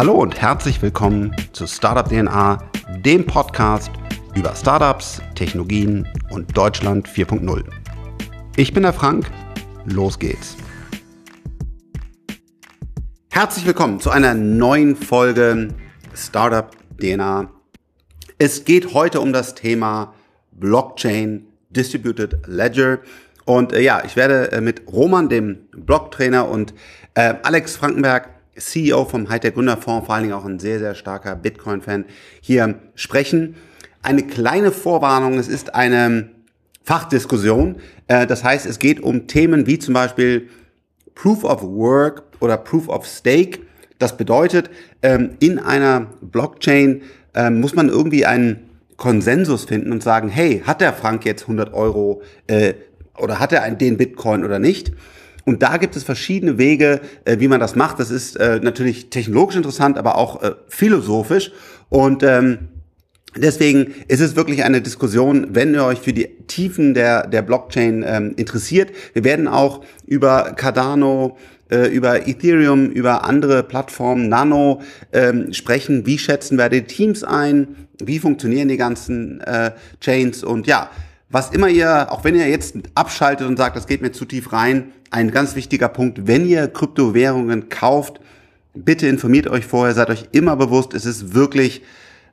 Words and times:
Hallo 0.00 0.14
und 0.14 0.40
herzlich 0.40 0.80
willkommen 0.80 1.36
zu 1.52 1.66
Startup 1.66 2.08
DNA, 2.08 2.70
dem 3.04 3.26
Podcast 3.26 3.90
über 4.34 4.54
Startups, 4.56 5.20
Technologien 5.34 6.08
und 6.30 6.56
Deutschland 6.56 7.06
4.0. 7.06 7.62
Ich 8.56 8.72
bin 8.72 8.82
der 8.82 8.94
Frank, 8.94 9.30
los 9.84 10.18
geht's. 10.18 10.56
Herzlich 13.30 13.66
willkommen 13.66 14.00
zu 14.00 14.08
einer 14.08 14.32
neuen 14.32 14.96
Folge 14.96 15.68
Startup 16.14 16.70
DNA. 16.98 17.50
Es 18.38 18.64
geht 18.64 18.94
heute 18.94 19.20
um 19.20 19.34
das 19.34 19.54
Thema 19.54 20.14
Blockchain 20.52 21.44
Distributed 21.68 22.46
Ledger. 22.46 23.00
Und 23.44 23.74
äh, 23.74 23.82
ja, 23.82 24.02
ich 24.06 24.16
werde 24.16 24.50
äh, 24.50 24.62
mit 24.62 24.90
Roman, 24.90 25.28
dem 25.28 25.68
Blocktrainer, 25.72 26.48
und 26.48 26.72
äh, 27.12 27.34
Alex 27.42 27.76
Frankenberg, 27.76 28.39
CEO 28.60 29.04
vom 29.04 29.28
Hightech 29.28 29.54
Gründerfonds, 29.54 30.06
vor 30.06 30.14
allen 30.14 30.24
Dingen 30.24 30.34
auch 30.34 30.44
ein 30.44 30.58
sehr, 30.58 30.78
sehr 30.78 30.94
starker 30.94 31.34
Bitcoin-Fan, 31.36 32.04
hier 32.40 32.76
sprechen. 32.94 33.56
Eine 34.02 34.22
kleine 34.22 34.70
Vorwarnung, 34.70 35.38
es 35.38 35.48
ist 35.48 35.74
eine 35.74 36.30
Fachdiskussion. 36.84 37.76
Äh, 38.06 38.26
das 38.26 38.44
heißt, 38.44 38.66
es 38.66 38.78
geht 38.78 39.00
um 39.00 39.26
Themen 39.26 39.66
wie 39.66 39.78
zum 39.78 39.94
Beispiel 39.94 40.48
Proof 41.14 41.44
of 41.44 41.62
Work 41.62 42.22
oder 42.40 42.56
Proof 42.56 42.88
of 42.88 43.06
Stake. 43.06 43.60
Das 43.98 44.16
bedeutet, 44.16 44.70
ähm, 45.02 45.36
in 45.40 45.58
einer 45.58 46.06
Blockchain 46.20 47.02
ähm, 47.34 47.60
muss 47.60 47.74
man 47.74 47.88
irgendwie 47.88 48.24
einen 48.24 48.70
Konsensus 48.96 49.64
finden 49.64 49.92
und 49.92 50.02
sagen, 50.02 50.28
hey, 50.28 50.62
hat 50.66 50.80
der 50.80 50.92
Frank 50.92 51.24
jetzt 51.24 51.42
100 51.42 51.72
Euro 51.72 52.22
äh, 52.46 52.74
oder 53.18 53.38
hat 53.38 53.52
er 53.52 53.70
den 53.70 53.96
Bitcoin 53.96 54.44
oder 54.44 54.58
nicht? 54.58 54.92
Und 55.44 55.62
da 55.62 55.76
gibt 55.76 55.96
es 55.96 56.02
verschiedene 56.02 56.58
Wege, 56.58 57.00
äh, 57.24 57.38
wie 57.40 57.48
man 57.48 57.60
das 57.60 57.76
macht. 57.76 57.98
Das 57.98 58.10
ist 58.10 58.36
äh, 58.36 58.60
natürlich 58.62 59.10
technologisch 59.10 59.56
interessant, 59.56 59.98
aber 59.98 60.16
auch 60.16 60.42
äh, 60.42 60.52
philosophisch. 60.68 61.52
Und 61.88 62.22
ähm, 62.22 62.68
deswegen 63.36 63.94
ist 64.08 64.20
es 64.20 64.36
wirklich 64.36 64.64
eine 64.64 64.80
Diskussion, 64.80 65.48
wenn 65.50 65.74
ihr 65.74 65.84
euch 65.84 66.00
für 66.00 66.12
die 66.12 66.28
Tiefen 66.46 66.94
der, 66.94 67.26
der 67.26 67.42
Blockchain 67.42 68.04
ähm, 68.06 68.34
interessiert. 68.36 68.90
Wir 69.12 69.24
werden 69.24 69.48
auch 69.48 69.82
über 70.06 70.52
Cardano, 70.56 71.36
äh, 71.70 71.86
über 71.88 72.26
Ethereum, 72.26 72.90
über 72.90 73.24
andere 73.24 73.62
Plattformen, 73.62 74.28
Nano 74.28 74.82
ähm, 75.12 75.52
sprechen. 75.52 76.06
Wie 76.06 76.18
schätzen 76.18 76.58
wir 76.58 76.68
die 76.68 76.82
Teams 76.82 77.24
ein? 77.24 77.86
Wie 78.02 78.18
funktionieren 78.18 78.68
die 78.68 78.76
ganzen 78.76 79.40
äh, 79.40 79.72
Chains? 80.00 80.42
Und 80.42 80.66
ja, 80.66 80.90
was 81.28 81.50
immer 81.50 81.68
ihr, 81.68 82.10
auch 82.10 82.24
wenn 82.24 82.34
ihr 82.34 82.48
jetzt 82.48 82.76
abschaltet 82.94 83.46
und 83.46 83.56
sagt, 83.56 83.76
das 83.76 83.86
geht 83.86 84.02
mir 84.02 84.10
zu 84.10 84.24
tief 84.24 84.52
rein, 84.52 84.92
ein 85.10 85.30
ganz 85.30 85.56
wichtiger 85.56 85.88
Punkt, 85.88 86.26
wenn 86.26 86.46
ihr 86.46 86.68
Kryptowährungen 86.68 87.68
kauft, 87.68 88.20
bitte 88.74 89.06
informiert 89.06 89.48
euch 89.48 89.66
vorher, 89.66 89.94
seid 89.94 90.10
euch 90.10 90.28
immer 90.32 90.56
bewusst, 90.56 90.94
es 90.94 91.04
ist 91.04 91.34
wirklich 91.34 91.82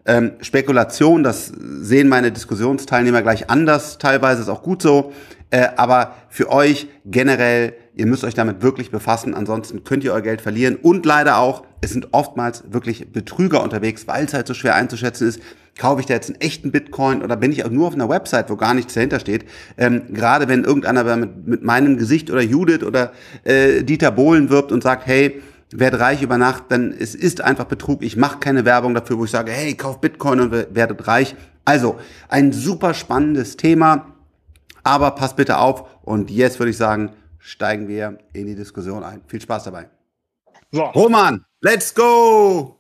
ähm, 0.06 0.34
Spekulation, 0.42 1.24
das 1.24 1.48
sehen 1.48 2.08
meine 2.08 2.32
Diskussionsteilnehmer 2.32 3.22
gleich 3.22 3.50
anders, 3.50 3.98
teilweise 3.98 4.42
ist 4.42 4.50
auch 4.50 4.64
gut 4.64 4.82
so, 4.82 5.12
äh, 5.50 5.68
aber 5.76 6.16
für 6.30 6.52
euch 6.52 6.88
generell, 7.06 7.74
ihr 7.96 8.06
müsst 8.06 8.24
euch 8.24 8.34
damit 8.34 8.62
wirklich 8.62 8.92
befassen, 8.92 9.34
ansonsten 9.34 9.84
könnt 9.84 10.04
ihr 10.04 10.14
euer 10.14 10.22
Geld 10.22 10.42
verlieren. 10.42 10.76
Und 10.76 11.06
leider 11.06 11.38
auch, 11.38 11.64
es 11.82 11.92
sind 11.92 12.10
oftmals 12.14 12.64
wirklich 12.72 13.12
Betrüger 13.12 13.64
unterwegs, 13.64 14.08
weil 14.08 14.26
es 14.26 14.34
halt 14.34 14.48
so 14.48 14.54
schwer 14.54 14.76
einzuschätzen 14.76 15.28
ist, 15.28 15.42
kaufe 15.78 16.02
ich 16.02 16.08
da 16.08 16.16
jetzt 16.16 16.30
einen 16.30 16.42
echten 16.42 16.72
Bitcoin 16.72 17.22
oder 17.22 17.36
bin 17.36 17.52
ich 17.52 17.64
auch 17.66 17.70
nur 17.70 17.88
auf 17.88 17.94
einer 17.94 18.10
Website, 18.10 18.50
wo 18.50 18.56
gar 18.56 18.74
nichts 18.74 18.94
dahinter 18.94 19.20
steht. 19.20 19.46
Ähm, 19.78 20.14
gerade 20.14 20.48
wenn 20.48 20.64
irgendeiner 20.64 21.16
mit, 21.16 21.48
mit 21.48 21.64
meinem 21.64 21.98
Gesicht 21.98 22.32
oder 22.32 22.42
Judith 22.42 22.84
oder 22.84 23.12
äh, 23.44 23.84
Dieter 23.84 24.12
Bohlen 24.12 24.50
wirbt 24.50 24.72
und 24.72 24.82
sagt, 24.82 25.06
hey, 25.06 25.42
werd 25.72 26.00
reich 26.00 26.22
über 26.22 26.38
Nacht, 26.38 26.66
dann 26.70 26.94
es 26.98 27.14
ist 27.14 27.42
einfach 27.42 27.66
Betrug. 27.66 28.02
Ich 28.02 28.16
mache 28.16 28.40
keine 28.40 28.66
Werbung 28.66 28.94
dafür, 28.94 29.18
wo 29.18 29.26
ich 29.26 29.32
sage, 29.32 29.52
hey, 29.52 29.76
kauf 29.76 30.00
Bitcoin 30.02 30.40
und 30.40 30.52
werdet 30.52 31.08
reich. 31.08 31.36
Also 31.66 31.98
ein 32.30 32.54
super 32.54 32.94
spannendes 32.94 33.58
Thema, 33.58 34.14
aber 34.84 35.12
passt 35.12 35.36
bitte 35.36 35.58
auf. 35.58 35.84
Und 36.04 36.32
jetzt 36.32 36.60
würde 36.60 36.70
ich 36.70 36.78
sagen, 36.78 37.12
steigen 37.40 37.88
wir 37.88 38.18
in 38.34 38.48
die 38.48 38.56
Diskussion 38.56 39.04
ein. 39.04 39.22
Viel 39.28 39.42
Spaß 39.42 39.66
dabei. 39.66 39.90
So. 40.72 40.84
Roman, 40.84 41.46
let's 41.62 41.94
go! 41.94 42.78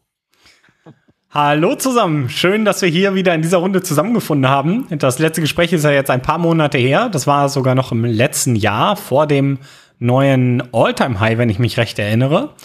Hallo 1.29 1.75
zusammen, 1.75 2.29
schön, 2.29 2.63
dass 2.63 2.81
wir 2.81 2.89
hier 2.89 3.13
wieder 3.13 3.35
in 3.35 3.41
dieser 3.41 3.57
Runde 3.57 3.83
zusammengefunden 3.83 4.49
haben. 4.49 4.87
Das 4.97 5.19
letzte 5.19 5.41
Gespräch 5.41 5.73
ist 5.73 5.83
ja 5.83 5.91
jetzt 5.91 6.09
ein 6.09 6.21
paar 6.21 6.37
Monate 6.37 6.77
her. 6.77 7.09
Das 7.09 7.27
war 7.27 7.49
sogar 7.49 7.75
noch 7.75 7.91
im 7.91 8.05
letzten 8.05 8.55
Jahr 8.55 8.95
vor 8.95 9.27
dem 9.27 9.59
neuen 9.99 10.63
All-Time-High, 10.73 11.37
wenn 11.37 11.49
ich 11.49 11.59
mich 11.59 11.77
recht 11.77 11.99
erinnere. 11.99 12.55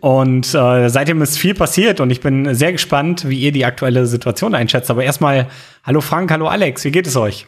Und 0.00 0.54
äh, 0.54 0.88
seitdem 0.88 1.22
ist 1.22 1.38
viel 1.38 1.54
passiert 1.54 2.00
und 2.00 2.10
ich 2.10 2.20
bin 2.20 2.52
sehr 2.54 2.72
gespannt, 2.72 3.28
wie 3.28 3.38
ihr 3.38 3.52
die 3.52 3.64
aktuelle 3.64 4.06
Situation 4.06 4.54
einschätzt. 4.54 4.90
Aber 4.90 5.04
erstmal, 5.04 5.46
hallo 5.84 6.00
Frank, 6.00 6.32
hallo 6.32 6.48
Alex, 6.48 6.84
wie 6.84 6.90
geht 6.90 7.06
es 7.06 7.16
euch? 7.16 7.46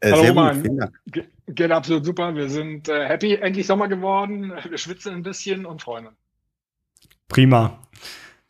Äh, 0.00 0.12
hallo 0.12 0.28
Roman, 0.28 0.92
Ge 1.06 1.24
geht 1.48 1.72
absolut 1.72 2.04
super. 2.04 2.34
Wir 2.36 2.48
sind 2.48 2.88
äh, 2.88 3.08
happy, 3.08 3.34
endlich 3.34 3.66
Sommer 3.66 3.88
geworden. 3.88 4.52
Wir 4.68 4.78
schwitzen 4.78 5.14
ein 5.14 5.22
bisschen 5.22 5.66
und 5.66 5.82
freuen 5.82 6.06
uns. 6.06 6.27
Prima. 7.28 7.78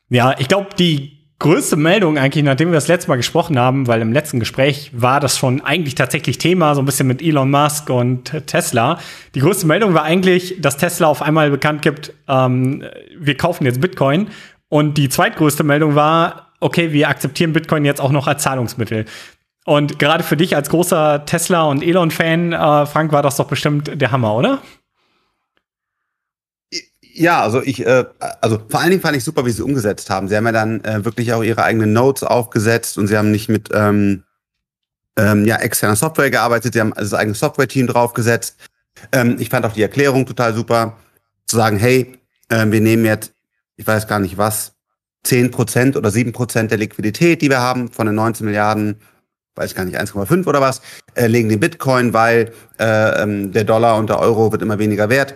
Ja, 0.09 0.34
ich 0.39 0.49
glaube, 0.49 0.69
die 0.78 1.19
größte 1.39 1.77
Meldung 1.77 2.19
eigentlich, 2.19 2.43
nachdem 2.43 2.69
wir 2.69 2.75
das 2.75 2.89
letzte 2.89 3.09
Mal 3.09 3.16
gesprochen 3.16 3.59
haben, 3.59 3.87
weil 3.87 4.00
im 4.00 4.12
letzten 4.12 4.41
Gespräch 4.41 4.91
war 4.93 5.21
das 5.21 5.39
schon 5.39 5.61
eigentlich 5.61 5.94
tatsächlich 5.94 6.39
Thema, 6.39 6.75
so 6.75 6.83
ein 6.83 6.84
bisschen 6.84 7.06
mit 7.06 7.22
Elon 7.22 7.50
Musk 7.50 7.91
und 7.91 8.47
Tesla. 8.47 8.99
Die 9.34 9.41
größte 9.41 9.67
Meldung 9.67 9.94
war 9.94 10.03
eigentlich, 10.03 10.56
dass 10.61 10.77
Tesla 10.77 11.06
auf 11.06 11.22
einmal 11.22 11.50
bekannt 11.50 11.83
gibt, 11.83 12.12
ähm, 12.27 12.84
wir 13.17 13.37
kaufen 13.37 13.65
jetzt 13.67 13.81
Bitcoin. 13.81 14.28
Und 14.69 14.99
die 14.99 15.09
zweitgrößte 15.09 15.65
Meldung 15.65 15.94
war, 15.94 16.53
okay, 16.61 16.93
wir 16.93 17.09
akzeptieren 17.09 17.53
Bitcoin 17.53 17.84
jetzt 17.84 18.00
auch 18.00 18.11
noch 18.11 18.27
als 18.27 18.43
Zahlungsmittel. 18.43 19.05
Und 19.65 19.99
gerade 19.99 20.25
für 20.25 20.37
dich 20.37 20.56
als 20.56 20.71
großer 20.71 21.25
Tesla- 21.25 21.65
und 21.65 21.83
Elon-Fan, 21.83 22.53
äh, 22.53 22.87
Frank, 22.87 23.12
war 23.12 23.22
das 23.22 23.37
doch 23.37 23.47
bestimmt 23.47 24.00
der 24.00 24.11
Hammer, 24.11 24.34
oder? 24.34 24.59
Ja, 27.19 27.43
also 27.43 27.61
ich, 27.61 27.84
äh, 27.84 28.05
also 28.41 28.61
vor 28.69 28.79
allen 28.79 28.91
Dingen 28.91 29.03
fand 29.03 29.17
ich 29.17 29.25
super, 29.25 29.45
wie 29.45 29.51
sie 29.51 29.65
umgesetzt 29.65 30.09
haben. 30.09 30.29
Sie 30.29 30.37
haben 30.37 30.47
ja 30.47 30.53
dann 30.53 30.84
äh, 30.84 31.05
wirklich 31.05 31.33
auch 31.33 31.43
ihre 31.43 31.65
eigenen 31.65 31.93
Notes 31.93 32.23
aufgesetzt 32.23 32.97
und 32.97 33.09
sie 33.09 33.19
haben 33.19 33.33
nicht 33.33 33.49
mit 33.49 33.71
ähm, 33.75 34.23
ähm, 35.17 35.45
ja, 35.45 35.56
externer 35.56 35.97
Software 35.97 36.31
gearbeitet, 36.31 36.75
sie 36.75 36.81
haben 36.81 36.93
also 36.93 37.11
das 37.11 37.19
eigene 37.19 37.34
Software-Team 37.34 37.89
draufgesetzt. 37.89 38.56
Ähm, 39.11 39.37
ich 39.41 39.49
fand 39.49 39.67
auch 39.67 39.73
die 39.73 39.83
Erklärung 39.83 40.27
total 40.27 40.55
super, 40.55 40.97
zu 41.47 41.56
sagen, 41.56 41.77
hey, 41.77 42.17
äh, 42.51 42.67
wir 42.69 42.81
nehmen 42.81 43.05
jetzt, 43.05 43.33
ich 43.75 43.87
weiß 43.87 44.06
gar 44.06 44.21
nicht 44.21 44.39
was, 44.39 44.75
zehn 45.25 45.50
Prozent 45.50 45.97
oder 45.97 46.12
sieben 46.12 46.33
Prozent 46.33 46.71
der 46.71 46.79
Liquidität, 46.79 47.43
die 47.43 47.50
wir 47.50 47.61
haben, 47.61 47.91
von 47.91 48.06
den 48.06 48.15
19 48.15 48.47
Milliarden, 48.47 49.00
weiß 49.56 49.75
gar 49.75 49.85
nicht, 49.85 49.99
1,5 49.99 50.47
oder 50.47 50.61
was, 50.61 50.83
äh, 51.15 51.27
legen 51.27 51.49
den 51.49 51.59
Bitcoin, 51.59 52.12
weil 52.12 52.53
äh, 52.79 53.23
ähm, 53.23 53.50
der 53.50 53.65
Dollar 53.65 53.97
und 53.97 54.09
der 54.09 54.21
Euro 54.21 54.53
wird 54.53 54.62
immer 54.62 54.79
weniger 54.79 55.09
wert 55.09 55.35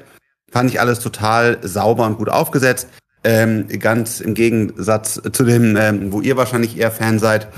Fand 0.52 0.70
ich 0.70 0.80
alles 0.80 1.00
total 1.00 1.58
sauber 1.62 2.06
und 2.06 2.18
gut 2.18 2.28
aufgesetzt. 2.28 2.88
Ähm, 3.24 3.68
ganz 3.80 4.20
im 4.20 4.34
Gegensatz 4.34 5.20
zu 5.32 5.44
dem, 5.44 5.76
ähm, 5.76 6.12
wo 6.12 6.20
ihr 6.20 6.36
wahrscheinlich 6.36 6.76
eher 6.76 6.90
Fan 6.90 7.18
seid, 7.18 7.48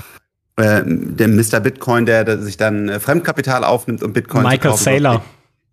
äh, 0.55 0.81
dem 0.85 1.35
Mr. 1.35 1.59
Bitcoin, 1.59 2.05
der, 2.05 2.23
der 2.23 2.39
sich 2.39 2.55
dann 2.55 2.87
äh, 2.87 2.99
Fremdkapital 3.01 3.65
aufnimmt 3.65 4.01
und 4.01 4.13
Bitcoin 4.13 4.43
Michael 4.43 4.77
Saylor. 4.77 5.23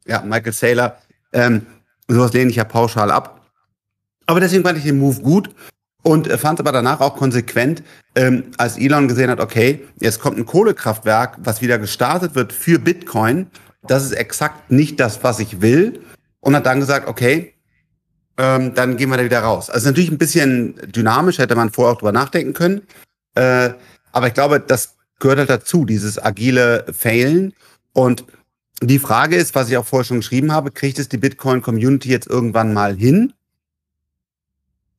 Ja, 0.04 0.22
Michael 0.22 0.52
Saylor. 0.52 0.96
Ähm, 1.32 1.66
sowas 2.08 2.32
lehne 2.32 2.50
ich 2.50 2.56
ja 2.56 2.64
pauschal 2.64 3.12
ab. 3.12 3.40
Aber 4.26 4.40
deswegen 4.40 4.64
fand 4.64 4.78
ich 4.78 4.84
den 4.84 4.98
Move 4.98 5.20
gut 5.20 5.50
und 6.02 6.26
äh, 6.26 6.38
fand 6.38 6.58
aber 6.58 6.72
danach 6.72 7.00
auch 7.00 7.14
konsequent, 7.14 7.84
ähm, 8.16 8.44
als 8.58 8.78
Elon 8.78 9.06
gesehen 9.06 9.30
hat, 9.30 9.38
okay, 9.38 9.86
jetzt 10.00 10.20
kommt 10.20 10.38
ein 10.38 10.46
Kohlekraftwerk, 10.46 11.36
was 11.38 11.62
wieder 11.62 11.78
gestartet 11.78 12.34
wird 12.34 12.52
für 12.52 12.80
Bitcoin. 12.80 13.46
Das 13.86 14.04
ist 14.04 14.12
exakt 14.12 14.72
nicht 14.72 14.98
das, 14.98 15.22
was 15.22 15.38
ich 15.38 15.60
will 15.60 16.00
und 16.42 16.54
hat 16.54 16.66
dann 16.66 16.80
gesagt, 16.80 17.08
okay, 17.08 17.54
ähm, 18.36 18.74
dann 18.74 18.96
gehen 18.96 19.08
wir 19.08 19.16
da 19.16 19.24
wieder 19.24 19.40
raus. 19.40 19.70
Also 19.70 19.88
natürlich 19.88 20.10
ein 20.10 20.18
bisschen 20.18 20.74
dynamisch, 20.90 21.38
hätte 21.38 21.54
man 21.54 21.70
vorher 21.70 21.94
auch 21.94 21.98
drüber 21.98 22.12
nachdenken 22.12 22.52
können. 22.52 22.82
Äh, 23.34 23.70
aber 24.10 24.26
ich 24.26 24.34
glaube, 24.34 24.60
das 24.60 24.96
gehört 25.18 25.38
halt 25.38 25.50
dazu, 25.50 25.84
dieses 25.84 26.22
agile 26.22 26.84
Failen. 26.92 27.54
Und 27.92 28.24
die 28.82 28.98
Frage 28.98 29.36
ist, 29.36 29.54
was 29.54 29.70
ich 29.70 29.76
auch 29.76 29.86
vorher 29.86 30.04
schon 30.04 30.18
geschrieben 30.18 30.52
habe, 30.52 30.72
kriegt 30.72 30.98
es 30.98 31.08
die 31.08 31.18
Bitcoin-Community 31.18 32.08
jetzt 32.10 32.26
irgendwann 32.26 32.74
mal 32.74 32.96
hin, 32.96 33.32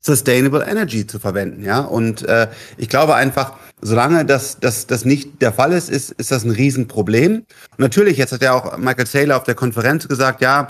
Sustainable 0.05 0.65
Energy 0.65 1.07
zu 1.07 1.17
verwenden, 1.17 1.63
ja? 1.63 1.79
Und 1.79 2.23
äh, 2.23 2.49
ich 2.75 2.89
glaube 2.89 3.15
einfach, 3.15 3.53
solange 3.81 4.25
das, 4.25 4.59
das, 4.59 4.85
das 4.85 5.05
nicht 5.05 5.41
der 5.41 5.53
Fall 5.53 5.71
ist, 5.71 5.89
ist, 5.89 6.11
ist 6.11 6.29
das 6.29 6.43
ein 6.43 6.51
Riesenproblem. 6.51 7.35
Und 7.37 7.79
natürlich, 7.79 8.17
jetzt 8.17 8.33
hat 8.33 8.41
ja 8.41 8.51
auch 8.51 8.77
Michael 8.77 9.07
Saylor 9.07 9.37
auf 9.37 9.45
der 9.45 9.55
Konferenz 9.55 10.05
gesagt, 10.09 10.41
ja, 10.41 10.67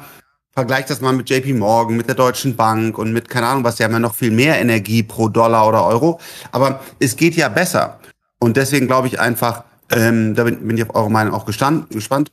Vergleich 0.54 0.86
das 0.86 1.02
mal 1.02 1.14
mit 1.14 1.30
JP 1.30 1.54
Morgan, 1.54 1.98
mit 1.98 2.08
der 2.08 2.16
Deutschen 2.16 2.56
Bank 2.56 3.00
und 3.00 3.12
mit, 3.12 3.28
keine 3.28 3.48
Ahnung 3.48 3.64
was, 3.64 3.78
die 3.78 3.84
haben 3.84 3.92
ja 3.92 4.00
noch 4.00 4.14
viel 4.14 4.30
mehr 4.30 4.60
Energie 4.60 5.02
pro 5.02 5.28
Dollar 5.28 5.68
oder 5.68 5.86
Euro. 5.86 6.20
Aber 6.52 6.82
es 7.00 7.16
geht 7.16 7.36
ja 7.36 7.50
besser. 7.50 8.00
Und 8.40 8.56
deswegen 8.56 8.86
glaube 8.86 9.08
ich 9.08 9.20
einfach, 9.20 9.64
ähm, 9.92 10.36
da 10.36 10.44
bin, 10.44 10.68
bin 10.68 10.78
ich 10.78 10.84
auf 10.84 10.96
eure 10.96 11.10
Meinung 11.10 11.34
auch 11.34 11.46
gestand, 11.46 11.90
gespannt, 11.90 12.32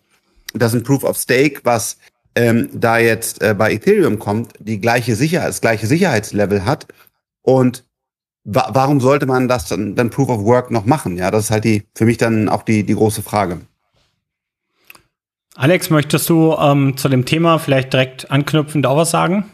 dass 0.52 0.74
ein 0.74 0.82
Proof 0.82 1.04
of 1.04 1.16
Stake, 1.16 1.60
was 1.64 1.96
ähm, 2.34 2.68
da 2.74 2.98
jetzt 2.98 3.40
äh, 3.42 3.54
bei 3.54 3.72
Ethereum 3.72 4.18
kommt, 4.18 4.52
die 4.58 4.80
gleiche 4.80 5.16
Sicherheit, 5.16 5.48
das 5.48 5.60
gleiche 5.62 5.86
Sicherheitslevel 5.86 6.64
hat 6.64 6.86
Und 7.42 7.84
wa 8.44 8.70
warum 8.72 9.00
sollte 9.00 9.26
man 9.26 9.48
das 9.48 9.68
dann, 9.68 9.94
dann 9.94 10.10
Proof 10.10 10.28
of 10.28 10.44
Work 10.44 10.70
noch 10.70 10.84
machen? 10.84 11.16
Ja, 11.16 11.30
das 11.30 11.44
ist 11.44 11.50
halt 11.50 11.64
die, 11.64 11.84
für 11.94 12.04
mich 12.04 12.18
dann 12.18 12.48
auch 12.48 12.62
die, 12.64 12.84
die 12.84 12.94
große 12.94 13.22
Frage. 13.22 13.60
Alex, 15.60 15.90
möchtest 15.90 16.30
du 16.30 16.56
ähm, 16.58 16.96
zu 16.96 17.10
dem 17.10 17.26
Thema 17.26 17.58
vielleicht 17.58 17.92
direkt 17.92 18.30
anknüpfend 18.30 18.86
auch 18.86 18.96
was 18.96 19.10
sagen? 19.10 19.44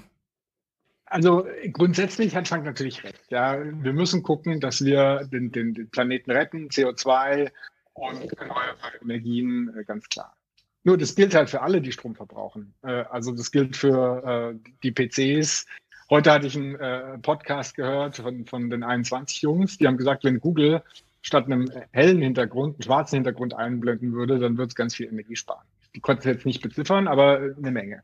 Also 1.06 1.48
grundsätzlich 1.72 2.36
hat 2.36 2.46
Frank 2.46 2.64
natürlich 2.64 3.02
recht. 3.02 3.20
Ja, 3.28 3.58
wir 3.60 3.92
müssen 3.92 4.22
gucken, 4.22 4.60
dass 4.60 4.84
wir 4.84 5.24
den, 5.32 5.50
den, 5.50 5.74
den 5.74 5.90
Planeten 5.90 6.30
retten, 6.30 6.68
CO2 6.68 7.50
und 7.94 8.32
erneuerbare 8.34 8.98
Energien, 9.02 9.74
äh, 9.76 9.82
ganz 9.82 10.08
klar. 10.08 10.36
Nur 10.84 10.96
das 10.96 11.16
gilt 11.16 11.34
halt 11.34 11.50
für 11.50 11.62
alle, 11.62 11.80
die 11.80 11.90
Strom 11.90 12.14
verbrauchen. 12.14 12.72
Äh, 12.84 13.02
also 13.10 13.32
das 13.32 13.50
gilt 13.50 13.76
für 13.76 14.54
äh, 14.54 14.70
die 14.84 14.92
PCs. 14.92 15.66
Heute 16.08 16.30
hatte 16.30 16.46
ich 16.46 16.56
einen 16.56 17.20
Podcast 17.22 17.74
gehört 17.74 18.18
von, 18.18 18.46
von 18.46 18.70
den 18.70 18.84
21 18.84 19.42
Jungs, 19.42 19.76
die 19.76 19.88
haben 19.88 19.96
gesagt, 19.96 20.22
wenn 20.22 20.38
Google 20.38 20.84
statt 21.22 21.46
einem 21.46 21.68
hellen 21.90 22.22
Hintergrund 22.22 22.76
einen 22.76 22.82
schwarzen 22.84 23.16
Hintergrund 23.16 23.54
einblenden 23.54 24.12
würde, 24.12 24.38
dann 24.38 24.56
würde 24.56 24.68
es 24.68 24.76
ganz 24.76 24.94
viel 24.94 25.08
Energie 25.08 25.34
sparen. 25.34 25.66
Die 25.96 26.00
konnten 26.00 26.20
es 26.20 26.34
jetzt 26.34 26.46
nicht 26.46 26.62
beziffern, 26.62 27.08
aber 27.08 27.40
eine 27.56 27.70
Menge. 27.72 28.02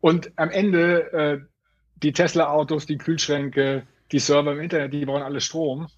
Und 0.00 0.30
am 0.36 0.50
Ende 0.50 1.12
äh, 1.12 1.40
die 2.02 2.12
Tesla-Autos, 2.12 2.86
die 2.86 2.98
Kühlschränke, 2.98 3.86
die 4.12 4.18
Server 4.18 4.52
im 4.52 4.60
Internet, 4.60 4.92
die 4.92 5.04
brauchen 5.04 5.22
alle 5.22 5.40
Strom. 5.40 5.88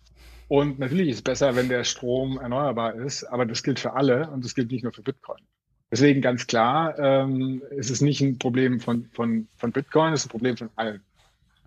Und 0.48 0.78
natürlich 0.78 1.10
ist 1.10 1.16
es 1.16 1.22
besser, 1.22 1.54
wenn 1.54 1.69
der 1.69 1.84
Strom 1.84 2.38
erneuerbar 2.38 2.94
ist, 2.94 3.25
aber 3.25 3.44
das 3.44 3.62
gilt 3.62 3.78
für 3.78 3.92
alle 3.92 4.30
und 4.30 4.44
das 4.44 4.54
gilt 4.54 4.70
nicht 4.70 4.82
nur 4.82 4.92
für 4.92 5.02
Bitcoin. 5.02 5.42
Deswegen 5.90 6.22
ganz 6.22 6.46
klar, 6.46 6.98
ähm, 6.98 7.62
es 7.76 7.90
ist 7.90 8.00
nicht 8.00 8.20
ein 8.20 8.38
Problem 8.38 8.80
von, 8.80 9.10
von, 9.12 9.48
von 9.56 9.72
Bitcoin, 9.72 10.14
es 10.14 10.20
ist 10.20 10.26
ein 10.26 10.30
Problem 10.30 10.56
von 10.56 10.70
allen. 10.76 11.02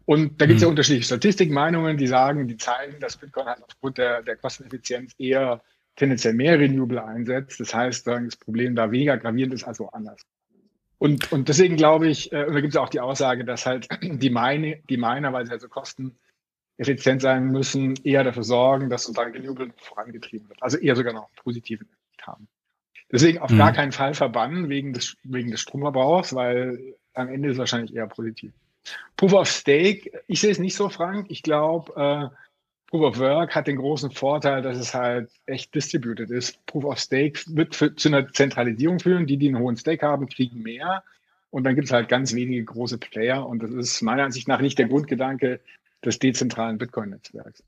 Und 0.05 0.41
da 0.41 0.45
gibt 0.47 0.57
es 0.57 0.63
ja 0.63 0.67
mhm. 0.67 0.71
unterschiedliche 0.71 1.05
Statistikmeinungen, 1.05 1.97
die 1.97 2.07
sagen, 2.07 2.47
die 2.47 2.57
zeigen, 2.57 2.99
dass 2.99 3.17
Bitcoin 3.17 3.45
halt 3.45 3.63
aufgrund 3.63 3.99
der, 3.99 4.23
der 4.23 4.35
Kosteneffizienz 4.35 5.13
eher 5.19 5.61
tendenziell 5.95 6.33
mehr 6.33 6.59
Renewable 6.59 7.03
einsetzt. 7.03 7.59
Das 7.59 7.73
heißt, 7.73 8.07
das 8.07 8.35
Problem 8.37 8.75
da 8.75 8.91
weniger 8.91 9.17
gravierend 9.17 9.53
ist 9.53 9.63
als 9.65 9.79
woanders. 9.79 10.21
Und, 10.97 11.31
und 11.31 11.49
deswegen 11.49 11.77
glaube 11.77 12.07
ich, 12.07 12.31
äh, 12.31 12.45
und 12.45 12.53
da 12.53 12.61
gibt 12.61 12.73
es 12.73 12.77
auch 12.77 12.89
die 12.89 12.99
Aussage, 12.99 13.43
dass 13.43 13.65
halt 13.65 13.87
die, 14.01 14.29
Mine, 14.29 14.81
die 14.89 14.97
Miner, 14.97 15.33
weil 15.33 15.45
sie 15.45 15.51
halt 15.51 15.61
so 15.61 15.67
kosteneffizient 15.67 17.21
sein 17.21 17.47
müssen, 17.47 17.95
eher 18.03 18.23
dafür 18.23 18.43
sorgen, 18.43 18.89
dass 18.89 19.03
sozusagen 19.03 19.33
Renewable 19.33 19.73
vorangetrieben 19.77 20.47
wird. 20.47 20.61
Also 20.61 20.77
eher 20.77 20.95
sogar 20.95 21.13
noch 21.13 21.23
einen 21.23 21.35
positiven 21.43 21.87
Effekt 21.87 22.27
haben. 22.27 22.47
Deswegen 23.11 23.39
auf 23.39 23.49
mhm. 23.49 23.57
gar 23.57 23.73
keinen 23.73 23.91
Fall 23.91 24.13
verbannen 24.13 24.69
wegen 24.69 24.93
des, 24.93 25.17
wegen 25.23 25.51
des 25.51 25.61
Stromverbrauchs, 25.61 26.33
weil 26.33 26.95
am 27.13 27.29
Ende 27.29 27.49
ist 27.49 27.53
es 27.53 27.59
wahrscheinlich 27.59 27.95
eher 27.95 28.07
positiv. 28.07 28.53
Proof 29.17 29.33
of 29.33 29.47
Stake, 29.47 30.11
ich 30.27 30.39
sehe 30.39 30.51
es 30.51 30.59
nicht 30.59 30.75
so, 30.75 30.89
Frank. 30.89 31.27
Ich 31.29 31.43
glaube, 31.43 32.31
äh, 32.31 32.35
Proof 32.91 33.03
of 33.03 33.19
Work 33.19 33.55
hat 33.55 33.67
den 33.67 33.77
großen 33.77 34.11
Vorteil, 34.11 34.61
dass 34.61 34.77
es 34.77 34.93
halt 34.93 35.31
echt 35.45 35.73
distributed 35.73 36.29
ist. 36.29 36.63
Proof 36.65 36.83
of 36.83 36.99
Stake 36.99 37.39
wird 37.47 37.73
für, 37.73 37.95
zu 37.95 38.09
einer 38.09 38.27
Zentralisierung 38.33 38.99
führen. 38.99 39.25
Die, 39.25 39.37
die 39.37 39.47
einen 39.47 39.59
hohen 39.59 39.77
Stake 39.77 40.05
haben, 40.05 40.27
kriegen 40.27 40.61
mehr. 40.61 41.01
Und 41.51 41.63
dann 41.63 41.75
gibt 41.75 41.87
es 41.87 41.93
halt 41.93 42.09
ganz 42.09 42.33
wenige 42.33 42.65
große 42.65 42.97
Player. 42.97 43.47
Und 43.47 43.63
das 43.63 43.71
ist 43.71 44.01
meiner 44.01 44.23
Ansicht 44.23 44.49
nach 44.49 44.59
nicht 44.59 44.77
der 44.77 44.87
Grundgedanke 44.87 45.61
des 46.03 46.19
dezentralen 46.19 46.77
Bitcoin-Netzwerks. 46.77 47.63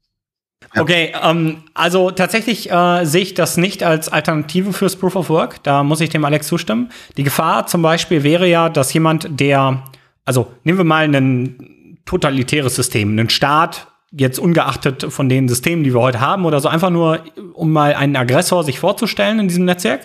Okay, 0.76 1.14
ähm, 1.22 1.64
also 1.74 2.12
tatsächlich 2.12 2.70
äh, 2.70 3.06
sehe 3.06 3.22
ich 3.22 3.34
das 3.34 3.56
nicht 3.56 3.84
als 3.84 4.10
Alternative 4.10 4.74
fürs 4.74 4.98
Proof 4.98 5.16
of 5.16 5.30
Work. 5.30 5.64
Da 5.64 5.84
muss 5.84 6.02
ich 6.02 6.10
dem 6.10 6.26
Alex 6.26 6.48
zustimmen. 6.48 6.92
Die 7.16 7.24
Gefahr 7.24 7.68
zum 7.68 7.82
Beispiel 7.82 8.24
wäre 8.24 8.48
ja, 8.48 8.68
dass 8.68 8.94
jemand, 8.94 9.40
der, 9.40 9.84
also 10.26 10.52
nehmen 10.64 10.80
wir 10.80 10.86
mal 10.86 11.06
ein 11.06 12.00
totalitäres 12.06 12.76
System, 12.76 13.12
einen 13.12 13.30
Staat, 13.30 13.88
jetzt 14.16 14.40
ungeachtet 14.40 15.06
von 15.10 15.28
den 15.28 15.50
Systemen, 15.50 15.84
die 15.84 15.94
wir 15.94 16.02
heute 16.02 16.20
haben 16.20 16.46
oder 16.46 16.60
so, 16.60 16.70
einfach 16.70 16.90
nur, 16.90 17.20
um 17.54 17.72
mal 17.72 17.96
einen 17.96 18.16
Aggressor 18.16 18.64
sich 18.64 18.80
vorzustellen 18.80 19.40
in 19.40 19.48
diesem 19.48 19.66
Netzwerk, 19.66 20.02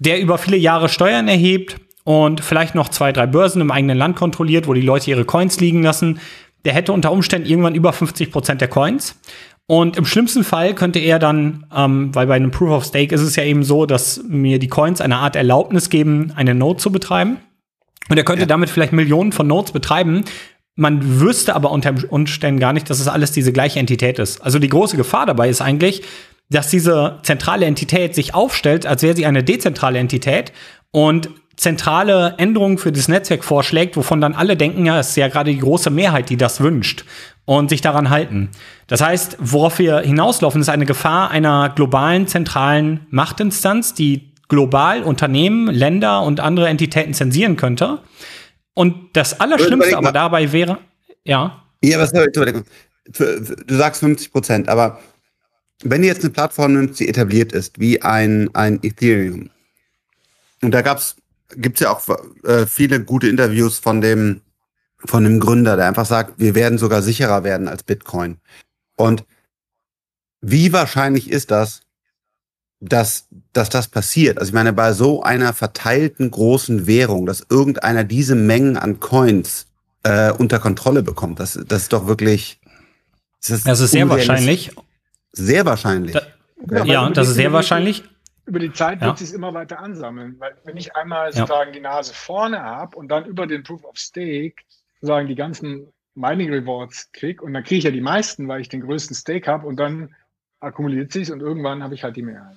der 0.00 0.20
über 0.20 0.38
viele 0.38 0.56
Jahre 0.56 0.88
Steuern 0.88 1.28
erhebt 1.28 1.76
und 2.04 2.40
vielleicht 2.40 2.74
noch 2.74 2.88
zwei, 2.88 3.12
drei 3.12 3.26
Börsen 3.26 3.60
im 3.60 3.70
eigenen 3.70 3.98
Land 3.98 4.16
kontrolliert, 4.16 4.66
wo 4.66 4.74
die 4.74 4.80
Leute 4.80 5.10
ihre 5.10 5.24
Coins 5.24 5.60
liegen 5.60 5.82
lassen, 5.82 6.20
der 6.64 6.74
hätte 6.74 6.92
unter 6.92 7.12
Umständen 7.12 7.48
irgendwann 7.48 7.74
über 7.74 7.92
50 7.92 8.32
Prozent 8.32 8.60
der 8.60 8.68
Coins. 8.68 9.16
Und 9.68 9.96
im 9.96 10.04
schlimmsten 10.04 10.44
Fall 10.44 10.74
könnte 10.74 10.98
er 10.98 11.18
dann, 11.18 11.66
ähm, 11.74 12.14
weil 12.14 12.26
bei 12.26 12.34
einem 12.34 12.52
Proof 12.52 12.70
of 12.70 12.84
Stake 12.84 13.14
ist 13.14 13.22
es 13.22 13.34
ja 13.34 13.42
eben 13.42 13.64
so, 13.64 13.86
dass 13.86 14.22
mir 14.28 14.58
die 14.58 14.68
Coins 14.68 15.00
eine 15.00 15.16
Art 15.16 15.34
Erlaubnis 15.34 15.90
geben, 15.90 16.32
eine 16.36 16.54
Node 16.54 16.78
zu 16.78 16.92
betreiben. 16.92 17.38
Und 18.08 18.16
er 18.16 18.24
könnte 18.24 18.42
ja. 18.42 18.46
damit 18.46 18.70
vielleicht 18.70 18.92
Millionen 18.92 19.32
von 19.32 19.46
Nodes 19.46 19.72
betreiben, 19.72 20.24
man 20.76 21.20
wüsste 21.20 21.56
aber 21.56 21.70
unter 21.70 21.94
Umständen 22.10 22.60
gar 22.60 22.72
nicht, 22.72 22.88
dass 22.88 23.00
es 23.00 23.08
alles 23.08 23.32
diese 23.32 23.52
gleiche 23.52 23.80
Entität 23.80 24.18
ist. 24.18 24.42
Also 24.42 24.58
die 24.58 24.68
große 24.68 24.96
Gefahr 24.96 25.26
dabei 25.26 25.48
ist 25.48 25.62
eigentlich, 25.62 26.02
dass 26.50 26.68
diese 26.68 27.18
zentrale 27.22 27.66
Entität 27.66 28.14
sich 28.14 28.34
aufstellt, 28.34 28.86
als 28.86 29.02
wäre 29.02 29.16
sie 29.16 29.26
eine 29.26 29.42
dezentrale 29.42 29.98
Entität 29.98 30.52
und 30.92 31.30
zentrale 31.56 32.34
Änderungen 32.36 32.76
für 32.76 32.92
das 32.92 33.08
Netzwerk 33.08 33.42
vorschlägt, 33.42 33.96
wovon 33.96 34.20
dann 34.20 34.34
alle 34.34 34.56
denken, 34.56 34.84
ja, 34.84 35.00
es 35.00 35.08
ist 35.08 35.16
ja 35.16 35.28
gerade 35.28 35.50
die 35.50 35.58
große 35.58 35.90
Mehrheit, 35.90 36.28
die 36.28 36.36
das 36.36 36.60
wünscht 36.60 37.04
und 37.46 37.70
sich 37.70 37.80
daran 37.80 38.10
halten. 38.10 38.50
Das 38.86 39.00
heißt, 39.00 39.38
worauf 39.40 39.78
wir 39.78 40.00
hinauslaufen, 40.00 40.60
ist 40.60 40.68
eine 40.68 40.84
Gefahr 40.84 41.30
einer 41.30 41.70
globalen 41.70 42.26
zentralen 42.26 43.06
Machtinstanz, 43.08 43.94
die 43.94 44.32
global 44.48 45.02
Unternehmen, 45.02 45.68
Länder 45.68 46.22
und 46.22 46.40
andere 46.40 46.68
Entitäten 46.68 47.14
zensieren 47.14 47.56
könnte. 47.56 48.00
Und 48.76 49.16
das 49.16 49.40
Allerschlimmste 49.40 49.96
aber 49.96 50.12
dabei 50.12 50.52
wäre, 50.52 50.78
ja. 51.24 51.64
Ja, 51.82 51.98
was 51.98 52.10
soll 52.10 52.28
ich 52.28 52.62
Du 53.16 53.74
sagst 53.74 54.00
50 54.00 54.32
Prozent, 54.32 54.68
aber 54.68 55.00
wenn 55.82 56.02
du 56.02 56.08
jetzt 56.08 56.20
eine 56.20 56.30
Plattform 56.30 56.74
nimmst, 56.74 57.00
die 57.00 57.08
etabliert 57.08 57.52
ist, 57.52 57.80
wie 57.80 58.02
ein, 58.02 58.54
ein 58.54 58.78
Ethereum, 58.82 59.48
und 60.60 60.72
da 60.72 60.82
gab's, 60.82 61.16
gibt's 61.56 61.80
ja 61.80 61.90
auch 61.90 62.02
äh, 62.44 62.66
viele 62.66 63.02
gute 63.02 63.28
Interviews 63.28 63.78
von 63.78 64.02
dem, 64.02 64.42
von 64.98 65.24
dem 65.24 65.40
Gründer, 65.40 65.76
der 65.76 65.86
einfach 65.86 66.06
sagt, 66.06 66.34
wir 66.38 66.54
werden 66.54 66.76
sogar 66.76 67.00
sicherer 67.00 67.44
werden 67.44 67.68
als 67.68 67.82
Bitcoin. 67.82 68.36
Und 68.96 69.24
wie 70.42 70.72
wahrscheinlich 70.74 71.30
ist 71.30 71.50
das, 71.50 71.80
dass, 72.80 73.28
dass 73.52 73.70
das 73.70 73.88
passiert. 73.88 74.38
Also 74.38 74.50
ich 74.50 74.54
meine, 74.54 74.72
bei 74.72 74.92
so 74.92 75.22
einer 75.22 75.52
verteilten 75.52 76.30
großen 76.30 76.86
Währung, 76.86 77.26
dass 77.26 77.46
irgendeiner 77.48 78.04
diese 78.04 78.34
Mengen 78.34 78.76
an 78.76 79.00
Coins 79.00 79.66
äh, 80.02 80.30
unter 80.32 80.58
Kontrolle 80.58 81.02
bekommt, 81.02 81.40
das, 81.40 81.58
das 81.66 81.82
ist 81.82 81.92
doch 81.92 82.06
wirklich. 82.06 82.60
Das 83.40 83.50
ist, 83.58 83.66
das 83.66 83.80
ist 83.80 83.92
sehr 83.92 84.08
wahrscheinlich. 84.08 84.72
Sehr 85.32 85.64
wahrscheinlich. 85.64 86.14
Da, 86.14 86.78
ja, 86.78 86.84
ja 86.84 87.10
das 87.10 87.28
ist 87.28 87.34
sehr 87.34 87.52
wahrscheinlich. 87.52 88.02
Über 88.46 88.58
die 88.60 88.72
Zeit 88.72 89.00
wird 89.00 89.18
ja. 89.18 89.26
sich 89.26 89.34
immer 89.34 89.52
weiter 89.54 89.80
ansammeln, 89.80 90.36
weil 90.38 90.54
wenn 90.64 90.76
ich 90.76 90.94
einmal 90.94 91.32
sozusagen 91.32 91.70
ja. 91.70 91.74
die 91.74 91.80
Nase 91.80 92.14
vorne 92.14 92.62
habe 92.62 92.96
und 92.96 93.08
dann 93.08 93.24
über 93.24 93.46
den 93.46 93.64
Proof 93.64 93.84
of 93.84 93.96
Stake 93.96 94.54
sozusagen 95.00 95.26
die 95.26 95.34
ganzen 95.34 95.92
Mining 96.14 96.50
Rewards 96.52 97.10
kriege 97.12 97.42
und 97.42 97.54
dann 97.54 97.64
kriege 97.64 97.78
ich 97.78 97.84
ja 97.84 97.90
die 97.90 98.00
meisten, 98.00 98.46
weil 98.46 98.60
ich 98.60 98.68
den 98.68 98.82
größten 98.82 99.16
Stake 99.16 99.50
habe 99.50 99.66
und 99.66 99.76
dann 99.76 100.14
akkumuliert 100.60 101.12
sich 101.12 101.30
und 101.32 101.40
irgendwann 101.40 101.82
habe 101.82 101.94
ich 101.94 102.04
halt 102.04 102.16
die 102.16 102.22
Mehrheit. 102.22 102.56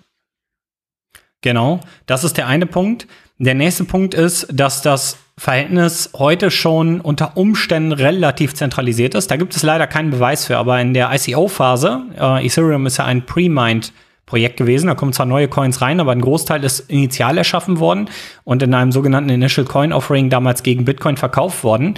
Genau, 1.42 1.80
das 2.06 2.24
ist 2.24 2.38
der 2.38 2.48
eine 2.48 2.66
Punkt. 2.66 3.08
Der 3.38 3.56
nächste 3.56 3.86
Punkt 3.86 4.14
ist, 4.14 4.48
dass 4.52 4.82
das 4.82 5.18
Verhältnis 5.38 6.10
heute 6.14 6.52
schon 6.52 7.00
unter 7.00 7.38
Umständen 7.38 7.94
relativ 7.94 8.54
zentralisiert 8.54 9.16
ist. 9.16 9.32
Da 9.32 9.38
gibt 9.38 9.56
es 9.56 9.64
leider 9.64 9.88
keinen 9.88 10.12
Beweis 10.12 10.46
für, 10.46 10.58
aber 10.58 10.82
in 10.82 10.94
der 10.94 11.10
ICO-Phase, 11.14 12.04
äh, 12.20 12.46
Ethereum 12.46 12.86
ist 12.86 12.98
ja 12.98 13.06
ein 13.06 13.26
Pre-Mined 13.26 13.94
Projekt 14.30 14.58
gewesen. 14.58 14.88
Da 14.88 14.96
kommen 14.96 15.12
zwar 15.12 15.26
neue 15.26 15.48
Coins 15.48 15.82
rein, 15.82 16.00
aber 16.00 16.12
ein 16.12 16.22
Großteil 16.22 16.64
ist 16.64 16.82
initial 16.82 17.38
erschaffen 17.38 17.80
worden 17.80 18.10
und 18.44 18.62
in 18.62 18.74
einem 18.74 18.92
sogenannten 18.92 19.30
Initial 19.30 19.66
Coin 19.66 19.92
Offering 19.92 20.30
damals 20.30 20.62
gegen 20.62 20.86
Bitcoin 20.86 21.18
verkauft 21.18 21.64
worden. 21.64 21.96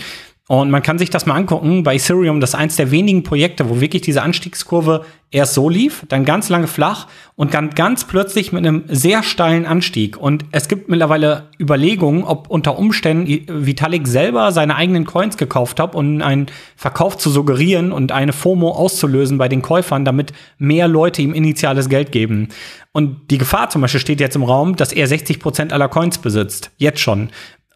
Und 0.51 0.69
man 0.69 0.83
kann 0.83 0.97
sich 0.97 1.09
das 1.09 1.25
mal 1.25 1.35
angucken. 1.35 1.83
Bei 1.83 1.95
Ethereum, 1.95 2.41
das 2.41 2.49
ist 2.49 2.55
eins 2.55 2.75
der 2.75 2.91
wenigen 2.91 3.23
Projekte, 3.23 3.69
wo 3.69 3.79
wirklich 3.79 4.01
diese 4.01 4.21
Anstiegskurve 4.21 5.05
erst 5.31 5.53
so 5.53 5.69
lief, 5.69 6.03
dann 6.09 6.25
ganz 6.25 6.49
lange 6.49 6.67
flach 6.67 7.07
und 7.37 7.53
dann 7.53 7.69
ganz 7.69 8.03
plötzlich 8.03 8.51
mit 8.51 8.67
einem 8.67 8.83
sehr 8.89 9.23
steilen 9.23 9.65
Anstieg. 9.65 10.17
Und 10.17 10.43
es 10.51 10.67
gibt 10.67 10.89
mittlerweile 10.89 11.47
Überlegungen, 11.57 12.25
ob 12.25 12.49
unter 12.49 12.77
Umständen 12.77 13.65
Vitalik 13.65 14.09
selber 14.09 14.51
seine 14.51 14.75
eigenen 14.75 15.05
Coins 15.05 15.37
gekauft 15.37 15.79
hat, 15.79 15.95
um 15.95 16.21
einen 16.21 16.47
Verkauf 16.75 17.17
zu 17.17 17.29
suggerieren 17.29 17.93
und 17.93 18.11
eine 18.11 18.33
FOMO 18.33 18.71
auszulösen 18.71 19.37
bei 19.37 19.47
den 19.47 19.61
Käufern, 19.61 20.03
damit 20.03 20.33
mehr 20.57 20.89
Leute 20.89 21.21
ihm 21.21 21.33
initiales 21.33 21.87
Geld 21.87 22.11
geben. 22.11 22.49
Und 22.91 23.31
die 23.31 23.37
Gefahr 23.37 23.69
zum 23.69 23.81
Beispiel 23.81 24.01
steht 24.01 24.19
jetzt 24.19 24.35
im 24.35 24.43
Raum, 24.43 24.75
dass 24.75 24.91
er 24.91 25.07
60 25.07 25.39
Prozent 25.39 25.71
aller 25.71 25.87
Coins 25.87 26.17
besitzt. 26.17 26.71
Jetzt 26.75 26.99
schon. 26.99 27.29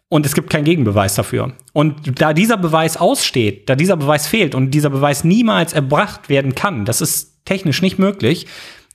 Und 0.08 0.24
es 0.24 0.34
gibt 0.34 0.50
keinen 0.50 0.64
Gegenbeweis 0.64 1.14
dafür. 1.14 1.52
Und 1.72 2.20
da 2.20 2.32
dieser 2.32 2.56
Beweis 2.56 2.96
aussteht, 2.96 3.68
da 3.68 3.74
dieser 3.74 3.96
Beweis 3.96 4.28
fehlt 4.28 4.54
und 4.54 4.70
dieser 4.70 4.90
Beweis 4.90 5.24
niemals 5.24 5.72
erbracht 5.72 6.28
werden 6.28 6.54
kann, 6.54 6.84
das 6.84 7.00
ist 7.00 7.44
technisch 7.44 7.82
nicht 7.82 7.98
möglich, 7.98 8.46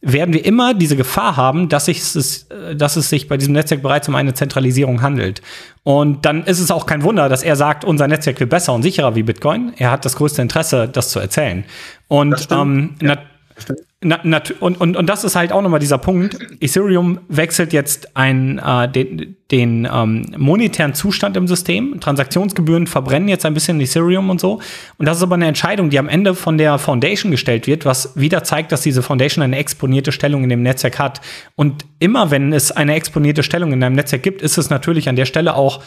werden 0.02 0.34
wir 0.34 0.44
immer 0.44 0.74
diese 0.74 0.96
Gefahr 0.96 1.38
haben, 1.38 1.70
dass, 1.70 1.88
es, 1.88 2.48
dass 2.76 2.96
es 2.96 3.10
sich 3.10 3.28
bei 3.28 3.38
diesem 3.38 3.54
Netzwerk 3.54 3.84
bereits 3.84 4.08
um 4.08 4.16
eine 4.16 4.34
Zentralisierung 4.34 5.02
handelt. 5.02 5.42
Und 5.84 6.26
dann 6.26 6.44
ist 6.46 6.60
es 6.60 6.72
auch 6.72 6.86
kein 6.86 7.04
Wunder, 7.04 7.30
dass 7.30 7.44
er 7.44 7.56
sagt, 7.56 7.86
unser 7.86 8.08
Netzwerk 8.08 8.40
wird 8.40 8.50
besser 8.50 8.74
und 8.74 8.82
sicherer 8.82 9.16
wie 9.16 9.24
Bitcoin. 9.24 9.74
Er 9.78 9.92
hat 9.92 10.06
das 10.06 10.16
größte 10.16 10.42
Interesse, 10.42 10.88
das 10.88 11.10
zu 11.10 11.20
erzählen. 11.20 11.66
Und 12.08 12.48
ähm, 12.52 12.96
ja. 13.02 13.18
Na, 14.04 14.20
na, 14.24 14.42
und, 14.60 14.82
und, 14.82 14.98
und 14.98 15.06
das 15.08 15.24
ist 15.24 15.36
halt 15.36 15.52
auch 15.52 15.62
nochmal 15.62 15.80
dieser 15.80 16.00
Punkt. 16.00 16.36
Ethereum 16.60 17.20
wechselt 17.30 17.72
jetzt 17.72 18.18
ein, 18.18 18.58
äh, 18.58 18.90
den, 18.90 19.36
den 19.52 19.88
ähm, 19.94 20.26
monetären 20.38 20.96
Zustand 20.96 21.38
im 21.38 21.48
System. 21.48 22.00
Transaktionsgebühren 22.00 22.88
verbrennen 22.88 23.30
jetzt 23.30 23.46
ein 23.46 23.54
bisschen 23.54 23.80
Ethereum 23.80 24.32
und 24.32 24.42
so. 24.42 24.60
Und 24.98 25.06
das 25.06 25.18
ist 25.18 25.24
aber 25.24 25.36
eine 25.36 25.46
Entscheidung, 25.46 25.92
die 25.92 26.00
am 26.00 26.10
Ende 26.10 26.34
von 26.34 26.58
der 26.58 26.80
Foundation 26.80 27.30
gestellt 27.30 27.68
wird, 27.68 27.86
was 27.86 28.20
wieder 28.20 28.44
zeigt, 28.44 28.72
dass 28.72 28.82
diese 28.82 29.04
Foundation 29.04 29.44
eine 29.44 29.58
exponierte 29.58 30.12
Stellung 30.12 30.42
in 30.44 30.50
dem 30.50 30.64
Netzwerk 30.64 30.98
hat. 30.98 31.22
Und 31.56 31.86
immer 32.00 32.32
wenn 32.32 32.54
es 32.54 32.72
eine 32.72 32.96
exponierte 32.96 33.44
Stellung 33.44 33.72
in 33.72 33.84
einem 33.84 33.96
Netzwerk 33.96 34.24
gibt, 34.24 34.42
ist 34.42 34.58
es 34.58 34.72
natürlich 34.72 35.10
an 35.10 35.16
der 35.16 35.26
Stelle 35.26 35.56
auch 35.56 35.84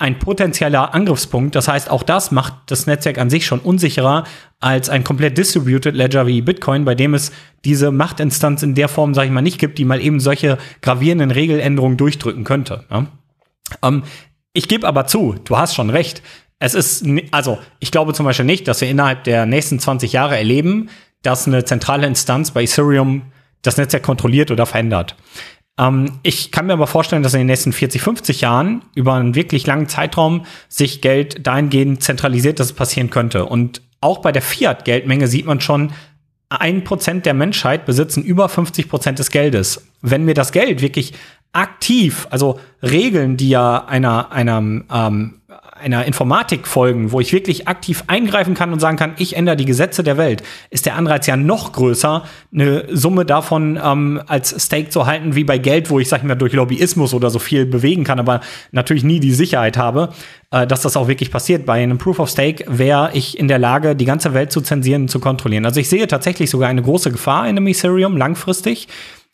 ein 0.00 0.18
potenzieller 0.18 0.94
Angriffspunkt. 0.94 1.54
Das 1.54 1.68
heißt, 1.68 1.90
auch 1.90 2.02
das 2.02 2.30
macht 2.30 2.54
das 2.66 2.86
Netzwerk 2.86 3.18
an 3.18 3.28
sich 3.28 3.44
schon 3.44 3.60
unsicherer 3.60 4.24
als 4.58 4.88
ein 4.88 5.04
komplett 5.04 5.36
distributed 5.36 5.94
Ledger 5.94 6.26
wie 6.26 6.40
Bitcoin, 6.40 6.84
bei 6.84 6.94
dem 6.94 7.12
es 7.12 7.32
diese 7.64 7.90
Machtinstanz 7.90 8.62
in 8.62 8.74
der 8.74 8.88
Form, 8.88 9.12
sage 9.12 9.26
ich 9.26 9.32
mal, 9.32 9.42
nicht 9.42 9.58
gibt, 9.58 9.78
die 9.78 9.84
mal 9.84 10.00
eben 10.00 10.18
solche 10.18 10.56
gravierenden 10.80 11.30
Regeländerungen 11.30 11.98
durchdrücken 11.98 12.44
könnte. 12.44 12.84
Ja? 12.90 13.06
Ähm, 13.82 14.02
ich 14.54 14.68
gebe 14.68 14.88
aber 14.88 15.06
zu, 15.06 15.36
du 15.44 15.58
hast 15.58 15.74
schon 15.74 15.90
recht. 15.90 16.22
Es 16.58 16.74
ist, 16.74 17.04
also 17.30 17.58
ich 17.78 17.90
glaube 17.90 18.14
zum 18.14 18.24
Beispiel 18.24 18.46
nicht, 18.46 18.68
dass 18.68 18.80
wir 18.80 18.88
innerhalb 18.88 19.24
der 19.24 19.44
nächsten 19.44 19.78
20 19.78 20.12
Jahre 20.12 20.36
erleben, 20.36 20.88
dass 21.22 21.46
eine 21.46 21.64
zentrale 21.64 22.06
Instanz 22.06 22.50
bei 22.50 22.62
Ethereum 22.62 23.32
das 23.62 23.76
Netzwerk 23.76 24.02
kontrolliert 24.02 24.50
oder 24.50 24.64
verändert. 24.64 25.14
Ähm, 25.80 26.18
ich 26.22 26.52
kann 26.52 26.66
mir 26.66 26.74
aber 26.74 26.86
vorstellen, 26.86 27.22
dass 27.22 27.34
in 27.34 27.40
den 27.40 27.46
nächsten 27.46 27.72
40, 27.72 28.02
50 28.02 28.42
Jahren 28.42 28.82
über 28.94 29.14
einen 29.14 29.34
wirklich 29.34 29.66
langen 29.66 29.88
Zeitraum 29.88 30.44
sich 30.68 31.00
Geld 31.00 31.46
dahingehend 31.46 32.02
zentralisiert, 32.02 32.60
dass 32.60 32.68
es 32.68 32.72
passieren 32.74 33.10
könnte. 33.10 33.46
Und 33.46 33.80
auch 34.00 34.18
bei 34.18 34.30
der 34.30 34.42
Fiat-Geldmenge 34.42 35.26
sieht 35.26 35.46
man 35.46 35.60
schon, 35.60 35.92
ein 36.50 36.82
Prozent 36.82 37.26
der 37.26 37.34
Menschheit 37.34 37.86
besitzen 37.86 38.24
über 38.24 38.48
50 38.48 38.88
Prozent 38.88 39.18
des 39.20 39.30
Geldes. 39.30 39.86
Wenn 40.02 40.24
mir 40.24 40.34
das 40.34 40.50
Geld 40.52 40.82
wirklich 40.82 41.14
aktiv, 41.52 42.26
also 42.30 42.58
Regeln, 42.82 43.36
die 43.36 43.50
ja 43.50 43.84
einer, 43.84 44.32
einer 44.32 44.58
ähm, 44.58 45.40
einer 45.80 46.04
Informatik 46.04 46.66
folgen, 46.66 47.12
wo 47.12 47.20
ich 47.20 47.32
wirklich 47.32 47.68
aktiv 47.68 48.04
eingreifen 48.06 48.54
kann 48.54 48.72
und 48.72 48.80
sagen 48.80 48.96
kann, 48.96 49.14
ich 49.18 49.36
ändere 49.36 49.56
die 49.56 49.64
Gesetze 49.64 50.02
der 50.02 50.16
Welt, 50.16 50.42
ist 50.70 50.86
der 50.86 50.96
Anreiz 50.96 51.26
ja 51.26 51.36
noch 51.36 51.72
größer, 51.72 52.24
eine 52.52 52.84
Summe 52.90 53.24
davon 53.24 53.80
ähm, 53.82 54.22
als 54.26 54.64
Stake 54.64 54.90
zu 54.90 55.06
halten, 55.06 55.34
wie 55.34 55.44
bei 55.44 55.58
Geld, 55.58 55.90
wo 55.90 55.98
ich, 55.98 56.08
sag 56.08 56.18
ich 56.18 56.24
mal, 56.24 56.34
durch 56.34 56.52
Lobbyismus 56.52 57.14
oder 57.14 57.30
so 57.30 57.38
viel 57.38 57.66
bewegen 57.66 58.04
kann, 58.04 58.18
aber 58.18 58.40
natürlich 58.72 59.04
nie 59.04 59.20
die 59.20 59.32
Sicherheit 59.32 59.76
habe, 59.76 60.10
äh, 60.50 60.66
dass 60.66 60.82
das 60.82 60.96
auch 60.96 61.08
wirklich 61.08 61.30
passiert. 61.30 61.66
Bei 61.66 61.82
einem 61.82 61.98
Proof 61.98 62.18
of 62.18 62.30
Stake 62.30 62.64
wäre 62.68 63.10
ich 63.14 63.38
in 63.38 63.48
der 63.48 63.58
Lage, 63.58 63.96
die 63.96 64.04
ganze 64.04 64.34
Welt 64.34 64.52
zu 64.52 64.60
zensieren 64.60 65.02
und 65.02 65.08
zu 65.08 65.20
kontrollieren. 65.20 65.64
Also 65.64 65.80
ich 65.80 65.88
sehe 65.88 66.06
tatsächlich 66.06 66.50
sogar 66.50 66.68
eine 66.68 66.82
große 66.82 67.10
Gefahr 67.10 67.44
in 67.44 67.56
einem 67.56 67.66
Ethereum 67.66 68.16
langfristig 68.16 68.88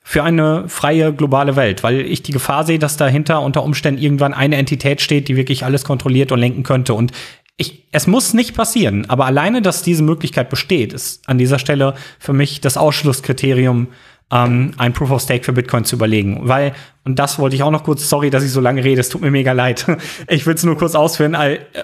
für 0.09 0.23
eine 0.23 0.69
freie 0.69 1.13
globale 1.13 1.57
Welt, 1.57 1.83
weil 1.83 2.03
ich 2.03 2.23
die 2.23 2.31
Gefahr 2.31 2.63
sehe, 2.63 2.79
dass 2.79 2.97
dahinter 2.97 3.43
unter 3.43 3.65
Umständen 3.65 4.01
irgendwann 4.01 4.35
eine 4.35 4.55
Entität 4.55 5.01
steht, 5.01 5.27
die 5.27 5.35
wirklich 5.35 5.65
alles 5.65 5.83
kontrolliert 5.83 6.31
und 6.31 6.39
lenken 6.39 6.63
könnte. 6.63 6.95
Und 6.95 7.11
ich, 7.57 7.89
es 7.91 8.07
muss 8.07 8.33
nicht 8.33 8.55
passieren, 8.55 9.11
aber 9.11 9.27
alleine, 9.27 9.63
dass 9.63 9.83
diese 9.83 10.05
Möglichkeit 10.05 10.49
besteht, 10.49 10.93
ist 10.93 11.29
an 11.29 11.39
dieser 11.39 11.59
Stelle 11.59 11.95
für 12.21 12.33
mich 12.33 12.61
das 12.61 12.77
Ausschlusskriterium, 12.77 13.89
ähm, 14.31 14.75
ein 14.77 14.93
Proof 14.93 15.11
of 15.11 15.23
Stake 15.23 15.43
für 15.43 15.53
Bitcoin 15.53 15.85
zu 15.85 15.97
überlegen. 15.97 16.39
Weil 16.43 16.73
und 17.07 17.21
das 17.21 17.39
wollte 17.39 17.55
ich 17.55 17.63
auch 17.63 17.71
noch 17.71 17.85
kurz, 17.85 18.09
sorry, 18.09 18.31
dass 18.31 18.43
ich 18.43 18.51
so 18.51 18.61
lange 18.61 18.83
rede, 18.83 19.01
es 19.01 19.09
tut 19.09 19.21
mir 19.21 19.31
mega 19.31 19.53
leid. 19.53 19.87
Ich 20.29 20.45
will 20.45 20.55
es 20.55 20.65
nur 20.65 20.77
kurz 20.77 20.95
ausführen, 20.95 21.37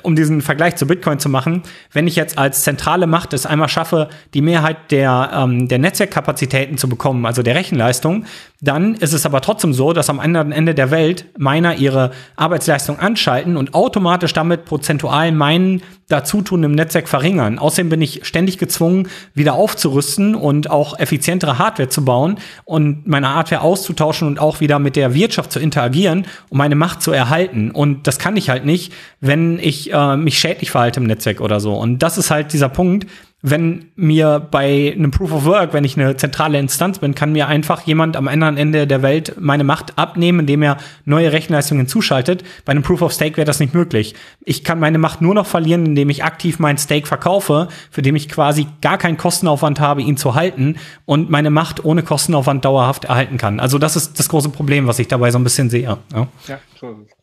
um 0.03 0.17
diesen 0.17 0.41
Vergleich 0.41 0.75
zu 0.77 0.87
Bitcoin 0.87 1.21
zu 1.21 1.29
machen. 1.29 1.63
Wenn 1.93 2.09
ich 2.09 2.17
jetzt 2.17 2.39
als 2.39 2.63
zentrale 2.63 3.07
Macht 3.07 3.33
es 3.33 3.47
einmal 3.47 3.69
schaffe, 3.69 4.09
die 4.35 4.43
Mehrheit 4.43 4.91
der, 4.91 5.31
ähm, 5.33 5.69
der 5.69 5.79
Netzwerkkapazitäten 5.79 6.77
zu 6.77 6.89
bekommen, 6.89 7.25
also 7.25 7.43
der 7.43 7.55
Rechenleistung, 7.55 8.25
dann 8.61 8.95
ist 8.95 9.13
es 9.13 9.27
aber 9.27 9.41
trotzdem 9.41 9.73
so, 9.73 9.93
dass 9.93 10.11
am 10.11 10.19
anderen 10.19 10.51
Ende 10.51 10.75
der 10.75 10.91
Welt 10.91 11.27
Miner 11.39 11.77
ihre 11.77 12.11
Arbeitsleistung 12.37 12.99
anschalten 12.99 13.57
und 13.57 13.75
automatisch 13.75 14.33
damit 14.33 14.65
prozentual 14.65 15.31
meinen 15.33 15.83
Dazutun 16.09 16.63
im 16.63 16.73
Netzwerk 16.73 17.09
verringern. 17.09 17.59
Außerdem 17.59 17.89
bin 17.89 18.03
ich 18.03 18.21
ständig 18.25 18.59
gezwungen, 18.59 19.09
wieder 19.35 19.55
aufzurüsten 19.55 20.35
und 20.35 20.71
auch 20.71 20.99
effizientere 20.99 21.59
Hardware 21.59 21.89
zu 21.89 22.05
bauen 22.05 22.39
und 22.65 23.07
meine 23.07 23.35
Hardware 23.35 23.63
auszutauschen 23.63 24.29
und 24.29 24.39
auch 24.39 24.61
wieder 24.61 24.79
mit 24.79 24.95
der 24.95 25.12
Wirtschaft 25.15 25.53
zu 25.53 25.61
interagieren, 25.61 26.27
um 26.49 26.59
meine 26.59 26.75
Macht 26.75 27.03
zu 27.03 27.13
erhalten. 27.13 27.71
Und 27.71 28.07
das 28.07 28.19
kann 28.19 28.37
ich 28.37 28.51
halt 28.51 28.65
nicht, 28.65 28.93
wenn 29.21 29.59
ich 29.59 29.93
äh, 29.93 30.17
mich 30.17 30.39
schädlich 30.39 30.71
verhalte 30.71 31.01
im 31.01 31.07
Netzwerk 31.07 31.41
oder 31.41 31.61
so. 31.61 31.75
Und 31.75 31.99
das 32.01 32.19
ist 32.19 32.31
halt 32.31 32.53
dieser 32.53 32.69
Punkt, 32.69 33.07
wenn 33.43 33.87
mir 33.97 34.39
bei 34.39 34.95
einem 34.97 35.11
Proof 35.11 35.33
of 35.33 35.45
Work, 35.45 35.73
wenn 35.73 35.83
ich 35.83 35.99
eine 35.99 36.17
zentrale 36.17 36.61
Instanz 36.61 37.01
bin, 37.01 37.17
kann 37.17 37.33
mir 37.33 37.49
einfach 37.49 37.83
jemand 37.83 38.17
am 38.17 38.29
anderen 38.29 38.57
Ende 38.57 38.87
der 38.87 39.03
Welt 39.03 39.35
meine 39.39 39.65
Macht 39.65 39.99
abnehmen, 39.99 40.41
indem 40.41 40.63
er 40.63 40.77
neue 41.05 41.33
Rechenleistungen 41.33 41.89
zuschaltet. 41.89 42.45
Bei 42.65 42.71
einem 42.71 42.85
Proof 42.85 43.03
of 43.03 43.13
Stake 43.13 43.37
wäre 43.37 43.45
das 43.45 43.59
nicht 43.59 43.75
möglich. 43.75 44.15
Ich 44.45 44.63
kann 44.63 44.79
meine 44.79 44.99
Macht 44.99 45.21
nur 45.23 45.35
noch 45.35 45.47
verlieren, 45.47 45.85
indem 45.85 46.09
ich 46.09 46.23
aktiv 46.23 46.61
meinen 46.61 46.79
Stake 46.79 47.07
verkaufe, 47.09 47.67
für 47.91 48.01
den 48.03 48.15
ich 48.15 48.29
quasi 48.29 48.69
gar 48.81 48.97
keinen 48.97 49.17
Kostenaufwand 49.17 49.81
habe, 49.81 50.03
ihn 50.03 50.17
zu 50.17 50.37
halten 50.37 50.77
und 51.05 51.29
meine 51.29 51.51
Macht 51.51 51.85
ohne 51.85 52.05
Kostenaufwand 52.05 52.65
dauerhaft 52.65 53.07
erhalten 53.07 53.39
kann. 53.39 53.59
Also 53.59 53.79
das 53.79 53.97
ist 53.97 54.21
das 54.21 54.29
große 54.29 54.51
Problem, 54.51 54.87
was 54.87 55.01
ich 55.01 55.09
dabei 55.09 55.33
so 55.33 55.39
ein 55.39 55.45
bisschen 55.45 55.69
sehe. 55.69 55.99
Ja, 56.15 56.29
ja 56.47 56.61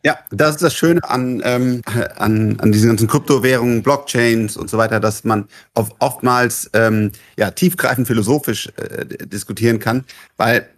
ja, 0.04 0.18
das 0.32 0.52
ist 0.52 0.62
das 0.62 0.74
Schöne 0.74 1.04
an, 1.04 1.42
ähm, 1.44 1.82
an, 2.16 2.58
an 2.60 2.72
diesen 2.72 2.90
ganzen 2.90 3.08
Kryptowährungen, 3.08 3.84
Blockchains 3.84 4.56
und 4.56 4.70
so 4.70 4.78
weiter, 4.78 5.00
dass 5.00 5.26
man 5.26 5.48
auf, 5.74 5.92
oftmals 6.00 6.70
ähm, 6.74 7.12
ja, 7.38 7.52
tiefgreifend 7.52 8.08
philosophisch 8.08 8.70
äh, 8.78 9.06
diskutieren 9.28 9.80
kann, 9.80 10.06
weil 10.38 10.70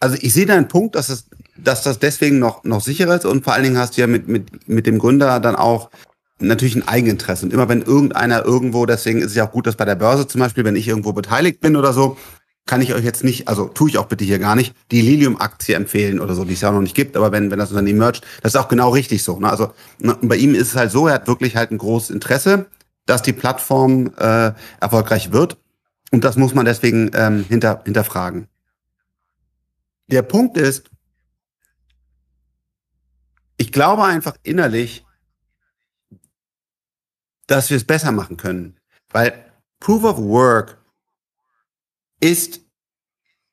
also 0.00 0.16
ich 0.20 0.34
sehe 0.34 0.44
da 0.44 0.54
einen 0.54 0.68
Punkt, 0.68 0.94
dass, 0.94 1.08
es, 1.08 1.26
dass 1.56 1.82
das 1.82 1.98
deswegen 1.98 2.38
noch, 2.38 2.64
noch 2.64 2.82
sicherer 2.82 3.16
ist 3.16 3.24
und 3.24 3.44
vor 3.44 3.54
allen 3.54 3.64
Dingen 3.64 3.78
hast 3.78 3.96
du 3.96 4.02
ja 4.02 4.06
mit, 4.06 4.28
mit, 4.28 4.68
mit 4.68 4.86
dem 4.86 4.98
Gründer 4.98 5.40
dann 5.40 5.56
auch 5.56 5.90
natürlich 6.38 6.76
ein 6.76 6.86
Eigeninteresse. 6.86 7.46
Und 7.46 7.52
immer 7.52 7.68
wenn 7.68 7.82
irgendeiner 7.82 8.44
irgendwo, 8.44 8.84
deswegen 8.84 9.20
ist 9.20 9.28
es 9.28 9.34
ja 9.34 9.46
auch 9.46 9.52
gut, 9.52 9.66
dass 9.66 9.76
bei 9.76 9.86
der 9.86 9.94
Börse 9.94 10.26
zum 10.26 10.40
Beispiel, 10.40 10.64
wenn 10.64 10.76
ich 10.76 10.86
irgendwo 10.86 11.12
beteiligt 11.12 11.60
bin 11.60 11.76
oder 11.76 11.92
so, 11.92 12.18
kann 12.66 12.82
ich 12.82 12.92
euch 12.94 13.04
jetzt 13.04 13.22
nicht, 13.22 13.46
also 13.46 13.68
tue 13.68 13.88
ich 13.88 13.96
auch 13.96 14.06
bitte 14.06 14.24
hier 14.24 14.40
gar 14.40 14.56
nicht, 14.56 14.74
die 14.90 15.00
Lilium-Aktie 15.00 15.76
empfehlen 15.76 16.20
oder 16.20 16.34
so, 16.34 16.44
die 16.44 16.54
es 16.54 16.60
ja 16.60 16.68
auch 16.68 16.74
noch 16.74 16.80
nicht 16.80 16.96
gibt, 16.96 17.16
aber 17.16 17.30
wenn, 17.30 17.50
wenn 17.50 17.60
das 17.60 17.70
Unternehmen 17.70 18.00
mercht, 18.00 18.26
das 18.42 18.54
ist 18.54 18.60
auch 18.60 18.68
genau 18.68 18.90
richtig 18.90 19.22
so. 19.22 19.38
Ne? 19.38 19.48
Also 19.48 19.72
ne, 19.98 20.18
bei 20.20 20.36
ihm 20.36 20.54
ist 20.54 20.68
es 20.68 20.76
halt 20.76 20.90
so, 20.90 21.06
er 21.06 21.14
hat 21.14 21.28
wirklich 21.28 21.54
halt 21.54 21.70
ein 21.70 21.78
großes 21.78 22.10
Interesse, 22.10 22.66
dass 23.06 23.22
die 23.22 23.32
Plattform 23.32 24.12
äh, 24.18 24.52
erfolgreich 24.80 25.30
wird. 25.30 25.56
Und 26.10 26.24
das 26.24 26.36
muss 26.36 26.54
man 26.54 26.64
deswegen 26.64 27.10
ähm, 27.14 27.44
hinter, 27.48 27.82
hinterfragen. 27.84 28.48
Der 30.08 30.22
Punkt 30.22 30.56
ist, 30.56 30.90
ich 33.56 33.72
glaube 33.72 34.04
einfach 34.04 34.36
innerlich, 34.42 35.04
dass 37.46 37.70
wir 37.70 37.76
es 37.76 37.84
besser 37.84 38.12
machen 38.12 38.36
können. 38.36 38.76
Weil 39.10 39.32
Proof 39.78 40.04
of 40.04 40.18
Work 40.18 40.78
ist 42.20 42.60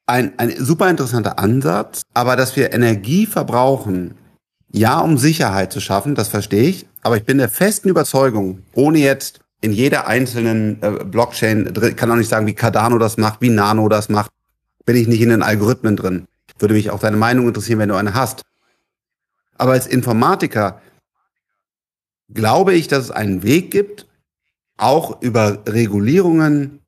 ein, 0.05 0.37
ein 0.37 0.51
super 0.57 0.89
interessanter 0.89 1.39
Ansatz, 1.39 2.03
aber 2.13 2.35
dass 2.35 2.55
wir 2.55 2.73
Energie 2.73 3.25
verbrauchen, 3.25 4.15
ja, 4.71 4.99
um 4.99 5.17
Sicherheit 5.17 5.71
zu 5.71 5.79
schaffen, 5.79 6.15
das 6.15 6.27
verstehe 6.27 6.63
ich, 6.63 6.87
aber 7.01 7.17
ich 7.17 7.25
bin 7.25 7.37
der 7.37 7.49
festen 7.49 7.89
Überzeugung, 7.89 8.63
ohne 8.73 8.99
jetzt 8.99 9.39
in 9.61 9.71
jeder 9.71 10.07
einzelnen 10.07 10.81
äh, 10.81 11.03
Blockchain, 11.05 11.73
kann 11.95 12.11
auch 12.11 12.15
nicht 12.15 12.29
sagen, 12.29 12.47
wie 12.47 12.53
Cardano 12.53 12.97
das 12.97 13.17
macht, 13.17 13.41
wie 13.41 13.49
Nano 13.49 13.87
das 13.87 14.09
macht, 14.09 14.31
bin 14.85 14.95
ich 14.95 15.07
nicht 15.07 15.21
in 15.21 15.29
den 15.29 15.43
Algorithmen 15.43 15.95
drin. 15.95 16.27
Würde 16.59 16.73
mich 16.73 16.89
auch 16.89 16.99
deine 16.99 17.17
Meinung 17.17 17.47
interessieren, 17.47 17.79
wenn 17.79 17.89
du 17.89 17.95
eine 17.95 18.13
hast. 18.13 18.41
Aber 19.57 19.71
als 19.71 19.87
Informatiker 19.87 20.81
glaube 22.33 22.73
ich, 22.73 22.87
dass 22.87 23.05
es 23.05 23.11
einen 23.11 23.43
Weg 23.43 23.71
gibt, 23.71 24.07
auch 24.77 25.21
über 25.21 25.59
Regulierungen 25.65 26.82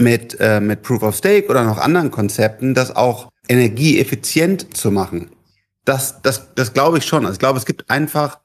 mit, 0.00 0.38
äh, 0.40 0.60
mit 0.60 0.82
Proof 0.82 1.02
of 1.02 1.16
Stake 1.16 1.48
oder 1.48 1.64
noch 1.64 1.78
anderen 1.78 2.10
Konzepten, 2.10 2.74
das 2.74 2.94
auch 2.94 3.28
energieeffizient 3.48 4.76
zu 4.76 4.90
machen. 4.90 5.30
Das, 5.84 6.22
das, 6.22 6.54
das 6.54 6.72
glaube 6.72 6.98
ich 6.98 7.04
schon. 7.04 7.24
Also 7.24 7.34
ich 7.34 7.38
glaube, 7.38 7.58
es 7.58 7.66
gibt 7.66 7.90
einfach 7.90 8.38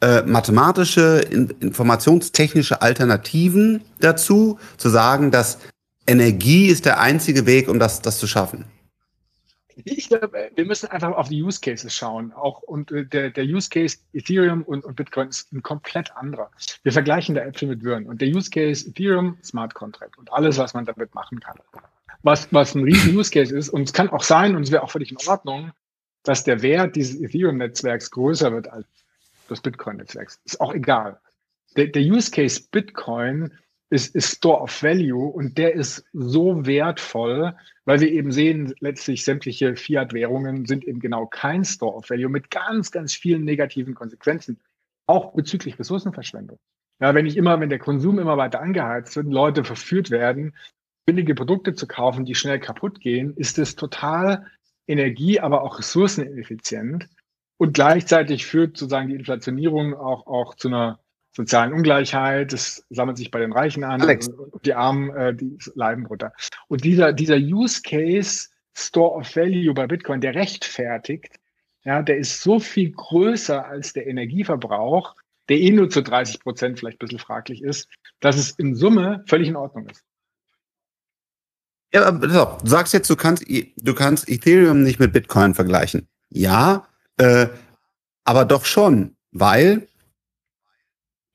äh, 0.00 0.22
mathematische, 0.22 1.20
in, 1.30 1.48
informationstechnische 1.60 2.82
Alternativen 2.82 3.82
dazu, 4.00 4.58
zu 4.76 4.88
sagen, 4.88 5.30
dass 5.30 5.58
Energie 6.06 6.66
ist 6.66 6.84
der 6.84 7.00
einzige 7.00 7.46
Weg, 7.46 7.68
um 7.68 7.78
das, 7.78 8.02
das 8.02 8.18
zu 8.18 8.26
schaffen. 8.26 8.64
Ich 9.84 10.08
glaube, 10.08 10.50
wir 10.54 10.64
müssen 10.64 10.88
einfach 10.90 11.12
auf 11.12 11.28
die 11.28 11.42
Use 11.42 11.60
Cases 11.60 11.94
schauen. 11.94 12.32
Auch 12.32 12.62
und 12.62 12.90
äh, 12.92 13.04
der, 13.04 13.30
der 13.30 13.44
Use 13.44 13.68
Case 13.68 13.98
Ethereum 14.12 14.62
und, 14.62 14.84
und 14.84 14.96
Bitcoin 14.96 15.28
ist 15.28 15.52
ein 15.52 15.62
komplett 15.62 16.14
anderer. 16.16 16.50
Wir 16.82 16.92
vergleichen 16.92 17.34
da 17.34 17.42
Äpfel 17.42 17.68
mit 17.68 17.82
Birnen. 17.82 18.06
Und 18.06 18.20
der 18.20 18.28
Use 18.28 18.50
Case 18.50 18.88
Ethereum 18.88 19.38
Smart 19.42 19.74
Contract 19.74 20.18
und 20.18 20.32
alles, 20.32 20.58
was 20.58 20.74
man 20.74 20.84
damit 20.84 21.14
machen 21.14 21.40
kann. 21.40 21.58
was, 22.22 22.52
was 22.52 22.74
ein 22.74 22.84
riesen 22.84 23.16
Use 23.16 23.30
Case 23.30 23.56
ist. 23.56 23.68
Und 23.68 23.82
es 23.82 23.92
kann 23.92 24.10
auch 24.10 24.22
sein, 24.22 24.54
und 24.56 24.62
es 24.62 24.70
wäre 24.70 24.82
auch 24.82 24.90
völlig 24.90 25.10
in 25.10 25.18
Ordnung, 25.26 25.72
dass 26.22 26.44
der 26.44 26.62
Wert 26.62 26.96
dieses 26.96 27.20
Ethereum-Netzwerks 27.20 28.10
größer 28.10 28.52
wird 28.52 28.68
als 28.68 28.86
des 29.50 29.60
Bitcoin-Netzwerks. 29.60 30.40
Ist 30.44 30.60
auch 30.60 30.74
egal. 30.74 31.20
Der, 31.76 31.86
der 31.86 32.02
Use 32.02 32.30
Case 32.30 32.62
Bitcoin 32.70 33.52
ist, 33.92 34.14
ist 34.16 34.36
Store 34.36 34.62
of 34.62 34.82
Value 34.82 35.26
und 35.26 35.58
der 35.58 35.74
ist 35.74 36.04
so 36.14 36.64
wertvoll, 36.64 37.54
weil 37.84 38.00
wir 38.00 38.10
eben 38.10 38.32
sehen, 38.32 38.74
letztlich 38.80 39.22
sämtliche 39.22 39.76
Fiat-Währungen 39.76 40.64
sind 40.64 40.84
eben 40.84 40.98
genau 40.98 41.26
kein 41.26 41.64
Store 41.64 41.94
of 41.94 42.08
Value 42.08 42.30
mit 42.30 42.50
ganz, 42.50 42.90
ganz 42.90 43.12
vielen 43.12 43.44
negativen 43.44 43.94
Konsequenzen, 43.94 44.58
auch 45.06 45.34
bezüglich 45.34 45.78
Ressourcenverschwendung. 45.78 46.58
Ja, 47.00 47.14
wenn 47.14 47.26
ich 47.26 47.36
immer, 47.36 47.60
wenn 47.60 47.68
der 47.68 47.78
Konsum 47.78 48.18
immer 48.18 48.38
weiter 48.38 48.60
angeheizt 48.60 49.14
wird, 49.14 49.26
Leute 49.26 49.62
verführt 49.62 50.10
werden, 50.10 50.54
billige 51.04 51.34
Produkte 51.34 51.74
zu 51.74 51.86
kaufen, 51.86 52.24
die 52.24 52.34
schnell 52.34 52.60
kaputt 52.60 52.98
gehen, 53.00 53.36
ist 53.36 53.58
es 53.58 53.76
total 53.76 54.46
energie-, 54.86 55.40
aber 55.40 55.62
auch 55.62 55.78
ressourceneffizient. 55.78 57.08
Und 57.58 57.74
gleichzeitig 57.74 58.46
führt 58.46 58.78
sozusagen 58.78 59.08
die 59.08 59.16
Inflationierung 59.16 59.94
auch, 59.94 60.26
auch 60.26 60.54
zu 60.54 60.68
einer 60.68 60.98
sozialen 61.32 61.72
Ungleichheit. 61.72 62.52
Das 62.52 62.84
sammelt 62.90 63.16
sich 63.16 63.30
bei 63.30 63.40
den 63.40 63.52
Reichen 63.52 63.84
an 63.84 64.02
Alex. 64.02 64.30
die 64.64 64.74
Armen, 64.74 65.14
äh, 65.16 65.34
die 65.34 65.58
leiden 65.74 66.06
runter. 66.06 66.32
Und 66.68 66.84
dieser, 66.84 67.12
dieser 67.12 67.36
Use 67.36 67.82
Case 67.82 68.48
Store 68.74 69.16
of 69.16 69.36
Value 69.36 69.74
bei 69.74 69.86
Bitcoin, 69.86 70.20
der 70.20 70.34
rechtfertigt, 70.34 71.38
ja, 71.84 72.02
der 72.02 72.18
ist 72.18 72.42
so 72.42 72.60
viel 72.60 72.92
größer 72.92 73.66
als 73.66 73.92
der 73.92 74.06
Energieverbrauch, 74.06 75.14
der 75.48 75.58
eh 75.58 75.70
nur 75.70 75.90
zu 75.90 76.02
30 76.02 76.40
Prozent 76.40 76.78
vielleicht 76.78 76.96
ein 76.96 77.06
bisschen 77.06 77.18
fraglich 77.18 77.62
ist, 77.62 77.88
dass 78.20 78.36
es 78.36 78.52
in 78.52 78.74
Summe 78.74 79.24
völlig 79.26 79.48
in 79.48 79.56
Ordnung 79.56 79.88
ist. 79.88 80.02
Ja, 81.92 82.06
aber 82.06 82.26
du 82.26 82.68
sagst 82.68 82.94
jetzt, 82.94 83.10
du 83.10 83.16
kannst, 83.16 83.44
du 83.48 83.94
kannst 83.94 84.28
Ethereum 84.28 84.82
nicht 84.82 84.98
mit 84.98 85.12
Bitcoin 85.12 85.54
vergleichen. 85.54 86.08
Ja, 86.30 86.88
äh, 87.18 87.48
aber 88.24 88.44
doch 88.46 88.64
schon, 88.64 89.16
weil 89.32 89.88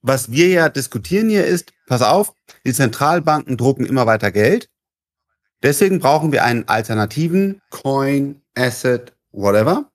was 0.08 0.32
wir 0.32 0.48
ja 0.48 0.70
diskutieren 0.70 1.30
hier 1.30 1.46
ist, 1.46 1.74
pass 1.88 2.02
auf, 2.02 2.34
die 2.66 2.74
Zentralbanken 2.74 3.58
drucken 3.58 3.86
immer 3.86 4.06
weiter 4.06 4.32
Geld. 4.32 4.70
Deswegen 5.64 6.00
brauchen 6.00 6.32
wir 6.32 6.44
einen 6.44 6.68
alternativen 6.68 7.62
Coin, 7.70 8.42
Asset, 8.56 9.14
whatever, 9.32 9.90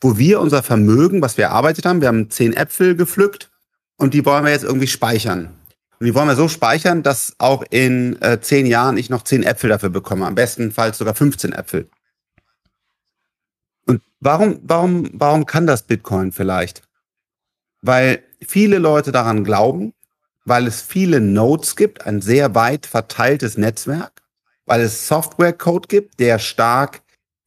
wo 0.00 0.18
wir 0.18 0.40
unser 0.40 0.62
Vermögen, 0.62 1.22
was 1.22 1.36
wir 1.36 1.46
erarbeitet 1.46 1.86
haben, 1.86 2.00
wir 2.00 2.08
haben 2.08 2.30
zehn 2.30 2.52
Äpfel 2.52 2.96
gepflückt 2.96 3.50
und 3.96 4.14
die 4.14 4.24
wollen 4.24 4.44
wir 4.44 4.52
jetzt 4.52 4.64
irgendwie 4.64 4.86
speichern. 4.86 5.54
Und 6.00 6.06
die 6.06 6.14
wollen 6.14 6.28
wir 6.28 6.36
so 6.36 6.48
speichern, 6.48 7.02
dass 7.02 7.34
auch 7.38 7.64
in 7.70 8.20
äh, 8.20 8.40
zehn 8.40 8.66
Jahren 8.66 8.96
ich 8.96 9.10
noch 9.10 9.22
zehn 9.22 9.42
Äpfel 9.42 9.70
dafür 9.70 9.90
bekomme. 9.90 10.26
Am 10.26 10.34
bestenfalls 10.34 10.98
sogar 10.98 11.14
15 11.14 11.52
Äpfel. 11.52 11.88
Und 13.86 14.02
warum, 14.20 14.60
warum, 14.62 15.08
warum 15.12 15.46
kann 15.46 15.66
das 15.66 15.84
Bitcoin 15.84 16.32
vielleicht? 16.32 16.82
Weil 17.80 18.22
viele 18.44 18.78
Leute 18.78 19.12
daran 19.12 19.44
glauben, 19.44 19.92
weil 20.44 20.66
es 20.66 20.82
viele 20.82 21.20
Nodes 21.20 21.76
gibt, 21.76 22.06
ein 22.06 22.20
sehr 22.20 22.54
weit 22.54 22.86
verteiltes 22.86 23.56
Netzwerk, 23.56 24.22
weil 24.66 24.80
es 24.80 25.08
Software-Code 25.08 25.88
gibt, 25.88 26.20
der 26.20 26.38
stark 26.38 27.02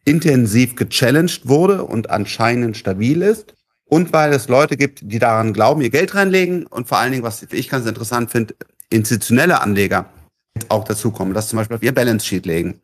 intensiv 0.05 0.75
gechallenged 0.75 1.47
wurde 1.47 1.83
und 1.83 2.09
anscheinend 2.09 2.77
stabil 2.77 3.21
ist 3.21 3.53
und 3.85 4.13
weil 4.13 4.33
es 4.33 4.47
Leute 4.47 4.77
gibt, 4.77 4.99
die 5.03 5.19
daran 5.19 5.53
glauben, 5.53 5.81
ihr 5.81 5.89
Geld 5.89 6.15
reinlegen 6.15 6.65
und 6.65 6.87
vor 6.87 6.97
allen 6.97 7.11
Dingen, 7.11 7.23
was 7.23 7.43
ich 7.43 7.69
ganz 7.69 7.85
interessant 7.85 8.31
finde, 8.31 8.55
institutionelle 8.89 9.61
Anleger 9.61 10.09
auch 10.69 10.83
dazukommen, 10.85 11.33
das 11.33 11.49
zum 11.49 11.57
Beispiel 11.57 11.77
auf 11.77 11.83
ihr 11.83 11.93
Balance 11.93 12.25
Sheet 12.25 12.45
legen. 12.45 12.81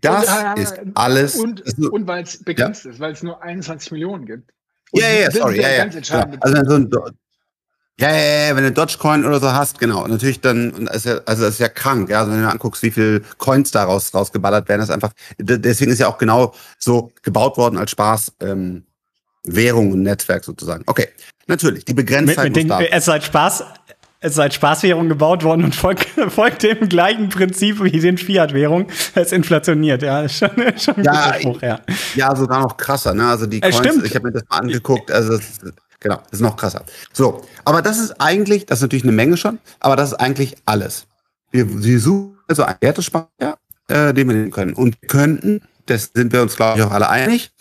Das 0.00 0.26
und, 0.26 0.58
ist 0.58 0.80
alles. 0.94 1.36
Und, 1.36 1.62
und 1.90 2.06
weil 2.06 2.24
es 2.24 2.42
begrenzt 2.42 2.84
ja? 2.84 2.90
ist, 2.90 3.00
weil 3.00 3.12
es 3.12 3.22
nur 3.22 3.42
21 3.42 3.92
Millionen 3.92 4.26
gibt. 4.26 4.50
Und 4.94 5.00
ja, 5.00 5.08
ja, 5.08 5.30
sorry, 5.30 5.60
ja, 5.60 5.68
ja. 5.68 5.86
ja. 5.86 6.30
Also 6.40 6.56
wenn 6.56 6.68
so 6.68 6.74
ein 6.76 6.90
ja, 8.00 8.10
ja, 8.10 8.48
ja, 8.48 8.56
wenn 8.56 8.64
du 8.64 8.72
Dogecoin 8.72 9.24
oder 9.24 9.38
so 9.38 9.52
hast, 9.52 9.78
genau. 9.78 10.04
Natürlich 10.06 10.40
dann, 10.40 10.88
also 10.88 11.20
das 11.20 11.40
ist 11.40 11.60
ja 11.60 11.68
krank, 11.68 12.10
ja. 12.10 12.20
Also 12.20 12.32
wenn 12.32 12.42
du 12.42 12.48
anguckst, 12.48 12.82
wie 12.82 12.90
viel 12.90 13.22
Coins 13.38 13.70
daraus 13.70 14.12
rausgeballert 14.12 14.68
werden, 14.68 14.82
ist 14.82 14.90
einfach, 14.90 15.12
deswegen 15.38 15.92
ist 15.92 16.00
ja 16.00 16.08
auch 16.08 16.18
genau 16.18 16.54
so 16.78 17.12
gebaut 17.22 17.56
worden 17.56 17.76
als 17.76 17.92
Spaß, 17.92 18.32
ähm, 18.40 18.84
Währung 19.44 19.92
und 19.92 20.02
Netzwerk 20.02 20.44
sozusagen. 20.44 20.82
Okay, 20.86 21.08
natürlich, 21.46 21.84
die 21.84 21.94
Begrenztheit 21.94 22.46
mit, 22.46 22.56
mit 22.56 22.68
muss 22.68 22.78
den, 22.78 22.88
da. 22.88 22.96
Es 22.96 23.04
ist 23.04 23.08
halt 23.08 23.22
Spaß, 23.22 23.64
ist 24.24 24.38
als 24.38 24.54
Spaßwährung 24.54 25.08
gebaut 25.08 25.44
worden 25.44 25.64
und 25.64 25.74
folgt, 25.74 26.08
folgt 26.28 26.62
dem 26.62 26.88
gleichen 26.88 27.28
Prinzip 27.28 27.82
wie 27.82 27.98
den 27.98 28.18
Fiat-Währung. 28.18 28.88
Es 29.14 29.32
inflationiert, 29.32 30.02
ja. 30.02 30.22
Ist 30.22 30.38
schon, 30.38 30.50
schon 30.78 30.96
ein 30.96 31.04
ja, 31.04 31.34
Spruch, 31.34 31.62
ja. 31.62 31.80
Ja, 32.14 32.34
sogar 32.34 32.60
noch 32.60 32.76
krasser, 32.76 33.14
ne? 33.14 33.26
Also 33.26 33.46
die 33.46 33.60
Coins, 33.60 33.76
stimmt. 33.76 34.06
ich 34.06 34.14
habe 34.14 34.26
mir 34.26 34.32
das 34.32 34.44
mal 34.48 34.58
angeguckt, 34.58 35.10
also 35.10 35.36
das, 35.36 35.60
genau, 36.00 36.20
ist 36.30 36.40
noch 36.40 36.56
krasser. 36.56 36.84
So, 37.12 37.44
aber 37.64 37.82
das 37.82 37.98
ist 37.98 38.20
eigentlich, 38.20 38.66
das 38.66 38.78
ist 38.78 38.82
natürlich 38.82 39.04
eine 39.04 39.12
Menge 39.12 39.36
schon, 39.36 39.58
aber 39.80 39.96
das 39.96 40.12
ist 40.12 40.20
eigentlich 40.20 40.56
alles. 40.64 41.06
Wir, 41.50 41.84
wir 41.84 42.00
suchen 42.00 42.38
also 42.48 42.62
einen 42.62 42.78
Wertespeicher, 42.80 43.58
äh, 43.88 44.14
den 44.14 44.28
wir 44.28 44.34
nehmen 44.34 44.50
können. 44.50 44.74
Und 44.74 45.00
könnten, 45.08 45.60
das 45.86 46.10
sind 46.14 46.32
wir 46.32 46.42
uns, 46.42 46.56
glaube 46.56 46.78
ich, 46.78 46.84
auch 46.84 46.92
alle 46.92 47.08
einig, 47.08 47.52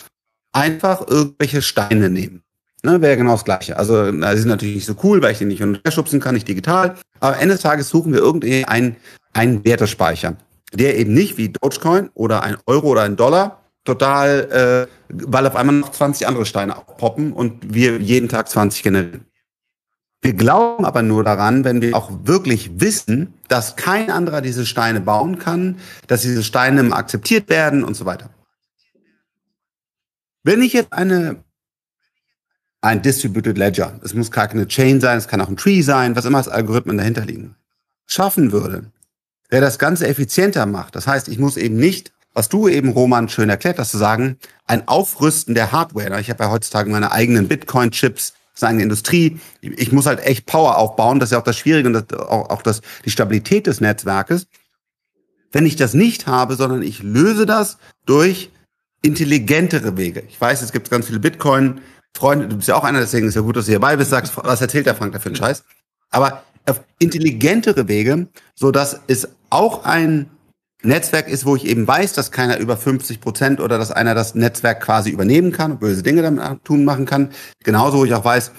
einfach 0.54 1.06
irgendwelche 1.08 1.62
Steine 1.62 2.10
nehmen. 2.10 2.43
Ne, 2.86 3.02
wäre 3.02 3.16
genau 3.16 3.32
das 3.32 3.46
Gleiche. 3.46 3.78
Also, 3.78 4.12
das 4.12 4.40
ist 4.40 4.46
natürlich 4.46 4.76
nicht 4.76 4.86
so 4.86 4.96
cool, 5.04 5.22
weil 5.22 5.32
ich 5.32 5.38
den 5.38 5.48
nicht 5.48 5.64
unterschubsen 5.64 6.20
kann, 6.20 6.36
nicht 6.36 6.48
digital. 6.48 6.96
Aber 7.22 7.38
Ende 7.40 7.56
des 7.56 7.62
Tages 7.62 7.88
suchen 7.88 8.12
wir 8.12 8.20
irgendeinen 8.20 8.98
einen 9.32 9.64
Wertespeicher, 9.64 10.36
der 10.74 10.98
eben 10.98 11.14
nicht 11.14 11.38
wie 11.38 11.50
Dogecoin 11.50 12.10
oder 12.14 12.44
ein 12.44 12.58
Euro 12.66 12.90
oder 12.90 13.04
ein 13.04 13.16
Dollar 13.16 13.64
total, 13.86 14.88
äh, 14.90 14.94
weil 15.10 15.48
auf 15.48 15.56
einmal 15.56 15.76
noch 15.76 15.92
20 15.92 16.28
andere 16.28 16.46
Steine 16.46 16.78
aufpoppen 16.78 17.34
und 17.34 17.74
wir 17.74 18.00
jeden 18.00 18.30
Tag 18.30 18.50
20 18.50 18.84
generieren. 18.84 19.26
Wir 20.22 20.34
glauben 20.34 20.86
aber 20.86 21.02
nur 21.02 21.24
daran, 21.24 21.66
wenn 21.66 21.82
wir 21.82 21.96
auch 21.96 22.10
wirklich 22.24 22.80
wissen, 22.80 23.34
dass 23.50 23.76
kein 23.76 24.10
anderer 24.10 24.42
diese 24.42 24.66
Steine 24.66 25.02
bauen 25.02 25.38
kann, 25.38 25.80
dass 26.08 26.22
diese 26.22 26.44
Steine 26.44 26.94
akzeptiert 26.94 27.50
werden 27.50 27.84
und 27.84 27.96
so 27.96 28.06
weiter. 28.06 28.30
Wenn 30.44 30.62
ich 30.62 30.72
jetzt 30.72 30.94
eine 30.94 31.44
ein 32.84 33.02
Distributed 33.02 33.58
Ledger. 33.58 34.00
Es 34.04 34.14
muss 34.14 34.30
gar 34.30 34.50
keine 34.50 34.68
Chain 34.68 35.00
sein, 35.00 35.18
es 35.18 35.28
kann 35.28 35.40
auch 35.40 35.48
ein 35.48 35.58
Tree 35.58 35.82
sein, 35.82 36.16
was 36.16 36.26
immer 36.26 36.38
als 36.38 36.50
Algorithmen 36.50 36.98
dahinter 36.98 37.26
liegen. 37.26 37.56
Schaffen 38.06 38.52
würde, 38.52 38.92
der 39.52 39.62
das 39.62 39.80
Ganze 39.80 40.06
effizienter 40.06 40.66
macht. 40.66 40.96
Das 40.96 41.08
heißt, 41.08 41.30
ich 41.30 41.40
muss 41.40 41.56
eben 41.56 41.78
nicht, 41.78 42.12
was 42.34 42.50
du 42.50 42.68
eben, 42.68 42.90
Roman, 42.90 43.30
schön 43.30 43.50
erklärt 43.50 43.80
hast, 43.80 43.92
zu 43.92 43.98
sagen, 43.98 44.38
ein 44.66 44.88
Aufrüsten 44.88 45.56
der 45.56 45.72
Hardware. 45.72 46.20
Ich 46.20 46.30
habe 46.30 46.44
ja 46.44 46.52
heutzutage 46.52 46.90
meine 46.90 47.14
eigenen 47.14 47.48
Bitcoin-Chips, 47.48 48.34
seine 48.54 48.84
Industrie. 48.84 49.40
Ich 49.62 49.94
muss 49.94 50.06
halt 50.06 50.20
echt 50.20 50.46
Power 50.46 50.78
aufbauen. 50.78 51.20
Das 51.20 51.28
ist 51.28 51.32
ja 51.32 51.40
auch 51.40 51.44
das 51.44 51.58
Schwierige 51.58 51.88
und 51.88 51.94
das, 51.94 52.20
auch, 52.20 52.50
auch 52.50 52.62
das, 52.62 52.82
die 53.06 53.12
Stabilität 53.12 53.66
des 53.66 53.80
Netzwerkes. 53.80 54.48
Wenn 55.54 55.66
ich 55.66 55.78
das 55.78 55.94
nicht 55.94 56.28
habe, 56.28 56.56
sondern 56.56 56.82
ich 56.82 57.02
löse 57.02 57.46
das 57.46 57.78
durch 58.06 58.52
intelligentere 59.02 59.96
Wege. 59.96 60.24
Ich 60.28 60.40
weiß, 60.40 60.62
es 60.62 60.72
gibt 60.72 60.90
ganz 60.90 61.08
viele 61.08 61.20
Bitcoin 61.20 61.82
Freunde, 62.16 62.48
du 62.48 62.58
bist 62.58 62.68
ja 62.68 62.76
auch 62.76 62.84
einer, 62.84 63.00
deswegen 63.00 63.28
ist 63.28 63.36
ja 63.36 63.42
gut, 63.42 63.56
dass 63.56 63.66
du 63.66 63.72
hierbei 63.72 63.96
bist, 63.96 64.12
sagst, 64.12 64.34
was 64.38 64.62
erzählt 64.62 64.86
der 64.86 64.96
Frank 64.96 65.14
da 65.14 65.20
für 65.20 65.30
einen 65.30 65.36
Scheiß? 65.36 65.64
Aber 66.12 66.44
auf 66.70 66.82
intelligentere 67.00 67.88
Wege, 67.88 68.28
so 68.56 68.72
dass 68.72 69.02
es 69.08 69.28
auch 69.50 69.84
ein 69.86 70.30
Netzwerk 70.84 71.30
ist, 71.30 71.46
wo 71.46 71.56
ich 71.56 71.66
eben 71.66 71.88
weiß, 71.88 72.14
dass 72.14 72.32
keiner 72.32 72.58
über 72.60 72.78
50 72.78 73.22
Prozent 73.22 73.60
oder 73.62 73.78
dass 73.78 73.92
einer 73.92 74.14
das 74.16 74.36
Netzwerk 74.36 74.82
quasi 74.82 75.10
übernehmen 75.10 75.52
kann, 75.52 75.80
böse 75.80 76.04
Dinge 76.04 76.22
damit 76.22 76.64
tun 76.66 76.84
machen 76.84 77.06
kann. 77.06 77.32
Genauso, 77.64 78.00
wo 78.00 78.06
ich 78.06 78.14
auch 78.14 78.26
weiß, 78.26 78.52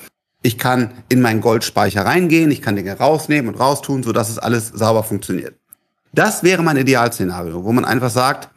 ich 0.43 0.59
kann 0.59 0.93
in 1.09 1.21
meinen 1.21 1.41
Goldspeicher 1.41 2.05
reingehen, 2.05 2.51
ich 2.51 2.63
kann 2.63 2.77
Dinge 2.77 2.97
rausnehmen 2.99 3.53
und 3.53 3.61
raustun, 3.61 4.03
so 4.03 4.13
dass 4.13 4.31
es 4.31 4.39
alles 4.39 4.69
sauber 4.69 5.05
funktioniert. 5.05 5.55
Das 6.13 6.43
wäre 6.43 6.63
mein 6.63 6.77
Idealszenario, 6.77 7.65
wo 7.65 7.73
man 7.73 7.85
einfach 7.85 8.11
sagt, 8.11 8.49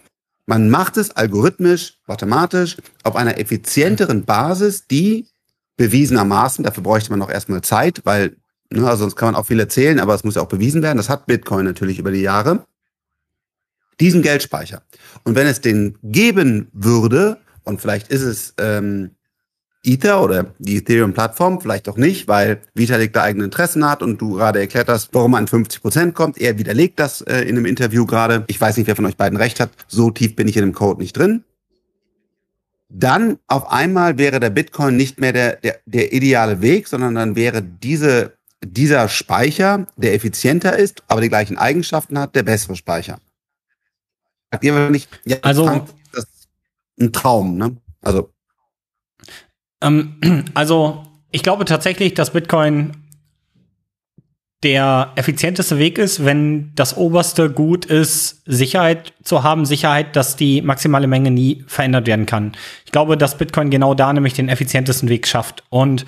man 0.47 0.69
macht 0.69 0.97
es 0.97 1.11
algorithmisch, 1.11 1.99
mathematisch, 2.07 2.77
auf 3.03 3.15
einer 3.15 3.37
effizienteren 3.37 4.23
Basis, 4.23 4.87
die 4.87 5.27
bewiesenermaßen, 5.75 6.63
dafür 6.63 6.83
bräuchte 6.83 7.11
man 7.11 7.19
noch 7.19 7.29
erstmal 7.29 7.61
Zeit, 7.61 8.01
weil, 8.05 8.37
ne, 8.71 8.87
also 8.87 9.03
sonst 9.03 9.17
kann 9.17 9.27
man 9.27 9.35
auch 9.35 9.45
viel 9.45 9.59
erzählen, 9.59 9.99
aber 9.99 10.15
es 10.15 10.23
muss 10.23 10.35
ja 10.35 10.41
auch 10.41 10.47
bewiesen 10.47 10.81
werden. 10.81 10.97
Das 10.97 11.09
hat 11.09 11.27
Bitcoin 11.27 11.65
natürlich 11.65 11.99
über 11.99 12.11
die 12.11 12.21
Jahre. 12.21 12.65
Diesen 13.99 14.21
Geldspeicher. 14.21 14.83
Und 15.23 15.35
wenn 15.35 15.47
es 15.47 15.59
den 15.61 15.97
geben 16.01 16.69
würde, 16.71 17.37
und 17.63 17.81
vielleicht 17.81 18.07
ist 18.07 18.21
es 18.21 18.53
ähm, 18.57 19.11
Ether 19.87 20.21
oder 20.21 20.53
die 20.59 20.77
Ethereum-Plattform, 20.77 21.61
vielleicht 21.61 21.87
auch 21.87 21.97
nicht, 21.97 22.27
weil 22.27 22.61
Vitalik 22.73 23.13
da 23.13 23.23
eigene 23.23 23.45
Interessen 23.45 23.89
hat 23.89 24.03
und 24.03 24.19
du 24.19 24.33
gerade 24.33 24.59
erklärt 24.59 24.89
hast, 24.89 25.13
warum 25.13 25.31
man 25.31 25.43
an 25.43 25.47
50 25.47 25.81
Prozent 25.81 26.13
kommt. 26.13 26.37
Er 26.37 26.57
widerlegt 26.59 26.99
das 26.99 27.21
äh, 27.21 27.41
in 27.41 27.55
einem 27.57 27.65
Interview 27.65 28.05
gerade. 28.05 28.43
Ich 28.47 28.59
weiß 28.59 28.75
nicht, 28.77 28.87
wer 28.87 28.95
von 28.95 29.05
euch 29.05 29.15
beiden 29.15 29.37
recht 29.37 29.59
hat. 29.59 29.69
So 29.87 30.11
tief 30.11 30.35
bin 30.35 30.47
ich 30.47 30.57
in 30.57 30.63
dem 30.63 30.73
Code 30.73 31.01
nicht 31.01 31.15
drin. 31.17 31.43
Dann 32.89 33.37
auf 33.47 33.69
einmal 33.69 34.17
wäre 34.17 34.39
der 34.39 34.49
Bitcoin 34.49 34.95
nicht 34.97 35.19
mehr 35.19 35.33
der, 35.33 35.57
der, 35.57 35.79
der 35.85 36.13
ideale 36.13 36.61
Weg, 36.61 36.87
sondern 36.87 37.15
dann 37.15 37.35
wäre 37.35 37.61
diese, 37.61 38.33
dieser 38.63 39.09
Speicher, 39.09 39.87
der 39.97 40.13
effizienter 40.13 40.77
ist, 40.77 41.03
aber 41.07 41.21
die 41.21 41.29
gleichen 41.29 41.57
Eigenschaften 41.57 42.17
hat, 42.19 42.35
der 42.35 42.43
bessere 42.43 42.75
Speicher. 42.75 43.19
ihr 44.61 44.89
nicht, 44.89 45.09
ja, 45.25 45.37
Also- 45.41 45.85
das 46.13 46.23
ist 46.25 46.49
ein 46.99 47.11
Traum, 47.13 47.57
ne? 47.57 47.77
Also, 48.01 48.29
Ähm, 49.81 50.45
also, 50.53 51.03
ich 51.31 51.43
glaube 51.43 51.65
tatsächlich, 51.65 52.13
dass 52.13 52.31
Bitcoin 52.31 52.91
der 54.63 55.11
effizienteste 55.15 55.77
Weg 55.77 55.99
ist, 55.99 56.25
wenn 56.25 56.71
das 56.73 56.97
oberste 56.97 57.51
Gut 57.51 57.85
ist, 57.85 58.41
Sicherheit 58.45 59.13
zu 59.23 59.43
haben, 59.43 59.65
Sicherheit, 59.65 60.15
dass 60.15 60.35
die 60.35 60.63
maximale 60.63 61.05
Menge 61.05 61.29
nie 61.29 61.63
verändert 61.67 62.07
werden 62.07 62.25
kann. 62.25 62.53
Ich 62.85 62.91
glaube, 62.91 63.17
dass 63.17 63.37
Bitcoin 63.37 63.69
genau 63.69 63.93
da 63.93 64.11
nämlich 64.11 64.33
den 64.33 64.49
effizientesten 64.49 65.09
Weg 65.09 65.27
schafft. 65.27 65.63
Und 65.69 66.05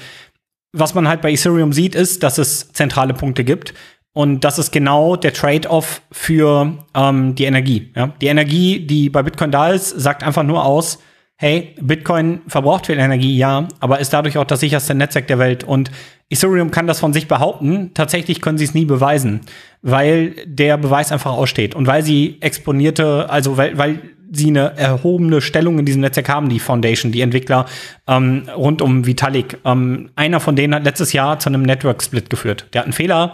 was 0.71 0.95
man 0.95 1.07
halt 1.07 1.21
bei 1.21 1.31
Ethereum 1.31 1.73
sieht, 1.73 1.93
ist, 1.93 2.23
dass 2.23 2.39
es 2.39 2.71
zentrale 2.73 3.13
Punkte 3.13 3.43
gibt. 3.43 3.75
Und 4.13 4.43
das 4.43 4.57
ist 4.57 4.71
genau 4.71 5.15
der 5.15 5.33
Trade-off 5.33 6.01
für 6.11 6.73
ähm, 6.95 7.35
die 7.35 7.45
Energie. 7.45 7.91
Ja? 7.95 8.07
Die 8.19 8.27
Energie, 8.27 8.79
die 8.79 9.09
bei 9.09 9.21
Bitcoin 9.21 9.51
da 9.51 9.69
ist, 9.69 9.89
sagt 9.89 10.23
einfach 10.23 10.43
nur 10.43 10.65
aus, 10.65 10.99
hey, 11.41 11.73
Bitcoin 11.79 12.41
verbraucht 12.47 12.87
viel 12.87 12.99
Energie, 12.99 13.37
ja, 13.37 13.69
aber 13.79 13.99
ist 13.99 14.11
dadurch 14.11 14.37
auch 14.37 14.43
das 14.43 14.59
sicherste 14.59 14.93
Netzwerk 14.93 15.27
der 15.27 15.39
Welt. 15.39 15.63
Und 15.63 15.89
Ethereum 16.29 16.69
kann 16.69 16.85
das 16.85 16.99
von 16.99 17.13
sich 17.13 17.29
behaupten. 17.29 17.91
Tatsächlich 17.93 18.41
können 18.41 18.57
sie 18.57 18.65
es 18.65 18.73
nie 18.73 18.83
beweisen, 18.83 19.39
weil 19.81 20.35
der 20.45 20.75
Beweis 20.75 21.13
einfach 21.13 21.31
aussteht 21.31 21.75
und 21.75 21.87
weil 21.87 22.03
sie 22.03 22.37
exponierte, 22.41 23.29
also 23.29 23.55
weil, 23.55 23.77
weil 23.77 24.01
sie 24.29 24.49
eine 24.49 24.77
erhobene 24.77 25.39
Stellung 25.39 25.79
in 25.79 25.85
diesem 25.85 26.01
Netzwerk 26.01 26.27
haben, 26.27 26.49
die 26.49 26.59
Foundation, 26.59 27.13
die 27.13 27.21
Entwickler 27.21 27.67
ähm, 28.05 28.43
rund 28.53 28.81
um 28.81 29.05
Vitalik. 29.05 29.59
Ähm, 29.63 30.09
einer 30.17 30.41
von 30.41 30.57
denen 30.57 30.75
hat 30.75 30.83
letztes 30.83 31.13
Jahr 31.13 31.39
zu 31.39 31.47
einem 31.47 31.61
Network 31.61 32.03
Split 32.03 32.29
geführt. 32.29 32.67
Der 32.73 32.81
hat 32.81 32.85
einen 32.85 32.93
Fehler 32.93 33.31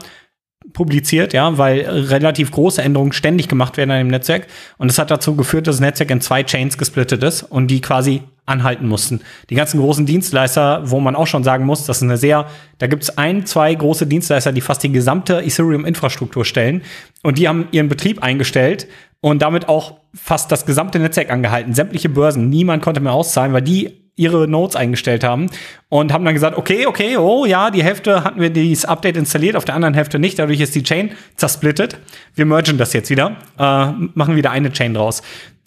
publiziert, 0.73 1.33
ja, 1.33 1.57
weil 1.57 1.81
relativ 1.81 2.51
große 2.51 2.81
Änderungen 2.81 3.13
ständig 3.13 3.47
gemacht 3.47 3.77
werden 3.77 3.91
an 3.91 3.99
dem 3.99 4.07
Netzwerk. 4.07 4.47
Und 4.77 4.89
das 4.89 4.99
hat 4.99 5.11
dazu 5.11 5.35
geführt, 5.35 5.67
dass 5.67 5.77
das 5.77 5.81
Netzwerk 5.81 6.11
in 6.11 6.21
zwei 6.21 6.43
Chains 6.43 6.77
gesplittet 6.77 7.23
ist 7.23 7.43
und 7.43 7.67
die 7.67 7.81
quasi 7.81 8.23
anhalten 8.45 8.87
mussten. 8.87 9.21
Die 9.49 9.55
ganzen 9.55 9.79
großen 9.79 10.05
Dienstleister, 10.05 10.83
wo 10.85 10.99
man 10.99 11.15
auch 11.15 11.27
schon 11.27 11.43
sagen 11.43 11.65
muss, 11.65 11.85
das 11.85 11.97
ist 11.97 12.03
eine 12.03 12.17
sehr, 12.17 12.47
da 12.77 12.87
gibt 12.87 13.03
es 13.03 13.17
ein, 13.17 13.45
zwei 13.45 13.73
große 13.73 14.05
Dienstleister, 14.05 14.51
die 14.51 14.61
fast 14.61 14.83
die 14.83 14.91
gesamte 14.91 15.41
Ethereum-Infrastruktur 15.41 16.45
stellen. 16.45 16.83
Und 17.23 17.37
die 17.39 17.47
haben 17.47 17.67
ihren 17.71 17.89
Betrieb 17.89 18.21
eingestellt 18.21 18.87
und 19.21 19.41
damit 19.41 19.67
auch 19.67 19.95
fast 20.13 20.51
das 20.51 20.65
gesamte 20.65 20.99
Netzwerk 20.99 21.31
angehalten. 21.31 21.73
Sämtliche 21.73 22.09
Börsen, 22.09 22.49
niemand 22.49 22.83
konnte 22.83 23.01
mehr 23.01 23.13
auszahlen, 23.13 23.53
weil 23.53 23.63
die 23.63 24.04
ihre 24.15 24.47
Nodes 24.47 24.75
eingestellt 24.75 25.23
haben 25.23 25.49
und 25.89 26.13
haben 26.13 26.23
dann 26.23 26.33
gesagt, 26.33 26.57
okay, 26.57 26.85
okay, 26.85 27.17
oh 27.17 27.45
ja, 27.45 27.69
die 27.69 27.83
Hälfte 27.83 28.23
hatten 28.23 28.39
wir 28.39 28.49
dieses 28.49 28.85
Update 28.85 29.17
installiert, 29.17 29.55
auf 29.55 29.65
der 29.65 29.75
anderen 29.75 29.93
Hälfte 29.93 30.19
nicht, 30.19 30.39
dadurch 30.39 30.61
ist 30.61 30.73
die 30.75 30.83
Chain 30.83 31.11
zersplittet. 31.35 31.97
Wir 32.33 32.45
mergen 32.45 32.77
das 32.77 32.93
jetzt 32.93 33.09
wieder, 33.09 33.37
äh, 33.59 33.91
machen 34.13 34.35
wieder 34.35 34.51
eine 34.51 34.71
Chain 34.71 34.93
draus. 34.93 35.21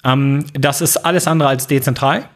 Ähm, 0.04 0.44
das 0.54 0.80
ist 0.80 0.96
alles 0.98 1.26
andere 1.26 1.48
als 1.50 1.66
dezentral. 1.66 2.28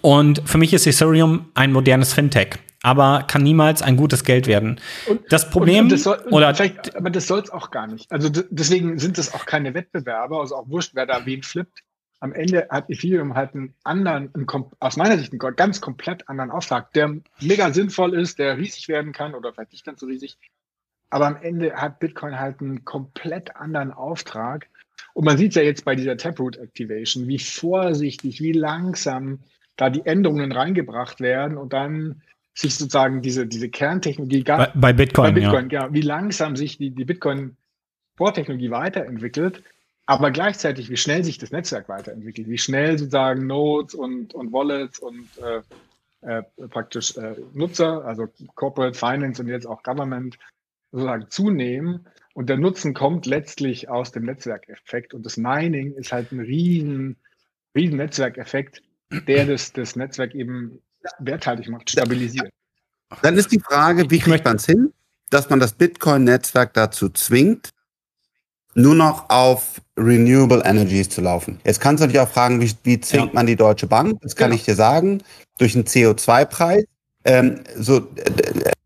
Und 0.00 0.42
für 0.44 0.58
mich 0.58 0.72
ist 0.72 0.86
Ethereum 0.86 1.46
ein 1.54 1.72
modernes 1.72 2.12
Fintech, 2.12 2.54
aber 2.82 3.24
kann 3.26 3.42
niemals 3.42 3.80
ein 3.82 3.96
gutes 3.96 4.24
Geld 4.24 4.46
werden. 4.46 4.80
Und- 5.08 5.20
das 5.30 5.50
Problem 5.50 5.76
Und, 5.78 5.82
und 5.84 5.92
das 5.92 6.02
soll, 6.02 6.18
oder 6.30 6.54
vielleicht, 6.54 6.96
aber 6.96 7.10
das 7.10 7.26
soll 7.26 7.40
es 7.40 7.50
auch 7.50 7.70
gar 7.70 7.86
nicht. 7.86 8.10
Also 8.10 8.28
deswegen 8.50 8.98
sind 8.98 9.18
es 9.18 9.34
auch 9.34 9.46
keine 9.46 9.74
Wettbewerber, 9.74 10.40
also 10.40 10.56
auch 10.56 10.68
wurscht, 10.68 10.92
wer 10.94 11.06
da 11.06 11.24
wen 11.26 11.42
flippt. 11.42 11.80
Am 12.24 12.32
Ende 12.32 12.66
hat 12.70 12.88
Ethereum 12.88 13.34
halt 13.34 13.54
einen 13.54 13.74
anderen, 13.84 14.34
einen, 14.34 14.46
aus 14.80 14.96
meiner 14.96 15.18
Sicht 15.18 15.30
einen 15.30 15.56
ganz 15.56 15.82
komplett 15.82 16.26
anderen 16.26 16.50
Auftrag, 16.50 16.90
der 16.94 17.16
mega 17.42 17.70
sinnvoll 17.70 18.14
ist, 18.14 18.38
der 18.38 18.56
riesig 18.56 18.88
werden 18.88 19.12
kann 19.12 19.34
oder 19.34 19.52
vielleicht 19.52 19.72
nicht 19.72 19.84
ganz 19.84 20.00
so 20.00 20.06
riesig. 20.06 20.38
Aber 21.10 21.26
am 21.26 21.36
Ende 21.36 21.74
hat 21.74 22.00
Bitcoin 22.00 22.40
halt 22.40 22.62
einen 22.62 22.86
komplett 22.86 23.54
anderen 23.56 23.92
Auftrag. 23.92 24.68
Und 25.12 25.26
man 25.26 25.36
sieht 25.36 25.54
ja 25.54 25.60
jetzt 25.60 25.84
bei 25.84 25.94
dieser 25.96 26.16
Taproot 26.16 26.56
Activation, 26.56 27.28
wie 27.28 27.38
vorsichtig, 27.38 28.40
wie 28.40 28.52
langsam 28.52 29.40
da 29.76 29.90
die 29.90 30.06
Änderungen 30.06 30.50
reingebracht 30.50 31.20
werden 31.20 31.58
und 31.58 31.74
dann 31.74 32.22
sich 32.54 32.74
sozusagen 32.74 33.20
diese, 33.20 33.46
diese 33.46 33.68
Kerntechnologie 33.68 34.44
bei, 34.44 34.72
bei 34.74 34.92
Bitcoin, 34.94 35.34
bei 35.34 35.40
ja. 35.40 35.50
Bitcoin, 35.50 35.68
ja. 35.68 35.92
Wie 35.92 36.00
langsam 36.00 36.56
sich 36.56 36.78
die, 36.78 36.88
die 36.88 37.04
Bitcoin-Vortechnologie 37.04 38.70
weiterentwickelt, 38.70 39.62
aber 40.06 40.30
gleichzeitig, 40.30 40.90
wie 40.90 40.96
schnell 40.96 41.24
sich 41.24 41.38
das 41.38 41.50
Netzwerk 41.50 41.88
weiterentwickelt, 41.88 42.48
wie 42.48 42.58
schnell 42.58 42.98
sozusagen 42.98 43.46
Nodes 43.46 43.94
und, 43.94 44.34
und 44.34 44.52
Wallets 44.52 44.98
und 44.98 45.28
äh, 45.38 45.62
äh, 46.20 46.42
praktisch 46.68 47.16
äh, 47.16 47.36
Nutzer, 47.52 48.04
also 48.04 48.28
Corporate 48.54 48.98
Finance 48.98 49.40
und 49.40 49.48
jetzt 49.48 49.66
auch 49.66 49.82
Government 49.82 50.38
sozusagen 50.92 51.26
zunehmen. 51.30 52.06
Und 52.34 52.48
der 52.48 52.56
Nutzen 52.56 52.94
kommt 52.94 53.26
letztlich 53.26 53.88
aus 53.88 54.10
dem 54.10 54.24
Netzwerkeffekt. 54.24 55.14
Und 55.14 55.24
das 55.24 55.36
Mining 55.36 55.92
ist 55.94 56.12
halt 56.12 56.32
ein 56.32 56.40
riesen, 56.40 57.16
riesen 57.74 57.96
Netzwerkeffekt, 57.96 58.82
der 59.26 59.46
das, 59.46 59.72
das 59.72 59.96
Netzwerk 59.96 60.34
eben 60.34 60.80
werthaltig 61.18 61.68
macht, 61.68 61.90
stabilisiert. 61.90 62.50
dann 63.22 63.36
ist 63.36 63.52
die 63.52 63.60
Frage, 63.60 64.10
wie 64.10 64.18
kriegt 64.18 64.44
man 64.44 64.56
es 64.56 64.66
hin, 64.66 64.92
dass 65.30 65.50
man 65.50 65.60
das 65.60 65.74
Bitcoin-Netzwerk 65.74 66.72
dazu 66.74 67.08
zwingt, 67.10 67.73
nur 68.74 68.94
noch 68.94 69.28
auf 69.30 69.80
Renewable 69.96 70.62
Energies 70.64 71.08
zu 71.08 71.20
laufen. 71.20 71.60
Jetzt 71.64 71.80
kannst 71.80 72.02
du 72.02 72.08
dich 72.08 72.18
auch 72.18 72.28
fragen, 72.28 72.60
wie, 72.60 72.72
wie 72.82 73.00
zwingt 73.00 73.26
Ja. 73.26 73.30
man 73.32 73.46
die 73.46 73.56
Deutsche 73.56 73.86
Bank? 73.86 74.18
Das 74.22 74.34
kann 74.36 74.50
Genau. 74.50 74.56
ich 74.60 74.64
dir 74.64 74.74
sagen. 74.74 75.22
Durch 75.58 75.74
einen 75.76 75.84
CO2-Preis 75.84 76.84
ähm, 77.24 77.60
so, 77.78 78.08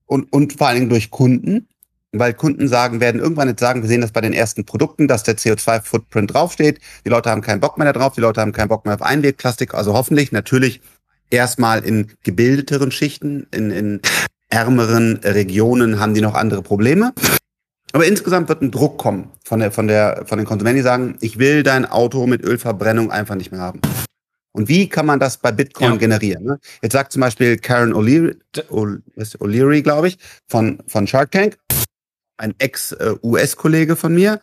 und, 0.07 0.31
und 0.33 0.53
vor 0.53 0.69
allen 0.69 0.77
Dingen 0.77 0.91
durch 0.91 1.11
Kunden. 1.11 1.67
Weil 2.13 2.33
Kunden 2.33 2.69
sagen, 2.69 3.01
werden 3.01 3.21
irgendwann 3.21 3.49
jetzt 3.49 3.61
sagen, 3.61 3.83
wir 3.83 3.89
sehen 3.89 4.01
das 4.01 4.13
bei 4.13 4.23
den 4.23 4.33
ersten 4.33 4.65
Produkten, 4.65 5.09
dass 5.09 5.25
der 5.25 5.37
CO2-Footprint 5.37 6.33
draufsteht. 6.33 6.79
Die 7.05 7.11
Leute 7.11 7.31
haben 7.31 7.43
keinen 7.43 7.61
Bock 7.61 7.77
mehr 7.77 7.93
darauf, 7.93 8.15
die 8.15 8.23
Leute 8.23 8.41
haben 8.41 8.53
keinen 8.53 8.69
Bock 8.69 8.87
mehr 8.87 8.95
auf 8.95 9.03
Einwegplastik. 9.03 9.75
Also 9.75 9.93
hoffentlich 9.93 10.33
natürlich 10.33 10.81
erstmal 11.31 11.85
in 11.85 12.11
gebildeteren 12.25 12.91
Schichten, 12.93 13.47
in, 13.51 13.71
in 13.71 14.01
ärmeren 14.49 15.19
Regionen 15.23 16.01
haben 16.01 16.15
die 16.15 16.23
noch 16.23 16.35
andere 16.35 16.63
Probleme. 16.63 17.13
Aber 17.93 18.07
insgesamt 18.07 18.49
wird 18.49 18.63
ein 18.63 18.71
Druck 18.71 18.99
kommen 18.99 19.31
von 19.45 19.61
der, 19.61 19.73
von 19.73 19.89
der, 19.89 20.25
von 20.27 20.39
den 20.39 20.47
Konsumenten, 20.47 20.77
die 20.77 20.83
sagen, 20.83 21.17
ich 21.21 21.39
will 21.39 21.63
dein 21.63 21.87
Auto 21.87 22.27
mit 22.27 22.43
Ölverbrennung 22.45 23.11
einfach 23.11 23.35
nicht 23.35 23.51
mehr 23.51 23.61
haben. 23.61 23.81
Und 24.53 24.69
wie 24.69 24.89
kann 24.89 25.07
man 25.07 25.21
das 25.21 25.37
bei 25.39 25.53
Bitcoin 25.53 25.93
Ja. 25.93 25.97
generieren? 25.97 26.45
Ne? 26.45 26.59
Jetzt 26.83 26.93
sagt 26.93 27.13
zum 27.13 27.21
Beispiel 27.21 27.57
Karen 27.59 27.95
O'Leary, 27.95 28.37
O'Leary, 28.71 29.83
glaube 29.83 30.09
ich, 30.09 30.19
von, 30.49 30.81
von 30.87 31.07
Shark 31.07 31.31
Tank, 31.31 31.59
ein 32.39 32.55
Ex-US-Kollege 32.59 33.97
von 33.97 34.15
mir, 34.15 34.41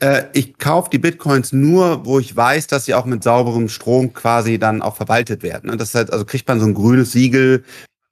äh, 0.00 0.24
ich 0.32 0.58
kaufe 0.58 0.90
die 0.90 0.98
Bitcoins 0.98 1.52
nur, 1.52 2.04
wo 2.04 2.18
ich 2.18 2.36
weiß, 2.36 2.66
dass 2.66 2.84
sie 2.84 2.94
auch 2.94 3.06
mit 3.06 3.22
sauberem 3.22 3.68
Strom 3.68 4.12
quasi 4.12 4.58
dann 4.58 4.82
auch 4.82 4.96
verwaltet 4.96 5.42
werden. 5.42 5.70
Und 5.70 5.80
das 5.80 5.94
heißt, 5.94 6.12
also 6.12 6.24
kriegt 6.24 6.46
man 6.48 6.60
so 6.60 6.66
ein 6.66 6.74
grünes 6.74 7.12
Siegel 7.12 7.64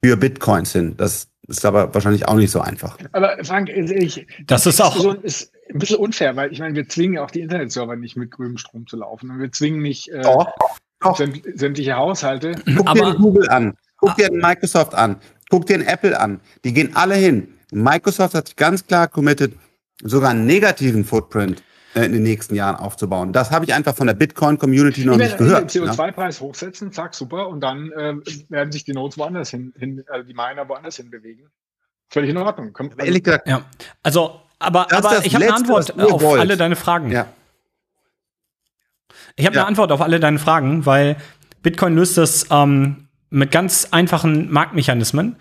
für 0.03 0.17
Bitcoins 0.17 0.71
hin. 0.71 0.95
Das 0.97 1.27
ist 1.47 1.65
aber 1.65 1.93
wahrscheinlich 1.93 2.27
auch 2.27 2.35
nicht 2.35 2.51
so 2.51 2.59
einfach. 2.61 2.97
Aber 3.11 3.37
Frank, 3.43 3.69
ich, 3.69 4.25
Das 4.47 4.65
ist 4.65 4.81
auch- 4.81 4.93
Diskussion 4.93 5.23
ist 5.23 5.51
ein 5.71 5.79
bisschen 5.79 5.97
unfair, 5.97 6.35
weil 6.35 6.51
ich 6.51 6.59
meine, 6.59 6.75
wir 6.75 6.87
zwingen 6.87 7.15
ja 7.15 7.23
auch 7.23 7.31
die 7.31 7.41
Internetserver 7.41 7.95
nicht 7.95 8.15
mit 8.15 8.31
grünem 8.31 8.57
Strom 8.57 8.87
zu 8.87 8.97
laufen 8.97 9.29
und 9.31 9.39
wir 9.39 9.51
zwingen 9.51 9.81
nicht 9.81 10.09
äh, 10.09 10.21
Doch. 10.21 10.47
Doch. 11.01 11.17
sämt- 11.17 11.41
sämtliche 11.55 11.95
Haushalte. 11.95 12.53
Guck 12.65 12.65
dir 12.65 12.87
Aber- 12.87 13.07
einen 13.07 13.17
Google 13.17 13.49
an, 13.49 13.73
guck 13.97 14.15
dir 14.15 14.27
einen 14.27 14.41
Microsoft 14.41 14.95
an, 14.95 15.17
guck 15.49 15.65
dir 15.65 15.85
Apple 15.87 16.19
an. 16.19 16.39
Die 16.63 16.73
gehen 16.73 16.95
alle 16.95 17.15
hin. 17.15 17.47
Microsoft 17.71 18.33
hat 18.35 18.47
sich 18.47 18.55
ganz 18.55 18.85
klar 18.85 19.07
committed, 19.07 19.53
sogar 20.03 20.31
einen 20.31 20.45
negativen 20.45 21.03
Footprint 21.03 21.61
in 21.95 22.11
den 22.11 22.23
nächsten 22.23 22.55
Jahren 22.55 22.75
aufzubauen. 22.75 23.31
Das 23.33 23.51
habe 23.51 23.65
ich 23.65 23.73
einfach 23.73 23.95
von 23.95 24.07
der 24.07 24.13
Bitcoin-Community 24.15 25.05
noch 25.05 25.15
nicht 25.17 25.31
werden 25.31 25.47
gehört. 25.47 25.73
den 25.73 25.83
ne? 25.85 25.91
CO2-Preis 25.91 26.41
hochsetzen, 26.41 26.91
zack, 26.91 27.13
super, 27.15 27.47
und 27.47 27.61
dann 27.61 27.91
äh, 27.93 28.15
werden 28.49 28.71
sich 28.71 28.83
die 28.83 28.93
Nodes 28.93 29.17
woanders 29.17 29.49
hin, 29.49 29.73
hin 29.77 30.03
also 30.09 30.27
die 30.27 30.33
Miner 30.33 30.67
woanders 30.67 30.97
hin 30.97 31.09
bewegen. 31.09 31.47
Völlig 32.09 32.29
in 32.31 32.37
Ordnung. 32.37 32.73
Kommt, 32.73 32.93
Aber 32.93 33.03
Ehrlich 33.05 33.23
gesagt, 33.23 33.47
Ja, 33.47 33.61
also, 34.03 34.41
aber, 34.59 34.91
aber 34.93 35.25
ich 35.25 35.33
habe 35.35 35.45
eine 35.45 35.55
Antwort 35.55 35.99
auf 35.99 36.21
wollt. 36.21 36.39
alle 36.41 36.57
deine 36.57 36.75
Fragen. 36.75 37.11
ja. 37.11 37.27
Ich 39.37 39.45
habe 39.45 39.55
Ja. 39.55 39.61
eine 39.61 39.67
Antwort 39.67 39.91
auf 39.91 40.01
alle 40.01 40.19
deine 40.19 40.39
Fragen, 40.39 40.85
weil 40.85 41.17
Bitcoin 41.61 41.95
löst 41.95 42.17
das 42.17 42.47
ähm, 42.51 43.07
mit 43.29 43.51
ganz 43.51 43.87
einfachen 43.91 44.51
Marktmechanismen. 44.51 45.35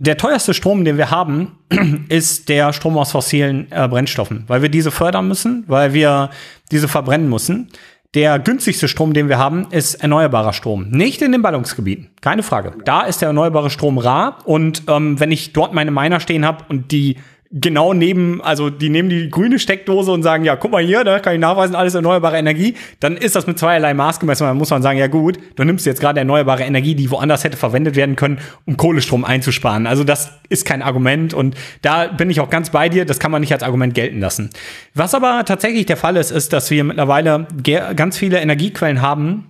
Der 0.00 0.16
teuerste 0.16 0.54
Strom, 0.54 0.86
den 0.86 0.96
wir 0.96 1.10
haben, 1.10 1.58
ist 2.08 2.48
der 2.48 2.72
Strom 2.72 2.96
aus 2.96 3.12
fossilen 3.12 3.70
äh, 3.70 3.86
Brennstoffen, 3.86 4.44
weil 4.46 4.62
wir 4.62 4.70
diese 4.70 4.90
fördern 4.90 5.28
müssen, 5.28 5.64
weil 5.66 5.92
wir 5.92 6.30
diese 6.72 6.88
verbrennen 6.88 7.28
müssen. 7.28 7.68
Der 8.14 8.38
günstigste 8.38 8.88
Strom, 8.88 9.12
den 9.12 9.28
wir 9.28 9.36
haben, 9.36 9.66
ist 9.70 9.96
erneuerbarer 9.96 10.54
Strom. 10.54 10.88
Nicht 10.88 11.20
in 11.20 11.32
den 11.32 11.42
Ballungsgebieten, 11.42 12.08
keine 12.22 12.42
Frage. 12.42 12.72
Da 12.86 13.02
ist 13.02 13.20
der 13.20 13.28
erneuerbare 13.28 13.68
Strom 13.68 13.98
rar 13.98 14.38
und 14.46 14.84
ähm, 14.88 15.20
wenn 15.20 15.30
ich 15.30 15.52
dort 15.52 15.74
meine 15.74 15.90
Miner 15.90 16.18
stehen 16.18 16.46
habe 16.46 16.64
und 16.70 16.92
die 16.92 17.18
genau 17.52 17.94
neben, 17.94 18.40
also 18.40 18.70
die 18.70 18.90
nehmen 18.90 19.08
die 19.08 19.28
grüne 19.28 19.58
Steckdose 19.58 20.12
und 20.12 20.22
sagen, 20.22 20.44
ja, 20.44 20.54
guck 20.54 20.70
mal 20.70 20.82
hier, 20.82 21.02
da 21.02 21.18
kann 21.18 21.34
ich 21.34 21.40
nachweisen, 21.40 21.74
alles 21.74 21.94
erneuerbare 21.94 22.38
Energie, 22.38 22.74
dann 23.00 23.16
ist 23.16 23.34
das 23.34 23.46
mit 23.48 23.58
zweierlei 23.58 23.92
Maß 23.92 24.20
gemessen. 24.20 24.44
Dann 24.44 24.56
muss 24.56 24.70
man 24.70 24.82
sagen, 24.82 24.98
ja 24.98 25.08
gut, 25.08 25.38
du 25.56 25.64
nimmst 25.64 25.84
jetzt 25.84 26.00
gerade 26.00 26.20
erneuerbare 26.20 26.62
Energie, 26.62 26.94
die 26.94 27.10
woanders 27.10 27.42
hätte 27.42 27.56
verwendet 27.56 27.96
werden 27.96 28.14
können, 28.14 28.38
um 28.66 28.76
Kohlestrom 28.76 29.24
einzusparen. 29.24 29.88
Also 29.88 30.04
das 30.04 30.30
ist 30.48 30.64
kein 30.64 30.80
Argument 30.80 31.34
und 31.34 31.56
da 31.82 32.06
bin 32.06 32.30
ich 32.30 32.40
auch 32.40 32.50
ganz 32.50 32.70
bei 32.70 32.88
dir, 32.88 33.04
das 33.04 33.18
kann 33.18 33.32
man 33.32 33.40
nicht 33.40 33.52
als 33.52 33.64
Argument 33.64 33.94
gelten 33.94 34.20
lassen. 34.20 34.50
Was 34.94 35.14
aber 35.14 35.44
tatsächlich 35.44 35.86
der 35.86 35.96
Fall 35.96 36.16
ist, 36.16 36.30
ist, 36.30 36.52
dass 36.52 36.70
wir 36.70 36.84
mittlerweile 36.84 37.48
ganz 37.96 38.16
viele 38.16 38.38
Energiequellen 38.38 39.02
haben, 39.02 39.46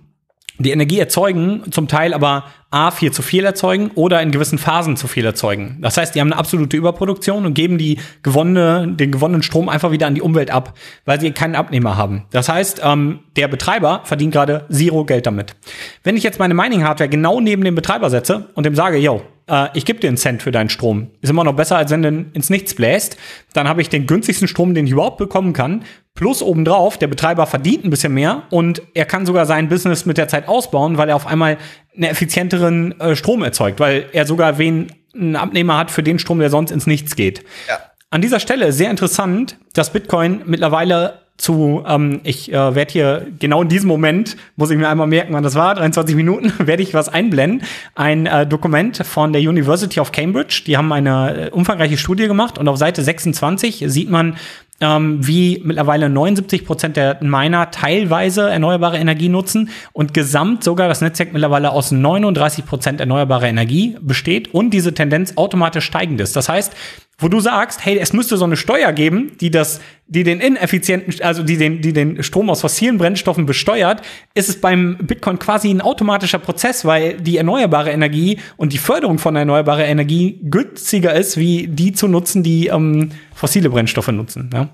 die 0.57 0.71
Energie 0.71 0.99
erzeugen, 0.99 1.63
zum 1.71 1.87
Teil 1.87 2.13
aber 2.13 2.45
A, 2.71 2.89
viel 2.89 3.11
zu 3.11 3.21
viel 3.21 3.43
erzeugen 3.43 3.91
oder 3.95 4.21
in 4.21 4.31
gewissen 4.31 4.57
Phasen 4.57 4.95
zu 4.95 5.07
viel 5.07 5.25
erzeugen. 5.25 5.77
Das 5.81 5.97
heißt, 5.97 6.15
die 6.15 6.21
haben 6.21 6.31
eine 6.31 6.39
absolute 6.39 6.77
Überproduktion 6.77 7.45
und 7.45 7.53
geben 7.53 7.77
die 7.77 7.99
gewonnene, 8.23 8.87
den 8.93 9.11
gewonnenen 9.11 9.43
Strom 9.43 9.67
einfach 9.67 9.91
wieder 9.91 10.07
an 10.07 10.15
die 10.15 10.21
Umwelt 10.21 10.51
ab, 10.51 10.73
weil 11.03 11.19
sie 11.19 11.31
keinen 11.31 11.55
Abnehmer 11.55 11.97
haben. 11.97 12.23
Das 12.31 12.47
heißt, 12.47 12.81
ähm, 12.83 13.19
der 13.35 13.49
Betreiber 13.49 14.01
verdient 14.05 14.33
gerade 14.33 14.65
zero 14.69 15.03
Geld 15.03 15.25
damit. 15.25 15.55
Wenn 16.03 16.15
ich 16.15 16.23
jetzt 16.23 16.39
meine 16.39 16.53
Mining-Hardware 16.53 17.09
genau 17.09 17.41
neben 17.41 17.63
dem 17.63 17.75
Betreiber 17.75 18.09
setze 18.09 18.49
und 18.55 18.65
dem 18.65 18.75
sage, 18.75 18.97
yo, 18.97 19.21
äh, 19.51 19.67
ich 19.73 19.85
gebe 19.85 19.99
dir 19.99 20.07
einen 20.07 20.17
Cent 20.17 20.41
für 20.41 20.51
deinen 20.51 20.69
Strom. 20.69 21.11
Ist 21.21 21.29
immer 21.29 21.43
noch 21.43 21.55
besser, 21.55 21.77
als 21.77 21.91
wenn 21.91 22.01
du 22.01 22.25
ins 22.33 22.49
Nichts 22.49 22.73
bläst. 22.73 23.17
Dann 23.53 23.67
habe 23.67 23.81
ich 23.81 23.89
den 23.89 24.07
günstigsten 24.07 24.47
Strom, 24.47 24.73
den 24.73 24.85
ich 24.85 24.93
überhaupt 24.93 25.17
bekommen 25.17 25.53
kann. 25.53 25.83
Plus 26.13 26.41
obendrauf, 26.41 26.97
der 26.97 27.07
Betreiber 27.07 27.45
verdient 27.47 27.85
ein 27.85 27.89
bisschen 27.89 28.13
mehr 28.13 28.43
und 28.49 28.81
er 28.93 29.05
kann 29.05 29.25
sogar 29.25 29.45
sein 29.45 29.69
Business 29.69 30.05
mit 30.05 30.17
der 30.17 30.27
Zeit 30.27 30.47
ausbauen, 30.47 30.97
weil 30.97 31.09
er 31.09 31.15
auf 31.15 31.25
einmal 31.25 31.57
einen 31.93 32.03
effizienteren 32.05 32.99
äh, 32.99 33.15
Strom 33.15 33.43
erzeugt, 33.43 33.79
weil 33.79 34.05
er 34.11 34.25
sogar 34.25 34.57
wen 34.57 34.91
einen 35.13 35.35
Abnehmer 35.35 35.77
hat 35.77 35.91
für 35.91 36.03
den 36.03 36.19
Strom, 36.19 36.39
der 36.39 36.49
sonst 36.49 36.71
ins 36.71 36.87
Nichts 36.87 37.15
geht. 37.15 37.43
Ja. 37.67 37.79
An 38.09 38.21
dieser 38.21 38.39
Stelle 38.39 38.71
sehr 38.71 38.89
interessant, 38.91 39.57
dass 39.73 39.91
Bitcoin 39.91 40.41
mittlerweile 40.45 41.21
zu, 41.37 41.83
ähm, 41.87 42.21
ich 42.23 42.53
äh, 42.53 42.75
werde 42.75 42.91
hier 42.91 43.27
genau 43.39 43.63
in 43.63 43.69
diesem 43.69 43.87
Moment, 43.87 44.37
muss 44.55 44.69
ich 44.69 44.77
mir 44.77 44.87
einmal 44.87 45.07
merken, 45.07 45.33
wann 45.33 45.43
das 45.43 45.55
war, 45.55 45.73
23 45.75 46.15
Minuten, 46.15 46.53
werde 46.67 46.83
ich 46.83 46.93
was 46.93 47.09
einblenden. 47.09 47.67
Ein 47.95 48.27
äh, 48.27 48.45
Dokument 48.45 48.97
von 48.97 49.33
der 49.33 49.41
University 49.41 49.99
of 49.99 50.11
Cambridge. 50.11 50.63
Die 50.67 50.77
haben 50.77 50.91
eine 50.93 51.47
äh, 51.47 51.49
umfangreiche 51.49 51.97
Studie 51.97 52.27
gemacht 52.27 52.57
und 52.57 52.67
auf 52.67 52.77
Seite 52.77 53.01
26 53.01 53.85
sieht 53.87 54.09
man, 54.09 54.37
ähm, 54.81 55.25
wie 55.25 55.61
mittlerweile 55.63 56.09
79 56.09 56.65
Prozent 56.65 56.97
der 56.97 57.19
Miner 57.21 57.71
teilweise 57.71 58.49
erneuerbare 58.49 58.97
Energie 58.97 59.29
nutzen 59.29 59.69
und 59.93 60.13
gesamt 60.13 60.63
sogar 60.63 60.87
das 60.87 61.01
Netzwerk 61.01 61.31
mittlerweile 61.31 61.71
aus 61.71 61.91
39 61.91 62.65
Prozent 62.65 62.99
erneuerbarer 62.99 63.47
Energie 63.47 63.95
besteht 64.01 64.53
und 64.53 64.71
diese 64.71 64.93
Tendenz 64.93 65.37
automatisch 65.37 65.85
steigend 65.85 66.19
ist. 66.19 66.35
Das 66.35 66.49
heißt, 66.49 66.75
wo 67.21 67.27
du 67.27 67.39
sagst, 67.39 67.85
hey, 67.85 67.99
es 67.99 68.13
müsste 68.13 68.35
so 68.35 68.45
eine 68.45 68.57
Steuer 68.57 68.91
geben, 68.93 69.33
die 69.39 69.51
das, 69.51 69.79
die 70.07 70.23
den 70.23 70.39
ineffizienten, 70.39 71.13
also 71.21 71.43
die 71.43 71.55
den, 71.55 71.79
die 71.81 71.93
den 71.93 72.23
Strom 72.23 72.49
aus 72.49 72.61
fossilen 72.61 72.97
Brennstoffen 72.97 73.45
besteuert, 73.45 74.01
ist 74.33 74.49
es 74.49 74.59
beim 74.59 74.97
Bitcoin 74.97 75.37
quasi 75.37 75.69
ein 75.69 75.81
automatischer 75.81 76.39
Prozess, 76.39 76.83
weil 76.83 77.17
die 77.17 77.37
erneuerbare 77.37 77.91
Energie 77.91 78.39
und 78.57 78.73
die 78.73 78.79
Förderung 78.79 79.19
von 79.19 79.35
erneuerbarer 79.35 79.85
Energie 79.85 80.39
günstiger 80.41 81.13
ist, 81.13 81.37
wie 81.37 81.67
die 81.67 81.93
zu 81.93 82.07
nutzen, 82.07 82.41
die 82.41 82.67
ähm, 82.67 83.11
fossile 83.41 83.71
Brennstoffe 83.71 84.09
nutzen. 84.09 84.51
Ja, 84.53 84.69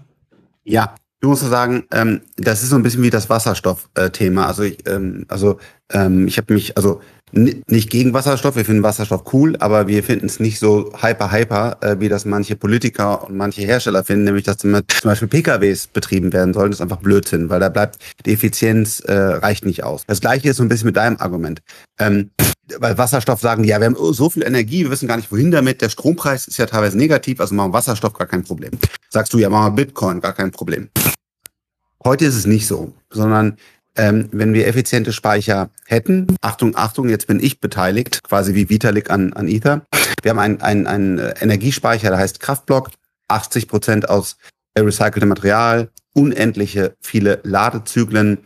ja 0.66 0.96
du 1.22 1.30
musst 1.30 1.50
sagen, 1.50 1.86
ähm, 1.94 2.20
das 2.36 2.64
ist 2.64 2.70
so 2.70 2.76
ein 2.76 2.84
bisschen 2.84 3.02
wie 3.02 3.10
das 3.10 3.30
Wasserstoff-Thema. 3.30 4.46
also 4.46 4.64
ich, 4.64 4.86
ähm, 4.88 5.26
also 5.30 5.58
ähm, 5.94 6.28
ich 6.28 6.38
habe 6.38 6.54
mich, 6.54 6.76
also 6.76 7.00
nicht 7.32 7.90
gegen 7.90 8.14
Wasserstoff, 8.14 8.56
wir 8.58 8.66
finden 8.66 8.84
Wasserstoff 8.84 9.34
cool, 9.34 9.56
aber 9.60 9.88
wir 9.88 10.04
finden 10.04 10.26
es 10.26 10.42
nicht 10.42 10.60
so 10.60 10.94
hyper 11.02 11.32
hyper, 11.32 11.78
äh, 11.82 12.00
wie 12.00 12.10
das 12.10 12.26
manche 12.26 12.58
Politiker 12.58 13.28
und 13.28 13.38
manche 13.38 13.62
Hersteller 13.62 14.04
finden, 14.04 14.26
nämlich 14.26 14.44
dass 14.44 14.58
zum 14.58 14.82
Beispiel 15.04 15.28
PKWs 15.30 15.88
betrieben 15.88 16.32
werden 16.34 16.54
sollen. 16.54 16.72
Das 16.72 16.80
ist 16.80 16.84
einfach 16.84 17.02
Blödsinn, 17.02 17.50
weil 17.50 17.62
da 17.62 17.70
bleibt 17.70 18.00
die 18.26 18.34
Effizienz 18.34 19.00
äh, 19.02 19.14
reicht 19.14 19.66
nicht 19.66 19.84
aus. 19.84 20.04
Das 20.08 20.22
gleiche 20.22 20.50
ist 20.50 20.58
so 20.58 20.64
ein 20.64 20.70
bisschen 20.70 20.88
mit 20.88 20.98
deinem 20.98 21.18
Argument. 21.18 21.62
Ähm, 22.00 22.32
weil 22.80 22.98
Wasserstoff 22.98 23.40
sagen, 23.40 23.64
ja, 23.64 23.80
wir 23.80 23.86
haben 23.86 24.14
so 24.14 24.30
viel 24.30 24.44
Energie, 24.44 24.84
wir 24.84 24.92
wissen 24.92 25.08
gar 25.08 25.18
nicht, 25.18 25.32
wohin 25.32 25.52
damit. 25.52 25.82
Der 25.82 25.90
Strompreis 25.90 26.48
ist 26.48 26.58
ja 26.58 26.66
teilweise 26.66 26.98
negativ, 26.98 27.40
also 27.40 27.56
machen 27.56 27.74
Wasserstoff 27.74 28.14
gar 28.14 28.28
kein 28.28 28.44
Problem. 28.44 28.72
Sagst 29.10 29.34
du, 29.34 29.38
ja, 29.38 29.50
machen 29.50 29.76
wir 29.76 29.86
Bitcoin, 29.86 30.22
gar 30.22 30.34
kein 30.34 30.52
Problem. 30.52 30.90
Heute 32.04 32.26
ist 32.26 32.36
es 32.36 32.46
nicht 32.46 32.68
so, 32.68 32.94
sondern 33.10 33.58
ähm, 33.96 34.30
wenn 34.32 34.54
wir 34.54 34.68
effiziente 34.68 35.12
Speicher 35.12 35.70
hätten, 35.86 36.28
Achtung, 36.42 36.76
Achtung, 36.76 37.10
jetzt 37.10 37.28
bin 37.28 37.40
ich 37.40 37.60
beteiligt, 37.60 38.22
quasi 38.24 38.54
wie 38.54 38.70
Vitalik 38.70 39.10
an, 39.10 39.34
an 39.34 39.48
Ether. 39.48 39.82
Wir 40.22 40.32
haben 40.32 40.40
einen, 40.40 40.62
einen, 40.62 40.88
einen 40.88 41.18
Energiespeicher, 41.18 42.10
der 42.10 42.20
heißt 42.20 42.40
Kraftblock, 42.40 42.92
80 43.28 43.68
Prozent 43.68 44.10
aus 44.10 44.38
recyceltem 44.78 45.30
Material, 45.30 45.90
unendliche 46.14 46.96
viele 47.02 47.40
Ladezyklen, 47.44 48.40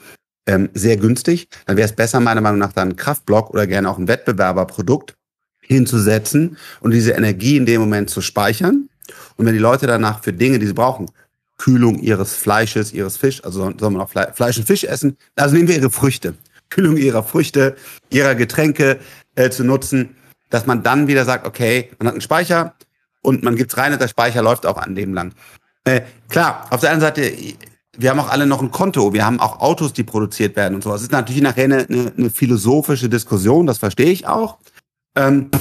ähm, 0.48 0.70
sehr 0.74 0.98
günstig. 0.98 1.48
Dann 1.66 1.78
wäre 1.78 1.88
es 1.88 1.96
besser, 1.96 2.20
meiner 2.20 2.42
Meinung 2.42 2.60
nach, 2.60 2.74
dann 2.74 2.90
einen 2.90 2.98
Kraftblock 2.98 3.50
oder 3.52 3.68
gerne 3.68 3.90
auch 3.90 3.98
ein 3.98 4.08
Wettbewerberprodukt 4.08 5.16
hinzusetzen 5.62 6.58
und 6.82 6.92
diese 6.92 7.12
Energie 7.12 7.58
in 7.58 7.66
dem 7.66 7.82
Moment 7.82 8.10
zu 8.10 8.22
speichern. 8.22 8.90
Und 9.38 9.46
wenn 9.46 9.54
die 9.54 9.60
Leute 9.60 9.88
danach 9.88 10.24
für 10.24 10.34
Dinge, 10.34 10.60
die 10.60 10.68
sie 10.68 10.74
brauchen, 10.74 11.10
Kühlung 11.58 12.00
ihres 12.00 12.36
Fleisches, 12.36 12.92
ihres 12.92 13.18
Fisch, 13.18 13.44
also 13.44 13.72
soll 13.78 13.92
man 13.92 14.02
auch 14.02 14.10
Fleisch 14.10 14.58
und 14.58 14.66
Fisch 14.66 14.84
essen. 14.84 15.18
Also 15.36 15.56
nehmen 15.56 15.68
wir 15.68 15.76
ihre 15.76 15.92
Früchte, 15.92 16.34
Kühlung 16.70 16.98
ihrer 16.98 17.24
Früchte, 17.24 17.76
ihrer 18.10 18.36
Getränke 18.36 19.00
äh, 19.36 19.50
zu 19.52 19.64
nutzen, 19.64 20.16
dass 20.50 20.66
man 20.66 20.82
dann 20.82 21.08
wieder 21.08 21.24
sagt, 21.24 21.46
okay, 21.46 21.92
man 22.00 22.08
hat 22.08 22.14
einen 22.16 22.22
Speicher 22.22 22.74
und 23.22 23.44
man 23.44 23.56
gibt's 23.56 23.78
rein 23.78 23.94
und 23.94 24.02
der 24.02 24.08
Speicher 24.08 24.42
läuft 24.42 24.66
auch 24.66 24.78
an 24.78 24.96
dem 24.96 25.14
lang. 25.14 25.34
Äh, 25.84 26.02
klar, 26.30 26.68
auf 26.72 26.82
der 26.82 26.92
anderen 26.92 27.16
Seite, 27.16 27.32
wir 27.98 28.10
haben 28.10 28.20
auch 28.20 28.30
alle 28.30 28.46
noch 28.46 28.62
ein 28.62 28.72
Konto, 28.72 29.14
wir 29.14 29.26
haben 29.26 29.40
auch 29.40 29.60
Autos, 29.60 29.94
die 29.94 30.04
produziert 30.04 30.56
werden 30.56 30.76
und 30.76 30.84
so. 30.84 30.94
Es 30.94 31.02
ist 31.02 31.12
natürlich 31.12 31.42
nachher 31.42 31.66
eine, 31.66 31.88
eine, 31.88 32.14
eine 32.18 32.30
philosophische 32.30 33.10
Diskussion, 33.10 33.68
das 33.68 33.80
verstehe 33.80 34.12
ich 34.12 34.28
auch. 34.28 34.60
Ähm, 35.16 35.52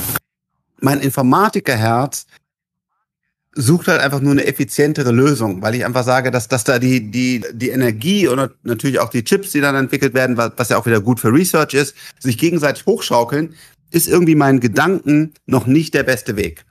mein 0.81 1.01
Informatikerherz 1.01 2.27
sucht 3.53 3.89
halt 3.89 4.01
einfach 4.01 4.21
nur 4.21 4.33
eine 4.33 4.47
effizientere 4.47 5.11
Lösung, 5.11 5.61
weil 5.61 5.75
ich 5.75 5.85
einfach 5.85 6.05
sage, 6.05 6.31
dass, 6.31 6.47
dass 6.47 6.63
da 6.63 6.79
die, 6.79 7.11
die, 7.11 7.45
die 7.53 7.71
Energie 7.71 8.29
und 8.29 8.53
natürlich 8.63 9.01
auch 9.01 9.11
die 9.11 9.25
Chips, 9.25 9.51
die 9.51 9.61
dann 9.61 9.75
entwickelt 9.75 10.15
werden, 10.15 10.37
was, 10.37 10.69
ja 10.69 10.79
auch 10.79 10.87
wieder 10.87 11.01
gut 11.01 11.19
für 11.19 11.33
Research 11.33 11.75
ist, 11.75 11.97
sich 12.21 12.39
gegenseitig 12.39 12.87
hochschaukeln, 12.87 13.55
ist 13.91 14.07
irgendwie 14.07 14.37
mein 14.37 14.61
Gedanken 14.61 15.35
noch 15.47 15.67
nicht 15.67 15.95
der 15.95 16.05
beste 16.05 16.37
Weg. 16.37 16.65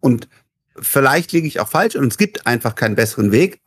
Und 0.00 0.28
vielleicht 0.76 1.30
liege 1.30 1.46
ich 1.46 1.60
auch 1.60 1.68
falsch 1.68 1.94
und 1.94 2.08
es 2.08 2.18
gibt 2.18 2.48
einfach 2.48 2.74
keinen 2.74 2.96
besseren 2.96 3.30
Weg. 3.30 3.60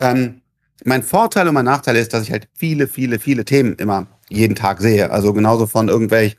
Ähm, 0.00 0.40
mein 0.84 1.02
Vorteil 1.02 1.46
und 1.48 1.54
mein 1.54 1.64
Nachteil 1.64 1.96
ist, 1.96 2.12
dass 2.12 2.24
ich 2.24 2.32
halt 2.32 2.48
viele, 2.54 2.88
viele, 2.88 3.18
viele 3.18 3.44
Themen 3.44 3.74
immer 3.74 4.06
jeden 4.28 4.54
Tag 4.54 4.80
sehe. 4.80 5.10
Also 5.10 5.32
genauso 5.32 5.66
von 5.66 5.88
irgendwelchen 5.88 6.38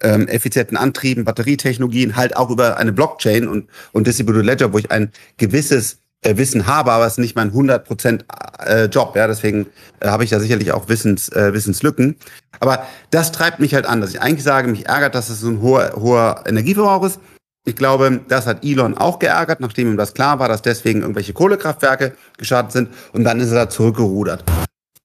ähm, 0.00 0.28
effizienten 0.28 0.76
Antrieben, 0.76 1.24
Batterietechnologien, 1.24 2.16
halt 2.16 2.36
auch 2.36 2.50
über 2.50 2.76
eine 2.76 2.92
Blockchain 2.92 3.48
und, 3.48 3.68
und 3.92 4.06
Distributed 4.06 4.44
Ledger, 4.44 4.72
wo 4.72 4.78
ich 4.78 4.90
ein 4.90 5.12
gewisses 5.36 5.98
äh, 6.22 6.36
Wissen 6.36 6.66
habe, 6.66 6.92
aber 6.92 7.06
es 7.06 7.14
ist 7.14 7.18
nicht 7.18 7.36
mein 7.36 7.52
100% 7.52 8.24
äh, 8.64 8.84
Job. 8.86 9.16
Ja, 9.16 9.26
deswegen 9.26 9.66
äh, 10.00 10.08
habe 10.08 10.24
ich 10.24 10.30
da 10.30 10.40
sicherlich 10.40 10.72
auch 10.72 10.88
Wissens, 10.88 11.28
äh, 11.30 11.52
Wissenslücken. 11.52 12.16
Aber 12.60 12.86
das 13.10 13.32
treibt 13.32 13.60
mich 13.60 13.74
halt 13.74 13.86
an, 13.86 14.00
dass 14.00 14.10
ich 14.10 14.20
eigentlich 14.20 14.44
sage, 14.44 14.68
mich 14.68 14.86
ärgert, 14.86 15.14
dass 15.14 15.28
es 15.28 15.40
so 15.40 15.48
ein 15.48 15.60
hoher, 15.60 15.92
hoher 15.96 16.44
Energieverbrauch 16.46 17.04
ist. 17.04 17.20
Ich 17.64 17.76
glaube, 17.76 18.20
das 18.28 18.46
hat 18.46 18.64
Elon 18.64 18.98
auch 18.98 19.18
geärgert, 19.18 19.60
nachdem 19.60 19.88
ihm 19.88 19.96
das 19.96 20.14
klar 20.14 20.38
war, 20.38 20.48
dass 20.48 20.62
deswegen 20.62 21.02
irgendwelche 21.02 21.32
Kohlekraftwerke 21.32 22.16
gestartet 22.36 22.72
sind. 22.72 22.88
Und 23.12 23.24
dann 23.24 23.38
ist 23.38 23.50
er 23.50 23.66
da 23.66 23.68
zurückgerudert. 23.68 24.42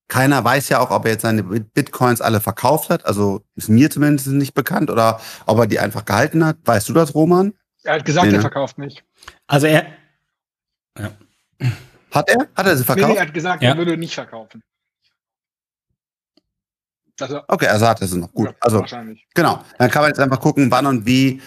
Keiner 0.08 0.44
weiß 0.44 0.70
ja 0.70 0.80
auch, 0.80 0.90
ob 0.90 1.06
er 1.06 1.12
jetzt 1.12 1.22
seine 1.22 1.44
Bitcoins 1.44 2.22
alle 2.22 2.40
verkauft 2.40 2.90
hat. 2.90 3.06
Also 3.06 3.44
ist 3.56 3.70
mir 3.70 3.92
zumindest 3.92 4.28
nicht 4.28 4.54
bekannt. 4.54 4.90
Oder 4.90 5.20
ob 5.46 5.60
er 5.60 5.68
die 5.68 5.80
einfach 5.80 6.06
gehalten 6.06 6.44
hat. 6.46 6.58
Weißt 6.66 6.90
du 6.90 6.94
das, 6.94 7.14
Roman? 7.14 7.54
Er 7.84 7.96
hat 7.96 8.06
gesagt, 8.06 8.26
nee, 8.26 8.32
ne? 8.32 8.38
er 8.40 8.42
verkauft 8.42 8.78
nicht. 8.80 9.04
Also 9.46 9.68
er. 9.68 9.86
Ja. 10.98 11.12
Hat 12.12 12.30
er? 12.30 12.48
Hat 12.56 12.66
er 12.66 12.78
sie 12.78 12.84
verkauft? 12.84 13.10
Nee, 13.10 13.18
er 13.18 13.22
hat 13.22 13.34
gesagt, 13.34 13.62
ja. 13.62 13.70
er 13.70 13.78
würde 13.78 13.98
nicht 13.98 14.16
verkaufen. 14.16 14.64
Also, 17.20 17.42
okay, 17.48 17.68
also 17.68 17.88
hat 17.88 18.02
er 18.02 18.08
sie 18.08 18.20
noch. 18.20 18.32
Gut. 18.32 18.54
also, 18.60 18.80
wahrscheinlich. 18.80 19.26
Genau. 19.34 19.64
Dann 19.78 19.90
kann 19.90 20.04
man 20.04 20.10
jetzt 20.10 20.20
einfach 20.20 20.40
gucken, 20.40 20.72
wann 20.72 20.86
und 20.86 21.06
wie. 21.06 21.42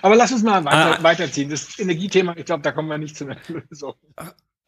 Aber 0.00 0.16
lass 0.16 0.32
uns 0.32 0.42
mal 0.42 0.64
weiter, 0.64 0.98
ah. 0.98 1.02
weiterziehen. 1.02 1.50
Das 1.50 1.78
Energiethema, 1.78 2.34
ich 2.36 2.44
glaube, 2.44 2.62
da 2.62 2.72
kommen 2.72 2.88
wir 2.88 2.98
nicht 2.98 3.16
zu 3.16 3.24
einer 3.24 3.36
Lösung. 3.48 3.94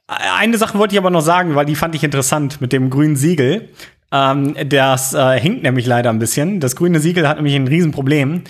Eine 0.07 0.59
Sache 0.59 0.79
wollte 0.79 0.95
ich 0.95 0.99
aber 0.99 1.11
noch 1.11 1.23
sagen, 1.23 1.55
weil 1.55 1.65
die 1.65 1.77
fand 1.77 1.95
ich 1.95 2.05
interessant 2.05 2.61
mit 2.61 2.73
dem 2.73 2.91
grünen 2.91 3.17
Siegel. 3.17 3.71
Ähm, 4.13 4.55
das 4.69 5.15
äh, 5.15 5.41
hinkt 5.41 5.63
nämlich 5.63 5.87
leider 5.87 6.11
ein 6.11 6.19
bisschen. 6.19 6.61
Das 6.61 6.77
grüne 6.77 7.01
Siegel 7.01 7.27
hat 7.27 7.39
nämlich 7.39 7.55
ein 7.55 7.67
Riesenproblem. 7.67 8.43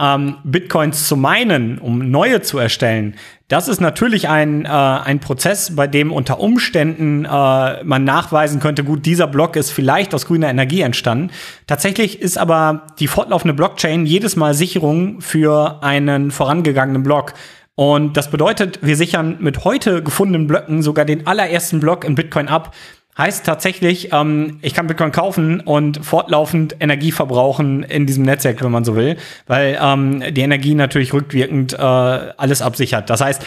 Ähm, 0.00 0.36
Bitcoins 0.44 1.08
zu 1.08 1.16
meinen, 1.16 1.78
um 1.78 2.10
neue 2.10 2.40
zu 2.40 2.58
erstellen, 2.58 3.16
das 3.48 3.66
ist 3.66 3.80
natürlich 3.80 4.28
ein, 4.28 4.66
äh, 4.66 4.68
ein 4.68 5.20
Prozess, 5.20 5.74
bei 5.74 5.86
dem 5.86 6.12
unter 6.12 6.38
Umständen 6.38 7.24
äh, 7.24 7.82
man 7.82 8.04
nachweisen 8.04 8.60
könnte, 8.60 8.84
gut, 8.84 9.06
dieser 9.06 9.26
Block 9.26 9.56
ist 9.56 9.70
vielleicht 9.70 10.14
aus 10.14 10.26
grüner 10.26 10.50
Energie 10.50 10.82
entstanden. 10.82 11.30
Tatsächlich 11.66 12.20
ist 12.20 12.36
aber 12.36 12.86
die 12.98 13.08
fortlaufende 13.08 13.54
Blockchain 13.54 14.04
jedes 14.04 14.36
Mal 14.36 14.52
Sicherung 14.52 15.22
für 15.22 15.82
einen 15.82 16.30
vorangegangenen 16.30 17.02
Block. 17.02 17.32
Und 17.74 18.16
das 18.16 18.30
bedeutet, 18.30 18.80
wir 18.82 18.96
sichern 18.96 19.36
mit 19.38 19.64
heute 19.64 20.02
gefundenen 20.02 20.46
Blöcken 20.46 20.82
sogar 20.82 21.06
den 21.06 21.26
allerersten 21.26 21.80
Block 21.80 22.04
in 22.04 22.16
Bitcoin 22.16 22.48
ab. 22.48 22.74
Heißt 23.18 23.44
tatsächlich, 23.44 24.12
ähm, 24.12 24.60
ich 24.62 24.74
kann 24.74 24.86
Bitcoin 24.86 25.10
kaufen 25.10 25.60
und 25.60 26.04
fortlaufend 26.06 26.76
Energie 26.78 27.10
verbrauchen 27.10 27.82
in 27.82 28.06
diesem 28.06 28.24
Netzwerk, 28.24 28.62
wenn 28.62 28.70
man 28.70 28.84
so 28.84 28.94
will, 28.94 29.16
weil 29.48 29.76
ähm, 29.82 30.22
die 30.32 30.40
Energie 30.42 30.74
natürlich 30.76 31.12
rückwirkend 31.12 31.72
äh, 31.72 31.76
alles 31.76 32.62
absichert. 32.62 33.10
Das 33.10 33.20
heißt, 33.20 33.44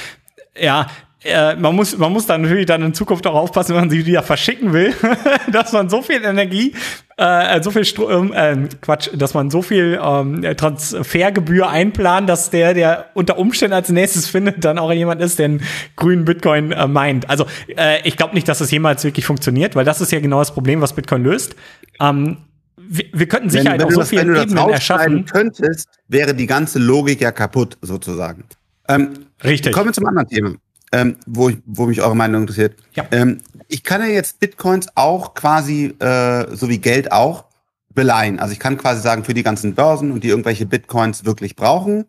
ja, 0.60 0.88
äh, 1.23 1.55
man 1.55 1.75
muss, 1.75 1.97
man 1.97 2.12
muss 2.12 2.25
dann 2.25 2.41
natürlich 2.41 2.65
dann 2.65 2.81
in 2.81 2.93
Zukunft 2.95 3.27
auch 3.27 3.36
aufpassen, 3.36 3.75
wenn 3.75 3.81
man 3.81 3.89
sie 3.91 4.05
wieder 4.05 4.23
verschicken 4.23 4.73
will, 4.73 4.93
dass 5.51 5.71
man 5.71 5.88
so 5.88 6.01
viel 6.01 6.23
Energie, 6.23 6.73
äh, 7.17 7.62
so 7.62 7.69
viel 7.69 7.86
Strom, 7.86 8.34
äh, 8.34 8.57
Quatsch, 8.81 9.10
dass 9.13 9.36
man 9.36 9.51
so 9.51 9.62
viel 9.62 9.99
ähm, 10.03 10.41
Transfergebühr 10.57 11.69
einplant, 11.69 12.27
dass 12.27 12.49
der, 12.49 12.73
der 12.73 13.05
unter 13.13 13.38
Umständen 13.38 13.73
als 13.73 13.89
nächstes 13.89 14.27
findet, 14.27 14.65
dann 14.65 14.79
auch 14.79 14.91
jemand 14.91 15.21
ist, 15.21 15.38
der 15.38 15.45
einen 15.45 15.62
grünen 15.95 16.25
Bitcoin 16.25 16.71
äh, 16.71 16.88
meint. 16.88 17.29
Also 17.29 17.45
äh, 17.77 18.01
ich 18.07 18.17
glaube 18.17 18.34
nicht, 18.34 18.47
dass 18.47 18.57
das 18.57 18.71
jemals 18.71 19.03
wirklich 19.03 19.25
funktioniert, 19.25 19.75
weil 19.75 19.86
das 19.86 20.01
ist 20.01 20.12
ja 20.12 20.19
genau 20.19 20.39
das 20.39 20.51
Problem, 20.51 20.81
was 20.81 20.93
Bitcoin 20.93 21.23
löst. 21.23 21.55
Ähm, 21.99 22.38
wir, 22.77 23.05
wir 23.13 23.27
könnten 23.27 23.51
Sicherheit 23.51 23.79
wenn, 23.79 23.89
wenn 23.89 23.97
auf 23.97 24.05
so 24.05 24.10
vielen 24.10 24.36
Ebenen 24.36 24.69
erschaffen. 24.69 25.25
könntest, 25.25 25.88
wäre 26.07 26.34
die 26.34 26.47
ganze 26.47 26.79
Logik 26.79 27.21
ja 27.21 27.31
kaputt, 27.31 27.77
sozusagen. 27.81 28.45
Ähm, 28.89 29.12
Richtig. 29.43 29.71
Kommen 29.71 29.89
wir 29.89 29.93
zum 29.93 30.07
anderen 30.07 30.27
Thema 30.27 30.55
ähm, 30.91 31.17
wo, 31.25 31.49
ich, 31.49 31.58
wo 31.65 31.86
mich 31.86 32.01
eure 32.01 32.15
Meinung 32.15 32.41
interessiert. 32.41 32.75
Ja. 32.93 33.06
Ähm, 33.12 33.39
ich 33.67 33.84
kann 33.84 34.01
ja 34.01 34.08
jetzt 34.08 34.39
Bitcoins 34.39 34.88
auch 34.95 35.34
quasi, 35.34 35.95
äh, 35.99 36.56
so 36.56 36.69
wie 36.69 36.80
Geld 36.80 37.12
auch, 37.12 37.45
beleihen. 37.93 38.39
Also 38.39 38.54
ich 38.54 38.60
kann 38.60 38.77
quasi 38.77 39.01
sagen, 39.01 39.23
für 39.23 39.34
die 39.34 39.43
ganzen 39.43 39.75
Börsen 39.75 40.12
und 40.12 40.23
die 40.23 40.30
irgendwelche 40.30 40.65
Bitcoins 40.65 41.25
wirklich 41.25 41.56
brauchen, 41.56 42.06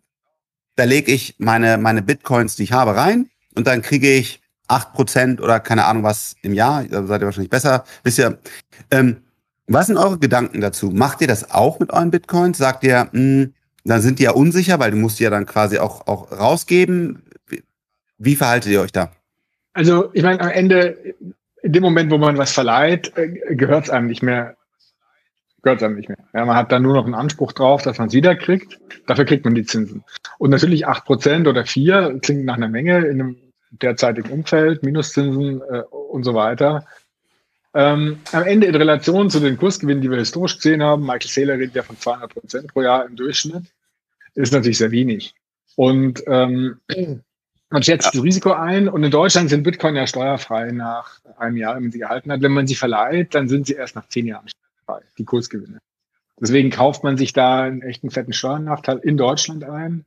da 0.75 0.85
lege 0.85 1.11
ich 1.11 1.35
meine, 1.37 1.77
meine 1.77 2.01
Bitcoins, 2.01 2.55
die 2.55 2.63
ich 2.63 2.71
habe, 2.71 2.95
rein 2.95 3.29
und 3.55 3.67
dann 3.67 3.81
kriege 3.81 4.11
ich 4.11 4.41
acht 4.67 4.93
Prozent 4.93 5.41
oder 5.41 5.59
keine 5.59 5.85
Ahnung 5.85 6.03
was 6.03 6.35
im 6.41 6.53
Jahr. 6.53 6.83
Da 6.85 7.05
seid 7.05 7.21
ihr 7.21 7.25
wahrscheinlich 7.25 7.49
besser. 7.49 7.83
Wisst 8.03 8.19
ihr, 8.19 8.39
ähm, 8.91 9.17
was 9.67 9.87
sind 9.87 9.97
eure 9.97 10.17
Gedanken 10.17 10.61
dazu? 10.61 10.89
Macht 10.89 11.21
ihr 11.21 11.27
das 11.27 11.51
auch 11.51 11.79
mit 11.79 11.91
euren 11.91 12.11
Bitcoins? 12.11 12.57
Sagt 12.57 12.83
ihr, 12.83 13.09
mh, 13.11 13.19
hm, 13.19 13.53
dann 13.85 14.01
sind 14.01 14.19
die 14.19 14.23
ja 14.23 14.31
unsicher, 14.31 14.79
weil 14.79 14.91
du 14.91 14.97
musst 14.97 15.19
die 15.19 15.23
ja 15.23 15.29
dann 15.29 15.45
quasi 15.45 15.77
auch, 15.77 16.07
auch 16.07 16.31
rausgeben. 16.31 17.22
Wie 18.17 18.35
verhaltet 18.35 18.71
ihr 18.71 18.81
euch 18.81 18.91
da? 18.91 19.11
Also, 19.73 20.11
ich 20.13 20.23
meine, 20.23 20.39
am 20.41 20.49
Ende, 20.49 21.15
in 21.61 21.73
dem 21.73 21.83
Moment, 21.83 22.11
wo 22.11 22.17
man 22.17 22.37
was 22.37 22.51
verleiht, 22.51 23.11
äh, 23.17 23.55
gehört 23.55 23.85
es 23.85 23.89
einem 23.89 24.07
nicht 24.07 24.21
mehr. 24.21 24.55
Gehört 25.63 25.81
einem 25.81 25.95
nicht 25.95 26.09
mehr. 26.09 26.17
Ja, 26.33 26.45
man 26.45 26.55
hat 26.55 26.71
dann 26.71 26.83
nur 26.83 26.93
noch 26.93 27.05
einen 27.05 27.15
Anspruch 27.15 27.53
drauf, 27.53 27.81
dass 27.81 27.97
man 27.97 28.09
es 28.09 28.13
wieder 28.13 28.35
kriegt. 28.35 28.79
Dafür 29.07 29.25
kriegt 29.25 29.45
man 29.45 29.55
die 29.55 29.63
Zinsen. 29.63 30.03
Und 30.37 30.49
natürlich 30.49 30.85
acht 30.87 31.05
Prozent 31.05 31.47
oder 31.47 31.65
vier 31.65 32.19
klingt 32.21 32.45
nach 32.45 32.57
einer 32.57 32.67
Menge 32.67 32.99
in 33.05 33.21
einem 33.21 33.37
derzeitigen 33.71 34.29
Umfeld, 34.29 34.83
Minuszinsen 34.83 35.61
äh, 35.61 35.83
und 35.89 36.23
so 36.23 36.33
weiter. 36.33 36.85
Ähm, 37.73 38.19
am 38.31 38.43
Ende 38.43 38.67
in 38.67 38.75
Relation 38.75 39.29
zu 39.29 39.39
den 39.39 39.57
Kursgewinnen, 39.57 40.01
die 40.01 40.11
wir 40.11 40.19
historisch 40.19 40.57
gesehen 40.57 40.83
haben, 40.83 41.03
Michael 41.03 41.29
Saylor 41.29 41.57
redet 41.57 41.75
ja 41.75 41.81
von 41.81 41.97
200 41.97 42.31
Prozent 42.31 42.67
pro 42.71 42.83
Jahr 42.83 43.05
im 43.05 43.15
Durchschnitt, 43.15 43.63
ist 44.35 44.53
natürlich 44.53 44.77
sehr 44.77 44.91
wenig. 44.91 45.33
Und 45.75 46.23
ähm, 46.27 46.79
man 47.73 47.81
schätzt 47.81 48.05
ja. 48.05 48.11
das 48.13 48.23
Risiko 48.23 48.51
ein 48.51 48.87
und 48.87 49.03
in 49.03 49.09
Deutschland 49.09 49.49
sind 49.49 49.63
Bitcoin 49.63 49.95
ja 49.95 50.05
steuerfrei 50.05 50.71
nach 50.71 51.19
einem 51.37 51.57
Jahr, 51.57 51.75
wenn 51.75 51.83
man 51.83 51.91
sie 51.91 51.97
gehalten 51.97 52.31
hat. 52.31 52.43
Wenn 52.43 52.51
man 52.51 52.67
sie 52.67 52.75
verleiht, 52.75 53.33
dann 53.33 53.47
sind 53.49 53.65
sie 53.65 53.73
erst 53.73 53.95
nach 53.95 54.07
zehn 54.09 54.27
Jahren 54.27 54.47
steuerfrei, 54.47 55.03
die 55.17 55.25
Kursgewinne. 55.25 55.79
Deswegen 56.39 56.69
kauft 56.69 57.03
man 57.03 57.17
sich 57.17 57.33
da 57.33 57.63
einen 57.63 57.81
echten 57.81 58.11
fetten 58.11 58.31
Steuernachteil 58.31 58.99
in 58.99 59.17
Deutschland 59.17 59.63
ein. 59.63 60.05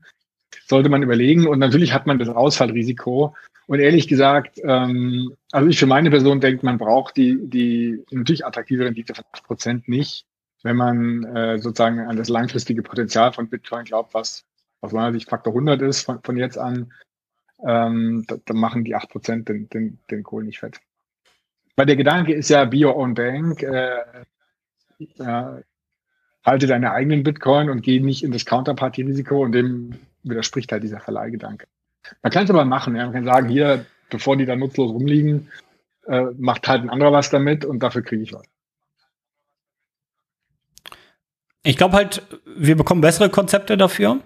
Sollte 0.69 0.89
man 0.89 1.03
überlegen. 1.03 1.49
Und 1.49 1.59
natürlich 1.59 1.93
hat 1.93 2.07
man 2.07 2.21
das 2.21 2.29
Ausfallrisiko. 2.29 3.35
Und 3.67 3.81
ehrlich 3.81 4.07
gesagt, 4.07 4.61
ähm, 4.63 5.35
also 5.51 5.69
ich 5.69 5.81
für 5.81 5.87
meine 5.87 6.11
Person 6.11 6.41
denke, 6.41 6.65
man 6.65 6.79
braucht 6.79 7.17
die, 7.17 7.37
die 7.49 8.05
natürlich 8.13 8.47
attraktive 8.47 8.85
Rendite 8.85 9.13
von 9.13 9.25
8 9.33 9.45
Prozent 9.45 9.89
nicht, 9.89 10.25
wenn 10.63 10.77
man 10.77 11.25
äh, 11.25 11.59
sozusagen 11.59 11.99
an 11.99 12.17
das 12.17 12.29
langfristige 12.29 12.83
Potenzial 12.83 13.33
von 13.33 13.49
Bitcoin 13.49 13.85
glaubt, 13.85 14.15
was 14.15 14.45
aus 14.83 14.93
meiner 14.93 15.13
Sicht 15.13 15.29
Faktor 15.29 15.53
100 15.53 15.83
ist 15.83 16.03
von, 16.03 16.21
von 16.23 16.37
jetzt 16.37 16.59
an 16.59 16.93
ähm, 17.65 18.25
da, 18.27 18.37
da, 18.45 18.55
machen 18.55 18.85
die 18.85 18.97
8% 18.97 19.45
den, 19.45 19.69
den, 19.69 19.99
den 20.11 20.23
Kohl 20.23 20.45
nicht 20.45 20.59
fett. 20.59 20.81
Weil 21.77 21.87
der 21.87 21.97
Gedanke 21.97 22.33
ist 22.33 22.49
ja, 22.49 22.65
be 22.65 22.85
your 22.85 22.97
own 22.97 23.15
bank, 23.15 23.63
äh, 23.63 24.25
ja, 25.17 25.59
halte 26.45 26.67
deine 26.67 26.93
eigenen 26.93 27.23
Bitcoin 27.23 27.71
und 27.71 27.83
geh 27.83 28.01
nicht 28.01 28.23
in 28.23 28.33
das 28.33 28.47
Counterparty-Risiko 28.47 29.43
und 29.43 29.53
dem 29.53 29.99
widerspricht 30.23 30.73
halt 30.73 30.83
dieser 30.83 31.01
Verleihgedanke. 31.01 31.67
Man 32.23 32.33
kann 32.33 32.45
es 32.45 32.51
aber 32.51 32.65
machen, 32.65 32.95
ja. 32.95 33.05
man 33.05 33.13
kann 33.13 33.25
sagen, 33.25 33.49
hier, 33.49 33.85
bevor 34.11 34.37
die 34.37 34.47
da 34.47 34.55
nutzlos 34.57 34.91
rumliegen, 34.91 35.51
äh, 36.07 36.27
macht 36.39 36.69
halt 36.69 36.83
ein 36.83 36.91
anderer 36.91 37.13
was 37.13 37.31
damit 37.31 37.65
und 37.65 37.81
dafür 37.83 38.03
kriege 38.03 38.23
ich 38.23 38.33
was. 38.33 38.45
Ich 41.65 41.77
glaube 41.77 41.97
halt, 41.97 42.23
wir 42.45 42.77
bekommen 42.77 43.01
bessere 43.01 43.29
Konzepte 43.29 43.77
dafür. 43.77 44.21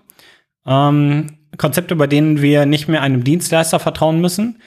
Ähm, 0.66 1.39
Konzepte, 1.56 1.96
bei 1.96 2.06
denen 2.06 2.42
wir 2.42 2.66
nicht 2.66 2.88
mehr 2.88 3.02
einem 3.02 3.24
Dienstleister 3.24 3.78
vertrauen 3.78 4.20
müssen. 4.20 4.60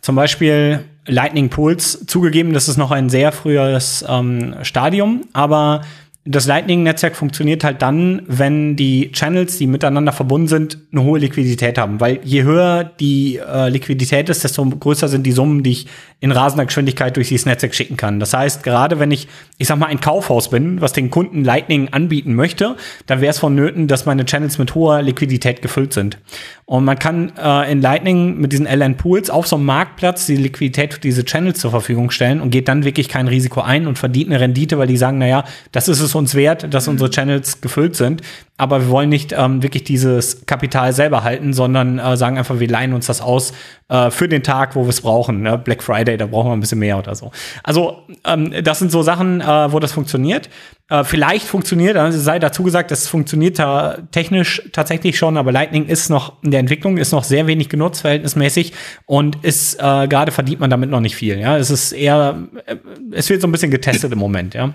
Zum 0.00 0.16
Beispiel 0.16 0.80
Lightning 1.06 1.50
Pools. 1.50 2.06
Zugegeben, 2.06 2.52
das 2.52 2.68
ist 2.68 2.76
noch 2.76 2.90
ein 2.90 3.10
sehr 3.10 3.32
frühes 3.32 4.04
ähm, 4.08 4.56
Stadium, 4.62 5.22
aber 5.32 5.82
das 6.26 6.46
Lightning-Netzwerk 6.46 7.16
funktioniert 7.16 7.64
halt 7.64 7.80
dann, 7.80 8.22
wenn 8.26 8.76
die 8.76 9.10
Channels, 9.10 9.56
die 9.56 9.66
miteinander 9.66 10.12
verbunden 10.12 10.48
sind, 10.48 10.78
eine 10.92 11.02
hohe 11.02 11.18
Liquidität 11.18 11.78
haben. 11.78 11.98
Weil 11.98 12.20
je 12.22 12.42
höher 12.42 12.84
die 12.84 13.38
äh, 13.38 13.70
Liquidität 13.70 14.28
ist, 14.28 14.44
desto 14.44 14.66
größer 14.66 15.08
sind 15.08 15.24
die 15.24 15.32
Summen, 15.32 15.62
die 15.62 15.70
ich 15.70 15.86
in 16.20 16.30
rasender 16.30 16.66
Geschwindigkeit 16.66 17.16
durch 17.16 17.28
dieses 17.28 17.46
Netzwerk 17.46 17.74
schicken 17.74 17.96
kann. 17.96 18.20
Das 18.20 18.34
heißt, 18.34 18.62
gerade 18.62 18.98
wenn 18.98 19.10
ich, 19.10 19.28
ich 19.56 19.68
sag 19.68 19.78
mal, 19.78 19.86
ein 19.86 20.00
Kaufhaus 20.00 20.50
bin, 20.50 20.82
was 20.82 20.92
den 20.92 21.08
Kunden 21.08 21.42
Lightning 21.42 21.88
anbieten 21.88 22.34
möchte, 22.34 22.76
dann 23.06 23.22
wäre 23.22 23.30
es 23.30 23.38
vonnöten, 23.38 23.88
dass 23.88 24.04
meine 24.04 24.26
Channels 24.26 24.58
mit 24.58 24.74
hoher 24.74 25.00
Liquidität 25.00 25.62
gefüllt 25.62 25.94
sind. 25.94 26.18
Und 26.66 26.84
man 26.84 26.98
kann 26.98 27.32
äh, 27.36 27.72
in 27.72 27.80
Lightning 27.80 28.38
mit 28.38 28.52
diesen 28.52 28.66
LN 28.66 28.96
Pools 28.98 29.30
auf 29.30 29.46
so 29.46 29.56
einem 29.56 29.64
Marktplatz 29.64 30.26
die 30.26 30.36
Liquidität 30.36 30.94
für 30.94 31.00
diese 31.00 31.24
Channels 31.24 31.58
zur 31.58 31.70
Verfügung 31.70 32.10
stellen 32.10 32.40
und 32.40 32.50
geht 32.50 32.68
dann 32.68 32.84
wirklich 32.84 33.08
kein 33.08 33.26
Risiko 33.26 33.62
ein 33.62 33.86
und 33.86 33.98
verdient 33.98 34.30
eine 34.30 34.38
Rendite, 34.38 34.78
weil 34.78 34.86
die 34.86 34.98
sagen, 34.98 35.18
naja, 35.18 35.44
das 35.72 35.88
ist 35.88 36.00
es 36.00 36.14
uns 36.20 36.36
wert, 36.36 36.72
dass 36.72 36.86
unsere 36.86 37.10
Channels 37.10 37.60
gefüllt 37.60 37.96
sind 37.96 38.22
aber 38.60 38.82
wir 38.82 38.88
wollen 38.90 39.08
nicht 39.08 39.32
ähm, 39.36 39.62
wirklich 39.62 39.84
dieses 39.84 40.44
Kapital 40.44 40.92
selber 40.92 41.24
halten, 41.24 41.54
sondern 41.54 41.98
äh, 41.98 42.16
sagen 42.18 42.36
einfach, 42.36 42.60
wir 42.60 42.68
leihen 42.68 42.92
uns 42.92 43.06
das 43.06 43.22
aus 43.22 43.54
äh, 43.88 44.10
für 44.10 44.28
den 44.28 44.42
Tag, 44.42 44.76
wo 44.76 44.82
wir 44.82 44.90
es 44.90 45.00
brauchen. 45.00 45.40
Ne? 45.40 45.56
Black 45.56 45.82
Friday, 45.82 46.18
da 46.18 46.26
brauchen 46.26 46.50
wir 46.50 46.52
ein 46.52 46.60
bisschen 46.60 46.78
mehr 46.78 46.98
oder 46.98 47.14
so. 47.14 47.30
Also 47.62 48.02
ähm, 48.26 48.52
das 48.62 48.78
sind 48.78 48.92
so 48.92 49.02
Sachen, 49.02 49.40
äh, 49.40 49.72
wo 49.72 49.78
das 49.78 49.92
funktioniert. 49.92 50.50
Äh, 50.90 51.04
vielleicht 51.04 51.46
funktioniert, 51.46 51.96
also 51.96 52.18
sei 52.18 52.38
dazu 52.38 52.62
gesagt, 52.62 52.92
es 52.92 53.08
funktioniert 53.08 53.58
da 53.58 53.96
technisch 54.10 54.62
tatsächlich 54.72 55.16
schon, 55.16 55.38
aber 55.38 55.52
Lightning 55.52 55.86
ist 55.86 56.10
noch 56.10 56.34
in 56.42 56.50
der 56.50 56.60
Entwicklung, 56.60 56.98
ist 56.98 57.12
noch 57.12 57.24
sehr 57.24 57.46
wenig 57.46 57.70
genutzt, 57.70 58.02
verhältnismäßig 58.02 58.74
und 59.06 59.42
ist 59.42 59.76
äh, 59.76 60.06
gerade 60.06 60.32
verdient 60.32 60.60
man 60.60 60.68
damit 60.68 60.90
noch 60.90 61.00
nicht 61.00 61.16
viel. 61.16 61.38
Ja, 61.38 61.56
es 61.56 61.70
ist 61.70 61.92
eher, 61.92 62.36
äh, 62.66 62.76
es 63.12 63.30
wird 63.30 63.40
so 63.40 63.48
ein 63.48 63.52
bisschen 63.52 63.70
getestet 63.70 64.12
im 64.12 64.18
Moment. 64.18 64.52
Ja. 64.52 64.74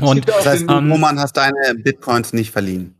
Und 0.00 0.28
das 0.28 0.46
heißt, 0.46 0.64
ähm, 0.68 0.90
Roman 0.90 1.18
hast 1.18 1.36
deine 1.36 1.74
Bitcoins 1.74 2.32
nicht 2.32 2.50
verliehen. 2.50 2.96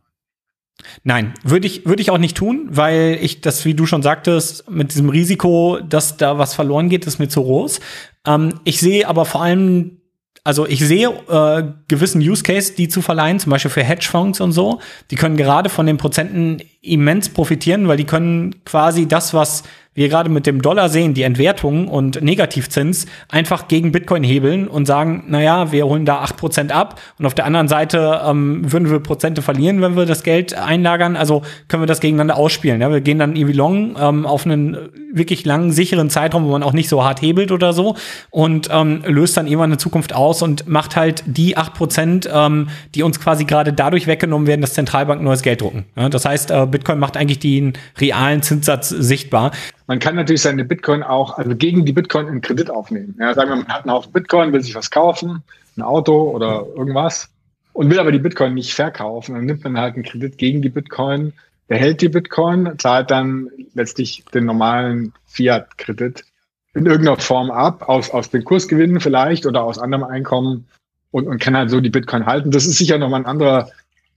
Nein, 1.03 1.33
würde 1.43 1.67
ich, 1.67 1.85
würde 1.85 2.01
ich 2.01 2.09
auch 2.11 2.17
nicht 2.17 2.37
tun, 2.37 2.67
weil 2.71 3.17
ich 3.21 3.41
das, 3.41 3.65
wie 3.65 3.73
du 3.73 3.85
schon 3.85 4.01
sagtest, 4.01 4.69
mit 4.69 4.91
diesem 4.91 5.09
Risiko, 5.09 5.79
dass 5.79 6.17
da 6.17 6.37
was 6.37 6.53
verloren 6.53 6.89
geht, 6.89 7.05
ist 7.05 7.19
mir 7.19 7.29
zu 7.29 7.43
groß. 7.43 7.79
Ähm, 8.25 8.59
ich 8.63 8.79
sehe 8.79 9.07
aber 9.07 9.25
vor 9.25 9.41
allem, 9.43 10.01
also 10.43 10.65
ich 10.65 10.79
sehe 10.79 11.09
äh, 11.09 11.63
gewissen 11.87 12.21
Use 12.21 12.43
Case, 12.43 12.73
die 12.73 12.87
zu 12.87 13.01
verleihen, 13.01 13.39
zum 13.39 13.51
Beispiel 13.51 13.71
für 13.71 13.83
Hedgefonds 13.83 14.41
und 14.41 14.51
so, 14.51 14.79
die 15.11 15.15
können 15.15 15.37
gerade 15.37 15.69
von 15.69 15.85
den 15.85 15.97
Prozenten 15.97 16.61
immens 16.81 17.29
profitieren, 17.29 17.87
weil 17.87 17.97
die 17.97 18.05
können 18.05 18.55
quasi 18.65 19.07
das, 19.07 19.33
was 19.33 19.63
wir 19.93 20.07
gerade 20.07 20.29
mit 20.29 20.47
dem 20.47 20.61
Dollar 20.61 20.87
sehen, 20.87 21.13
die 21.13 21.23
Entwertung 21.23 21.89
und 21.89 22.21
Negativzins 22.21 23.07
einfach 23.27 23.67
gegen 23.67 23.91
Bitcoin 23.91 24.23
hebeln 24.23 24.69
und 24.69 24.85
sagen, 24.85 25.25
naja, 25.27 25.73
wir 25.73 25.85
holen 25.85 26.05
da 26.05 26.19
acht 26.19 26.37
Prozent 26.37 26.71
ab 26.71 27.01
und 27.19 27.25
auf 27.25 27.33
der 27.33 27.43
anderen 27.45 27.67
Seite 27.67 28.21
ähm, 28.25 28.71
würden 28.71 28.89
wir 28.89 28.99
Prozente 28.99 29.41
verlieren, 29.41 29.81
wenn 29.81 29.97
wir 29.97 30.05
das 30.05 30.23
Geld 30.23 30.53
einlagern. 30.53 31.17
Also 31.17 31.41
können 31.67 31.83
wir 31.83 31.87
das 31.87 31.99
gegeneinander 31.99 32.37
ausspielen. 32.37 32.79
Ja? 32.79 32.89
Wir 32.89 33.01
gehen 33.01 33.19
dann 33.19 33.35
irgendwie 33.35 33.55
long 33.55 33.97
ähm, 33.99 34.25
auf 34.25 34.45
einen 34.45 34.77
wirklich 35.13 35.43
langen, 35.43 35.73
sicheren 35.73 36.09
Zeitraum, 36.09 36.45
wo 36.45 36.51
man 36.51 36.63
auch 36.63 36.71
nicht 36.71 36.87
so 36.87 37.03
hart 37.03 37.21
hebelt 37.21 37.51
oder 37.51 37.73
so 37.73 37.97
und 38.29 38.69
ähm, 38.71 39.03
löst 39.05 39.35
dann 39.35 39.45
irgendwann 39.45 39.73
in 39.73 39.79
Zukunft 39.79 40.13
aus 40.15 40.41
und 40.41 40.69
macht 40.69 40.95
halt 40.95 41.23
die 41.25 41.57
acht 41.57 41.73
Prozent, 41.73 42.29
ähm, 42.33 42.69
die 42.95 43.03
uns 43.03 43.19
quasi 43.19 43.43
gerade 43.43 43.73
dadurch 43.73 44.07
weggenommen 44.07 44.47
werden, 44.47 44.61
dass 44.61 44.73
Zentralbanken 44.73 45.25
neues 45.25 45.41
Geld 45.41 45.59
drucken. 45.59 45.83
Ja? 45.97 46.07
Das 46.07 46.23
heißt, 46.23 46.49
äh, 46.51 46.65
Bitcoin 46.71 46.99
macht 46.99 47.17
eigentlich 47.17 47.39
den 47.39 47.73
realen 47.99 48.41
Zinssatz 48.41 48.89
sichtbar. 48.89 49.51
Man 49.87 49.99
kann 49.99 50.15
natürlich 50.15 50.41
seine 50.41 50.65
Bitcoin 50.65 51.03
auch, 51.03 51.37
also 51.37 51.55
gegen 51.55 51.85
die 51.85 51.93
Bitcoin 51.93 52.27
einen 52.27 52.41
Kredit 52.41 52.69
aufnehmen. 52.69 53.15
Ja, 53.19 53.33
sagen 53.33 53.49
wir, 53.49 53.55
man 53.57 53.67
hat 53.67 53.83
einen 53.83 53.91
Haufen 53.91 54.11
Bitcoin, 54.11 54.53
will 54.53 54.61
sich 54.61 54.75
was 54.75 54.89
kaufen, 54.89 55.43
ein 55.77 55.81
Auto 55.81 56.31
oder 56.31 56.65
irgendwas 56.75 57.29
und 57.73 57.89
will 57.89 57.99
aber 57.99 58.11
die 58.11 58.19
Bitcoin 58.19 58.53
nicht 58.53 58.73
verkaufen. 58.73 59.35
Dann 59.35 59.45
nimmt 59.45 59.63
man 59.63 59.77
halt 59.77 59.95
einen 59.95 60.03
Kredit 60.03 60.37
gegen 60.37 60.61
die 60.61 60.69
Bitcoin, 60.69 61.33
der 61.69 61.77
hält 61.77 62.01
die 62.01 62.09
Bitcoin, 62.09 62.77
zahlt 62.77 63.11
dann 63.11 63.49
letztlich 63.73 64.25
den 64.33 64.45
normalen 64.45 65.13
Fiat-Kredit 65.27 66.25
in 66.73 66.85
irgendeiner 66.85 67.17
Form 67.17 67.51
ab, 67.51 67.87
aus, 67.87 68.09
aus 68.09 68.29
den 68.29 68.43
Kursgewinnen 68.43 68.99
vielleicht 68.99 69.45
oder 69.45 69.63
aus 69.63 69.79
anderem 69.79 70.03
Einkommen 70.03 70.67
und, 71.11 71.27
und 71.27 71.39
kann 71.39 71.55
halt 71.55 71.69
so 71.69 71.81
die 71.81 71.89
Bitcoin 71.89 72.25
halten. 72.25 72.51
Das 72.51 72.65
ist 72.65 72.77
sicher 72.77 72.97
nochmal 72.97 73.21
ein 73.21 73.25
anderer 73.25 73.69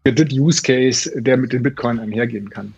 Kredit-Use-Case, 0.05 1.23
der 1.23 1.37
mit 1.37 1.53
den 1.53 1.63
Bitcoin 1.63 1.99
einhergehen 1.99 2.51
kann. 2.51 2.75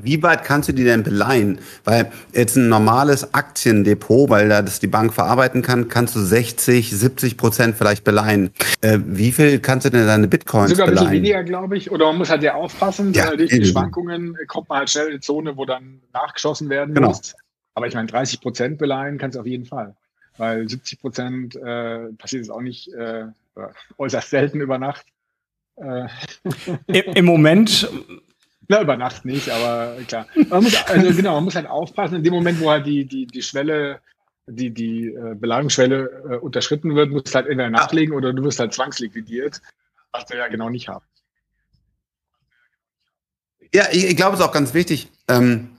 Wie 0.00 0.22
weit 0.22 0.44
kannst 0.44 0.70
du 0.70 0.72
die 0.72 0.82
denn 0.82 1.02
beleihen? 1.02 1.58
Weil 1.84 2.10
jetzt 2.32 2.56
ein 2.56 2.70
normales 2.70 3.34
Aktiendepot, 3.34 4.30
weil 4.30 4.48
da 4.48 4.62
das 4.62 4.80
die 4.80 4.86
Bank 4.86 5.12
verarbeiten 5.12 5.60
kann, 5.60 5.88
kannst 5.88 6.16
du 6.16 6.20
60, 6.20 6.90
70 6.90 7.36
Prozent 7.36 7.76
vielleicht 7.76 8.02
beleihen. 8.02 8.50
Äh, 8.80 8.98
wie 9.04 9.30
viel 9.30 9.60
kannst 9.60 9.84
du 9.84 9.90
denn 9.90 10.06
deine 10.06 10.26
Bitcoins 10.26 10.70
Sogar 10.70 10.86
beleihen? 10.86 10.96
Sogar 10.96 11.12
ein 11.12 11.22
bisschen 11.22 11.34
weniger, 11.34 11.44
glaube 11.44 11.76
ich. 11.76 11.90
Oder 11.90 12.06
man 12.06 12.16
muss 12.16 12.30
halt 12.30 12.40
sehr 12.40 12.56
aufpassen. 12.56 13.12
Ja, 13.12 13.36
durch 13.36 13.50
die 13.50 13.64
Schwankungen 13.66 14.38
kommt 14.48 14.70
man 14.70 14.78
halt 14.78 14.90
schnell 14.90 15.06
in 15.06 15.10
eine 15.12 15.20
Zone, 15.20 15.56
wo 15.58 15.66
dann 15.66 16.00
nachgeschossen 16.14 16.70
werden 16.70 16.94
genau. 16.94 17.08
muss. 17.08 17.36
Aber 17.74 17.86
ich 17.86 17.94
meine, 17.94 18.06
30 18.08 18.40
Prozent 18.40 18.78
beleihen 18.78 19.18
kannst 19.18 19.36
du 19.36 19.40
auf 19.40 19.46
jeden 19.46 19.66
Fall. 19.66 19.94
Weil 20.38 20.66
70 20.66 20.98
Prozent 20.98 21.56
äh, 21.56 22.06
passiert 22.16 22.42
es 22.42 22.50
auch 22.50 22.62
nicht 22.62 22.90
äh, 22.94 23.26
äußerst 23.98 24.30
selten 24.30 24.62
über 24.62 24.78
Nacht. 24.78 25.04
Äh. 25.76 26.08
Im 27.14 27.24
Moment 27.24 27.88
na, 28.68 28.80
über 28.80 28.96
Nacht 28.96 29.24
nicht, 29.24 29.50
aber 29.50 29.96
klar. 30.06 30.26
Man 30.48 30.62
muss, 30.64 30.74
also 30.86 31.14
genau, 31.14 31.34
man 31.34 31.44
muss 31.44 31.54
halt 31.54 31.66
aufpassen, 31.66 32.16
in 32.16 32.24
dem 32.24 32.32
Moment, 32.32 32.60
wo 32.60 32.70
halt 32.70 32.86
die, 32.86 33.04
die, 33.04 33.26
die 33.26 33.42
Schwelle, 33.42 34.00
die, 34.46 34.70
die 34.70 35.08
äh, 35.08 35.34
Belagungsschwelle 35.34 36.24
äh, 36.30 36.36
unterschritten 36.36 36.94
wird, 36.94 37.10
musst 37.10 37.28
du 37.28 37.34
halt 37.34 37.46
entweder 37.46 37.70
nachlegen 37.70 38.14
oder 38.14 38.32
du 38.32 38.42
wirst 38.42 38.60
halt 38.60 38.72
zwangsliquidiert, 38.72 39.60
was 40.12 40.28
wir 40.30 40.38
ja 40.38 40.48
genau 40.48 40.70
nicht 40.70 40.88
haben. 40.88 41.04
Ja, 43.74 43.84
ich, 43.90 44.06
ich 44.06 44.16
glaube, 44.16 44.34
es 44.34 44.40
ist 44.40 44.46
auch 44.46 44.52
ganz 44.52 44.72
wichtig, 44.72 45.10
ähm, 45.28 45.70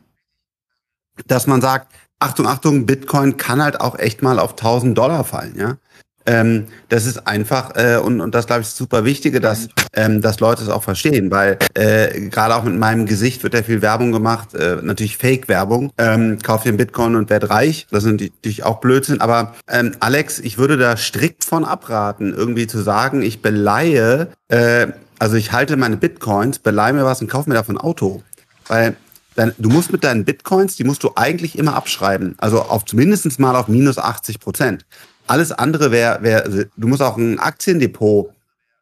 dass 1.28 1.48
man 1.48 1.62
sagt, 1.62 1.94
Achtung, 2.20 2.46
Achtung, 2.46 2.86
Bitcoin 2.86 3.38
kann 3.38 3.64
halt 3.64 3.82
auch 3.82 3.98
echt 3.98 4.22
mal 4.22 4.40
auf 4.40 4.52
1000 4.52 4.98
Dollar 4.98 5.24
fallen, 5.24 5.58
ja. 5.58 5.78
Ähm, 6.26 6.66
das 6.90 7.06
ist 7.06 7.28
einfach, 7.28 7.76
äh, 7.76 7.98
und, 7.98 8.20
und 8.22 8.34
das 8.34 8.48
glaube 8.48 8.62
ich 8.62 8.68
ist 8.68 8.78
super 8.78 9.06
Wichtige, 9.06 9.40
dass, 9.40 9.70
ähm, 9.94 10.22
dass 10.22 10.40
Leute 10.40 10.64
es 10.64 10.70
auch 10.70 10.84
verstehen, 10.84 11.30
weil 11.30 11.58
äh, 11.76 12.30
gerade 12.30 12.56
auch 12.56 12.64
mit 12.64 12.76
meinem 12.76 13.06
Gesicht 13.06 13.44
wird 13.44 13.54
ja 13.54 13.64
viel 13.64 13.82
Werbung 13.82 14.12
gemacht, 14.12 14.54
äh, 14.56 14.78
natürlich 14.82 15.18
Fake-Werbung. 15.18 15.92
Ähm, 15.98 16.40
kauf 16.42 16.64
den 16.64 16.78
Bitcoin 16.78 17.16
und 17.16 17.30
werd 17.30 17.50
reich. 17.50 17.88
Das 17.92 18.04
sind 18.04 18.22
natürlich 18.22 18.64
auch 18.64 18.80
Blödsinn. 18.80 19.22
Aber 19.22 19.54
ähm, 19.70 19.96
Alex, 20.00 20.40
ich 20.40 20.58
würde 20.58 20.78
da 20.78 20.98
strikt 20.98 21.44
von 21.44 21.64
abraten, 21.64 22.34
irgendwie 22.34 22.68
zu 22.68 22.82
sagen, 22.82 23.22
ich 23.22 23.42
beleihe, 23.42 24.30
äh, 24.48 24.88
also 25.20 25.36
ich 25.36 25.52
halte 25.52 25.78
meine 25.78 25.98
Bitcoins, 25.98 26.60
beleihe 26.60 26.94
mir 26.94 27.06
was 27.06 27.22
und 27.22 27.30
kaufe 27.30 27.50
mir 27.50 27.56
davon 27.56 27.78
ein 27.78 27.82
Auto. 27.82 28.24
Weil 28.68 28.96
dann, 29.36 29.54
du 29.58 29.70
musst 29.70 29.92
mit 29.92 30.04
deinen 30.04 30.26
Bitcoins, 30.26 30.76
die 30.76 30.84
musst 30.84 31.04
du 31.04 31.12
eigentlich 31.16 31.58
immer 31.58 31.76
abschreiben. 31.76 32.36
Also 32.38 32.62
auf 32.62 32.86
zumindest 32.86 33.40
mal 33.40 33.56
auf 33.56 33.68
minus 33.68 33.98
80 33.98 34.40
Prozent. 34.40 34.86
Alles 35.28 35.52
andere 35.52 35.92
wäre, 35.92 36.22
wär, 36.22 36.44
also 36.44 36.64
du 36.76 36.88
musst 36.88 37.02
auch 37.02 37.18
ein 37.18 37.40
Aktiendepot 37.40 38.32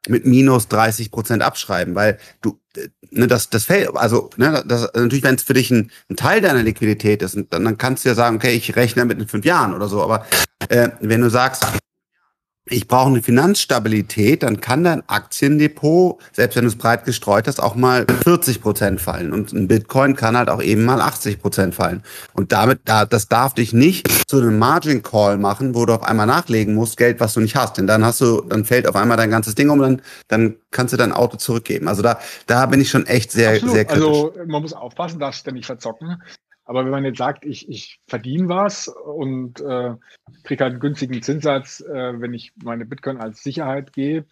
mit 0.07 0.25
minus 0.25 0.67
30 0.67 1.11
Prozent 1.11 1.41
abschreiben, 1.41 1.95
weil 1.95 2.17
du, 2.41 2.59
ne, 3.11 3.27
das, 3.27 3.49
das 3.49 3.65
fällt, 3.65 3.95
also, 3.95 4.29
ne, 4.37 4.63
das, 4.67 4.89
natürlich, 4.93 5.23
wenn 5.23 5.35
es 5.35 5.43
für 5.43 5.53
dich 5.53 5.71
ein, 5.71 5.91
ein, 6.09 6.17
Teil 6.17 6.41
deiner 6.41 6.63
Liquidität 6.63 7.21
ist, 7.21 7.35
dann, 7.35 7.63
dann 7.63 7.77
kannst 7.77 8.03
du 8.03 8.09
ja 8.09 8.15
sagen, 8.15 8.35
okay, 8.35 8.51
ich 8.51 8.75
rechne 8.75 9.05
mit 9.05 9.19
in 9.19 9.27
fünf 9.27 9.45
Jahren 9.45 9.73
oder 9.73 9.87
so, 9.87 10.01
aber 10.01 10.25
äh, 10.69 10.89
wenn 10.99 11.21
du 11.21 11.29
sagst, 11.29 11.65
ich 12.65 12.87
brauche 12.87 13.09
eine 13.09 13.21
Finanzstabilität, 13.21 14.43
dann 14.43 14.61
kann 14.61 14.85
dein 14.85 15.07
Aktiendepot, 15.09 16.21
selbst 16.31 16.55
wenn 16.55 16.63
du 16.63 16.69
es 16.69 16.77
breit 16.77 17.03
gestreut 17.03 17.47
hast, 17.47 17.61
auch 17.61 17.75
mal 17.75 18.05
40 18.23 18.61
Prozent 18.61 19.01
fallen. 19.01 19.33
Und 19.33 19.51
ein 19.51 19.67
Bitcoin 19.67 20.15
kann 20.15 20.37
halt 20.37 20.49
auch 20.49 20.61
eben 20.61 20.85
mal 20.85 21.01
80 21.01 21.41
Prozent 21.41 21.75
fallen. 21.75 22.03
Und 22.31 22.53
damit, 22.53 22.79
da, 22.85 23.05
das 23.05 23.27
darf 23.27 23.53
dich 23.53 23.73
nicht 23.73 24.07
zu 24.27 24.37
einem 24.37 24.59
Margin 24.59 25.03
Call 25.03 25.37
machen, 25.37 25.75
wo 25.75 25.85
du 25.85 25.93
auf 25.93 26.03
einmal 26.03 26.27
nachlegen 26.27 26.75
musst, 26.75 26.97
Geld, 26.97 27.19
was 27.19 27.33
du 27.33 27.39
nicht 27.39 27.55
hast. 27.55 27.77
Denn 27.77 27.87
dann 27.87 28.03
hast 28.03 28.21
du, 28.21 28.41
dann 28.41 28.65
fällt 28.65 28.87
auf 28.87 28.95
einmal 28.95 29.17
dein 29.17 29.29
ganzes 29.29 29.55
Ding 29.55 29.69
um, 29.69 29.79
dann, 29.79 30.01
dann 30.27 30.55
kannst 30.71 30.93
du 30.93 30.97
dein 30.97 31.11
Auto 31.11 31.37
zurückgeben. 31.37 31.87
Also 31.87 32.01
da, 32.01 32.19
da 32.47 32.65
bin 32.65 32.81
ich 32.81 32.89
schon 32.89 33.05
echt 33.05 33.31
sehr, 33.31 33.51
Absolut. 33.51 33.73
sehr 33.73 33.85
kritisch. 33.85 34.03
Also 34.03 34.33
man 34.45 34.61
muss 34.61 34.73
aufpassen, 34.73 35.19
darfst 35.19 35.45
du 35.47 35.51
nicht 35.51 35.65
verzocken. 35.65 36.21
Aber 36.65 36.85
wenn 36.85 36.91
man 36.91 37.03
jetzt 37.03 37.17
sagt, 37.17 37.45
ich, 37.45 37.67
ich 37.69 37.99
verdiene 38.07 38.47
was 38.47 38.87
und 38.87 39.59
äh, 39.59 39.95
kriege 40.43 40.63
halt 40.63 40.73
einen 40.73 40.79
günstigen 40.79 41.21
Zinssatz, 41.21 41.81
äh, 41.81 42.19
wenn 42.21 42.33
ich 42.33 42.53
meine 42.63 42.85
Bitcoin 42.85 43.17
als 43.17 43.43
Sicherheit 43.43 43.91
gebe 43.91 44.27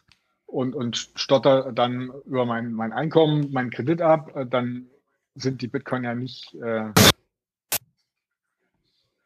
und, 0.45 0.73
und 0.73 1.11
stotter 1.15 1.71
dann 1.73 2.11
über 2.25 2.45
mein, 2.45 2.71
mein 2.71 2.93
Einkommen, 2.93 3.51
meinen 3.51 3.69
Kredit 3.69 4.01
ab, 4.01 4.35
äh, 4.35 4.45
dann 4.45 4.87
sind 5.35 5.61
die 5.61 5.67
Bitcoin 5.67 6.03
ja 6.03 6.15
nicht. 6.15 6.55
Äh, 6.55 6.91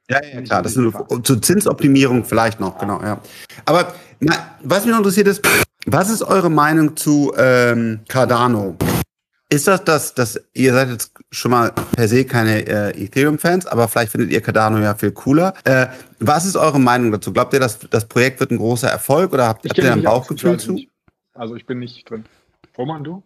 ja, 0.10 0.20
ja, 0.24 0.42
klar, 0.42 0.62
das 0.62 0.76
ist 0.76 0.94
zur 1.24 1.42
Zinsoptimierung 1.42 2.24
vielleicht 2.24 2.60
noch, 2.60 2.78
genau, 2.78 3.02
ja. 3.02 3.20
Aber 3.66 3.94
na, 4.20 4.36
was 4.64 4.86
mich 4.86 4.92
noch 4.92 5.00
interessiert 5.00 5.28
ist, 5.28 5.42
was 5.86 6.10
ist 6.10 6.24
eure 6.24 6.50
Meinung 6.50 6.96
zu 6.96 7.34
ähm, 7.38 8.02
Cardano? 8.08 8.76
Ist 9.50 9.68
das 9.68 9.84
das, 9.84 10.14
dass 10.16 10.42
ihr 10.54 10.74
seid 10.74 10.90
jetzt 10.90 11.12
schon 11.32 11.52
mal 11.52 11.72
per 11.72 12.08
se 12.08 12.26
keine 12.26 12.66
äh, 12.68 13.04
Ethereum-Fans, 13.04 13.68
aber 13.68 13.88
vielleicht 13.88 14.12
findet 14.12 14.32
ihr 14.32 14.42
Cardano 14.42 14.80
ja 14.80 14.96
viel 14.96 15.12
cooler. 15.12 15.54
Äh, 15.64 15.88
was 16.20 16.46
ist 16.46 16.56
eure 16.56 16.80
Meinung 16.80 17.12
dazu? 17.12 17.32
Glaubt 17.32 17.54
ihr, 17.54 17.60
dass 17.60 17.80
das 17.80 18.06
Projekt 18.06 18.40
wird 18.40 18.50
ein 18.52 18.58
großer 18.58 18.90
Erfolg 18.90 19.34
oder 19.34 19.48
habt, 19.48 19.68
habt 19.70 19.78
ihr 19.78 19.94
ein 19.94 20.02
Bauchgefühl 20.02 20.58
zu? 20.60 20.80
Also 21.36 21.56
ich 21.56 21.66
bin 21.66 21.80
nicht 21.80 22.10
drin. 22.10 22.26
Roman, 22.78 23.04
du? 23.04 23.24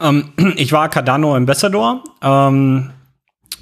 Ähm, 0.00 0.32
ich 0.56 0.72
war 0.72 0.88
Cardano 0.88 1.36
Ambassador. 1.36 2.02
Ähm, 2.22 2.90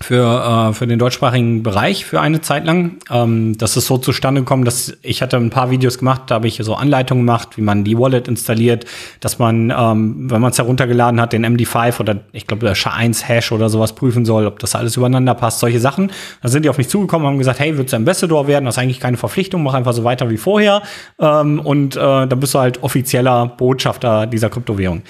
für, 0.03 0.71
äh, 0.71 0.73
für 0.73 0.87
den 0.87 0.99
deutschsprachigen 0.99 1.63
Bereich 1.63 2.05
für 2.05 2.21
eine 2.21 2.41
Zeit 2.41 2.65
lang. 2.65 2.97
Ähm, 3.11 3.57
das 3.59 3.77
ist 3.77 3.87
so 3.87 3.99
zustande 3.99 4.41
gekommen, 4.41 4.65
dass 4.65 4.97
ich 5.03 5.21
hatte 5.21 5.37
ein 5.37 5.51
paar 5.51 5.71
Videos 5.71 5.99
gemacht, 5.99 6.23
da 6.29 6.37
habe 6.37 6.49
ich 6.49 6.59
so 6.63 6.75
Anleitungen 6.75 7.27
gemacht, 7.27 7.57
wie 7.57 7.61
man 7.61 7.85
die 7.85 7.99
Wallet 7.99 8.27
installiert, 8.27 8.87
dass 9.21 9.39
man, 9.39 9.71
ähm, 9.71 10.31
wenn 10.31 10.41
man 10.41 10.53
es 10.53 10.59
heruntergeladen 10.59 11.21
hat, 11.21 11.33
den 11.33 11.45
MD5 11.45 12.01
oder 12.01 12.21
ich 12.33 12.47
glaube 12.47 12.65
der 12.65 12.75
SHA-1-Hash 12.75 13.53
oder 13.53 13.69
sowas 13.69 13.95
prüfen 13.95 14.25
soll, 14.25 14.47
ob 14.47 14.59
das 14.59 14.75
alles 14.75 14.97
übereinander 14.97 15.35
passt, 15.35 15.61
solche 15.61 15.81
Sachen. 15.81 16.11
Da 16.43 16.49
sind 16.49 16.65
die 16.65 16.71
auf 16.71 16.79
mich 16.79 16.89
zugekommen 16.89 17.27
und 17.27 17.33
haben 17.33 17.39
gesagt, 17.39 17.61
hey, 17.61 17.77
willst 17.77 17.93
du 17.93 17.97
Ambassador 17.97 18.47
werden? 18.47 18.65
Das 18.65 18.77
ist 18.77 18.83
eigentlich 18.83 19.01
keine 19.01 19.19
Verpflichtung, 19.19 19.63
mach 19.63 19.75
einfach 19.75 19.93
so 19.93 20.05
weiter 20.05 20.31
wie 20.31 20.39
vorher. 20.39 20.83
Ähm, 21.19 21.61
und 21.61 21.97
äh, 21.97 21.99
dann 21.99 22.41
bist 22.41 22.55
du 22.55 22.59
halt 22.59 22.83
offizieller 22.83 23.47
Botschafter 23.47 24.27
dieser 24.27 24.49
Kryptowährung 24.49 25.03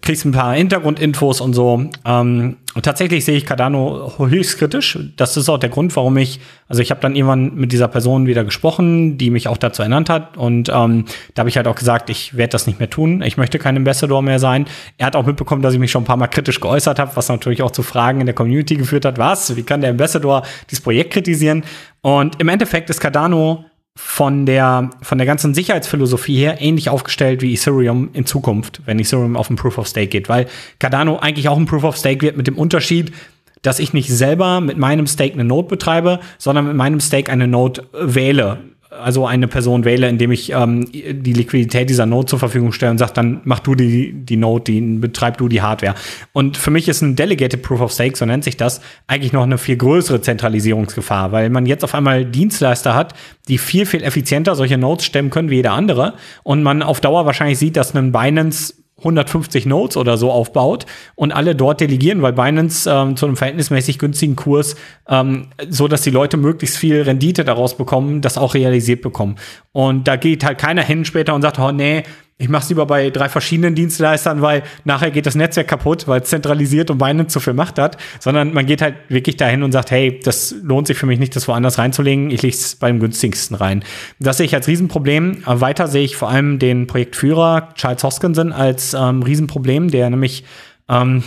kriegst 0.00 0.24
ein 0.24 0.32
paar 0.32 0.54
Hintergrundinfos 0.54 1.40
und 1.40 1.52
so. 1.52 1.84
Ähm, 2.04 2.56
und 2.74 2.84
tatsächlich 2.84 3.24
sehe 3.24 3.36
ich 3.36 3.44
Cardano 3.44 4.12
höchst 4.18 4.58
kritisch. 4.58 4.98
Das 5.16 5.36
ist 5.36 5.48
auch 5.50 5.58
der 5.58 5.68
Grund, 5.68 5.94
warum 5.94 6.16
ich, 6.16 6.40
also 6.68 6.80
ich 6.80 6.90
habe 6.90 7.00
dann 7.02 7.14
irgendwann 7.14 7.54
mit 7.54 7.72
dieser 7.72 7.88
Person 7.88 8.26
wieder 8.26 8.44
gesprochen, 8.44 9.18
die 9.18 9.30
mich 9.30 9.48
auch 9.48 9.58
dazu 9.58 9.82
ernannt 9.82 10.08
hat. 10.08 10.38
Und 10.38 10.70
ähm, 10.70 11.04
da 11.34 11.40
habe 11.40 11.50
ich 11.50 11.56
halt 11.56 11.66
auch 11.66 11.74
gesagt, 11.74 12.08
ich 12.08 12.36
werde 12.36 12.52
das 12.52 12.66
nicht 12.66 12.78
mehr 12.78 12.88
tun. 12.88 13.20
Ich 13.22 13.36
möchte 13.36 13.58
kein 13.58 13.76
Ambassador 13.76 14.22
mehr 14.22 14.38
sein. 14.38 14.66
Er 14.96 15.06
hat 15.06 15.16
auch 15.16 15.26
mitbekommen, 15.26 15.60
dass 15.60 15.74
ich 15.74 15.80
mich 15.80 15.90
schon 15.90 16.02
ein 16.02 16.06
paar 16.06 16.16
Mal 16.16 16.28
kritisch 16.28 16.60
geäußert 16.60 16.98
habe, 16.98 17.10
was 17.14 17.28
natürlich 17.28 17.62
auch 17.62 17.72
zu 17.72 17.82
Fragen 17.82 18.20
in 18.20 18.26
der 18.26 18.34
Community 18.34 18.76
geführt 18.76 19.04
hat. 19.04 19.18
Was? 19.18 19.54
Wie 19.54 19.62
kann 19.62 19.82
der 19.82 19.90
Ambassador 19.90 20.42
dieses 20.70 20.82
Projekt 20.82 21.12
kritisieren? 21.12 21.64
Und 22.00 22.40
im 22.40 22.48
Endeffekt 22.48 22.88
ist 22.88 23.00
Cardano 23.00 23.66
von 23.96 24.46
der, 24.46 24.90
von 25.02 25.18
der 25.18 25.26
ganzen 25.26 25.54
Sicherheitsphilosophie 25.54 26.36
her 26.36 26.60
ähnlich 26.60 26.88
aufgestellt 26.88 27.42
wie 27.42 27.52
Ethereum 27.52 28.10
in 28.14 28.24
Zukunft, 28.24 28.80
wenn 28.86 28.98
Ethereum 28.98 29.36
auf 29.36 29.50
ein 29.50 29.56
Proof 29.56 29.78
of 29.78 29.86
Stake 29.86 30.08
geht, 30.08 30.28
weil 30.28 30.46
Cardano 30.78 31.18
eigentlich 31.18 31.48
auch 31.48 31.58
ein 31.58 31.66
Proof 31.66 31.84
of 31.84 31.96
Stake 31.96 32.22
wird 32.22 32.36
mit 32.36 32.46
dem 32.46 32.56
Unterschied, 32.56 33.12
dass 33.60 33.78
ich 33.78 33.92
nicht 33.92 34.10
selber 34.10 34.60
mit 34.60 34.78
meinem 34.78 35.06
Stake 35.06 35.34
eine 35.34 35.44
Node 35.44 35.68
betreibe, 35.68 36.20
sondern 36.38 36.66
mit 36.66 36.76
meinem 36.76 37.00
Stake 37.00 37.30
eine 37.30 37.46
Node 37.46 37.86
wähle 37.92 38.58
also 39.02 39.26
eine 39.26 39.48
Person 39.48 39.84
wähle, 39.84 40.08
indem 40.08 40.32
ich 40.32 40.52
ähm, 40.52 40.90
die 40.92 41.32
Liquidität 41.32 41.90
dieser 41.90 42.06
Node 42.06 42.26
zur 42.26 42.38
Verfügung 42.38 42.72
stelle 42.72 42.92
und 42.92 42.98
sage, 42.98 43.12
dann 43.14 43.40
mach 43.44 43.60
du 43.60 43.74
die, 43.74 44.12
die 44.12 44.36
Node, 44.36 44.64
die, 44.64 44.80
betreib 44.80 45.38
du 45.38 45.48
die 45.48 45.62
Hardware. 45.62 45.94
Und 46.32 46.56
für 46.56 46.70
mich 46.70 46.88
ist 46.88 47.02
ein 47.02 47.16
Delegated 47.16 47.62
Proof 47.62 47.80
of 47.80 47.92
Stake, 47.92 48.16
so 48.16 48.24
nennt 48.24 48.44
sich 48.44 48.56
das, 48.56 48.80
eigentlich 49.06 49.32
noch 49.32 49.42
eine 49.42 49.58
viel 49.58 49.76
größere 49.76 50.20
Zentralisierungsgefahr, 50.20 51.32
weil 51.32 51.50
man 51.50 51.66
jetzt 51.66 51.84
auf 51.84 51.94
einmal 51.94 52.24
Dienstleister 52.24 52.94
hat, 52.94 53.14
die 53.48 53.58
viel, 53.58 53.86
viel 53.86 54.02
effizienter 54.02 54.54
solche 54.54 54.78
Nodes 54.78 55.04
stemmen 55.04 55.30
können 55.30 55.50
wie 55.50 55.56
jeder 55.56 55.72
andere 55.72 56.14
und 56.42 56.62
man 56.62 56.82
auf 56.82 57.00
Dauer 57.00 57.26
wahrscheinlich 57.26 57.58
sieht, 57.58 57.76
dass 57.76 57.94
ein 57.94 58.12
Binance 58.12 58.74
150 59.02 59.66
Nodes 59.66 59.96
oder 59.96 60.16
so 60.16 60.30
aufbaut 60.30 60.86
und 61.14 61.32
alle 61.32 61.54
dort 61.54 61.80
delegieren, 61.80 62.22
weil 62.22 62.32
Binance 62.32 62.88
ähm, 62.90 63.16
zu 63.16 63.26
einem 63.26 63.36
verhältnismäßig 63.36 63.98
günstigen 63.98 64.36
Kurs, 64.36 64.76
ähm, 65.08 65.48
so 65.68 65.88
dass 65.88 66.02
die 66.02 66.10
Leute 66.10 66.36
möglichst 66.36 66.76
viel 66.76 67.02
Rendite 67.02 67.44
daraus 67.44 67.76
bekommen, 67.76 68.20
das 68.20 68.38
auch 68.38 68.54
realisiert 68.54 69.02
bekommen. 69.02 69.36
Und 69.72 70.08
da 70.08 70.16
geht 70.16 70.44
halt 70.44 70.58
keiner 70.58 70.82
hin 70.82 71.04
später 71.04 71.34
und 71.34 71.42
sagt, 71.42 71.58
oh 71.58 71.72
nee, 71.72 72.04
ich 72.42 72.48
mache 72.48 72.64
es 72.64 72.68
lieber 72.70 72.86
bei 72.86 73.10
drei 73.10 73.28
verschiedenen 73.28 73.76
Dienstleistern, 73.76 74.42
weil 74.42 74.64
nachher 74.84 75.12
geht 75.12 75.26
das 75.26 75.36
Netzwerk 75.36 75.68
kaputt, 75.68 76.08
weil 76.08 76.22
es 76.22 76.28
zentralisiert 76.28 76.90
und 76.90 76.98
Binance 76.98 77.28
zu 77.28 77.38
viel 77.38 77.54
Macht 77.54 77.78
hat, 77.78 77.96
sondern 78.18 78.52
man 78.52 78.66
geht 78.66 78.82
halt 78.82 78.96
wirklich 79.08 79.36
dahin 79.36 79.62
und 79.62 79.70
sagt, 79.70 79.92
hey, 79.92 80.18
das 80.24 80.52
lohnt 80.60 80.88
sich 80.88 80.98
für 80.98 81.06
mich 81.06 81.20
nicht, 81.20 81.36
das 81.36 81.46
woanders 81.46 81.78
reinzulegen, 81.78 82.32
ich 82.32 82.42
lege 82.42 82.56
es 82.56 82.74
beim 82.74 82.98
günstigsten 82.98 83.56
rein. 83.56 83.84
Das 84.18 84.38
sehe 84.38 84.46
ich 84.46 84.54
als 84.56 84.66
Riesenproblem. 84.66 85.42
Weiter 85.46 85.86
sehe 85.86 86.02
ich 86.02 86.16
vor 86.16 86.30
allem 86.30 86.58
den 86.58 86.88
Projektführer 86.88 87.68
Charles 87.76 88.02
Hoskinson 88.02 88.52
als 88.52 88.92
ähm, 88.92 89.22
Riesenproblem, 89.22 89.92
der 89.92 90.10
nämlich, 90.10 90.42
ähm, 90.88 91.22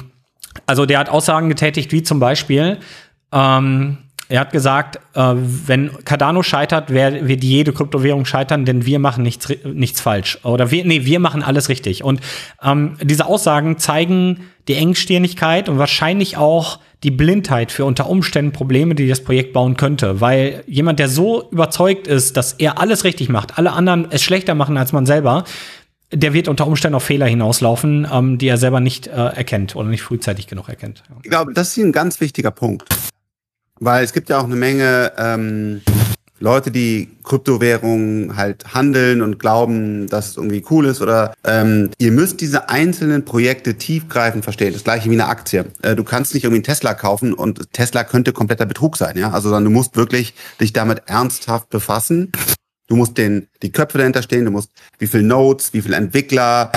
also 0.66 0.86
der 0.86 1.00
hat 1.00 1.08
Aussagen 1.08 1.48
getätigt, 1.48 1.94
wie 1.94 2.04
zum 2.04 2.20
Beispiel, 2.20 2.80
ähm, 3.32 4.00
er 4.28 4.40
hat 4.40 4.52
gesagt, 4.52 5.00
äh, 5.14 5.34
wenn 5.36 5.92
Cardano 6.04 6.42
scheitert, 6.42 6.86
wer, 6.90 7.28
wird 7.28 7.44
jede 7.44 7.74
Kryptowährung 7.74 8.26
scheitern, 8.26 8.66
denn 8.66 8.86
wir 8.86 9.00
machen 9.00 9.24
nichts, 9.24 9.48
nichts 9.64 10.02
falsch. 10.02 10.40
Oder 10.44 10.72
wir, 10.72 10.84
nee, 10.86 11.06
wir 11.06 11.20
machen 11.20 11.44
alles 11.44 11.70
richtig. 11.70 12.04
Und 12.04 12.22
ähm, 12.64 12.98
diese 13.02 13.26
Aussagen 13.26 13.78
zeigen 13.78 14.42
die 14.68 14.76
Engstirnigkeit 14.76 15.70
und 15.70 15.78
wahrscheinlich 15.78 16.38
auch 16.38 16.80
die 17.04 17.12
Blindheit 17.12 17.72
für 17.72 17.86
unter 17.86 18.10
Umständen 18.10 18.52
Probleme, 18.52 18.96
die 18.96 19.08
das 19.08 19.24
Projekt 19.24 19.54
bauen 19.54 19.78
könnte. 19.78 20.22
Weil 20.22 20.64
jemand, 20.66 20.98
der 20.98 21.08
so 21.08 21.48
überzeugt 21.52 22.08
ist, 22.08 22.36
dass 22.36 22.54
er 22.54 22.80
alles 22.80 23.04
richtig 23.04 23.30
macht, 23.30 23.60
alle 23.60 23.74
anderen 23.74 24.08
es 24.10 24.24
schlechter 24.24 24.56
machen 24.56 24.78
als 24.78 24.92
man 24.92 25.06
selber, 25.06 25.44
der 26.12 26.34
wird 26.34 26.48
unter 26.48 26.66
Umständen 26.66 26.96
auf 26.96 27.04
Fehler 27.04 27.28
hinauslaufen, 27.28 28.08
ähm, 28.12 28.38
die 28.40 28.48
er 28.48 28.58
selber 28.58 28.80
nicht 28.80 29.06
äh, 29.06 29.12
erkennt 29.12 29.76
oder 29.76 29.88
nicht 29.88 30.02
frühzeitig 30.02 30.48
genug 30.48 30.70
erkennt. 30.70 31.04
Ich 31.24 31.30
glaube, 31.30 31.54
das 31.54 31.78
ist 31.78 31.84
ein 31.84 31.92
ganz 31.92 32.20
wichtiger 32.22 32.52
Punkt. 32.52 32.86
Weil 33.80 34.04
es 34.04 34.14
gibt 34.14 34.30
ja 34.30 34.40
auch 34.40 34.46
eine 34.46 34.56
Menge 34.56 35.12
ähm, 35.18 35.82
Leute, 36.40 36.70
die 36.70 37.10
Kryptowährungen 37.24 38.36
halt 38.36 38.74
handeln 38.74 39.22
und 39.22 39.40
glauben, 39.40 40.08
dass 40.08 40.30
es 40.30 40.38
irgendwie 40.38 40.66
cool 40.70 40.86
ist 40.86 41.02
oder 41.02 41.34
ähm, 41.46 41.92
ihr 41.98 42.12
müsst 42.12 42.42
diese 42.42 42.70
einzelnen 42.70 43.24
Projekte 43.24 43.76
tiefgreifend 43.76 44.44
verstehen. 44.44 44.74
Das 44.74 44.84
gleiche 44.84 45.10
wie 45.10 45.14
eine 45.14 45.28
Aktie. 45.28 45.66
Äh, 45.82 45.96
du 45.96 46.04
kannst 46.04 46.34
nicht 46.34 46.44
irgendwie 46.44 46.58
einen 46.58 46.64
Tesla 46.66 46.94
kaufen 46.94 47.34
und 47.34 47.72
Tesla 47.72 48.04
könnte 48.04 48.34
kompletter 48.34 48.66
Betrug 48.66 48.98
sein, 48.98 49.18
ja. 49.18 49.32
Also 49.32 49.48
sondern 49.50 49.64
du 49.66 49.70
musst 49.70 49.96
wirklich 49.96 50.34
dich 50.60 50.74
damit 50.74 51.04
ernsthaft 51.06 51.70
befassen. 51.70 52.32
Du 52.88 52.96
musst 52.96 53.18
den, 53.18 53.48
die 53.64 53.72
Köpfe 53.72 53.98
dahinter 53.98 54.22
stehen, 54.22 54.46
du 54.46 54.52
musst, 54.52 54.70
wie 55.00 55.08
viel 55.08 55.24
Nodes, 55.24 55.74
wie 55.74 55.82
viel 55.82 55.94
Entwickler, 55.94 56.72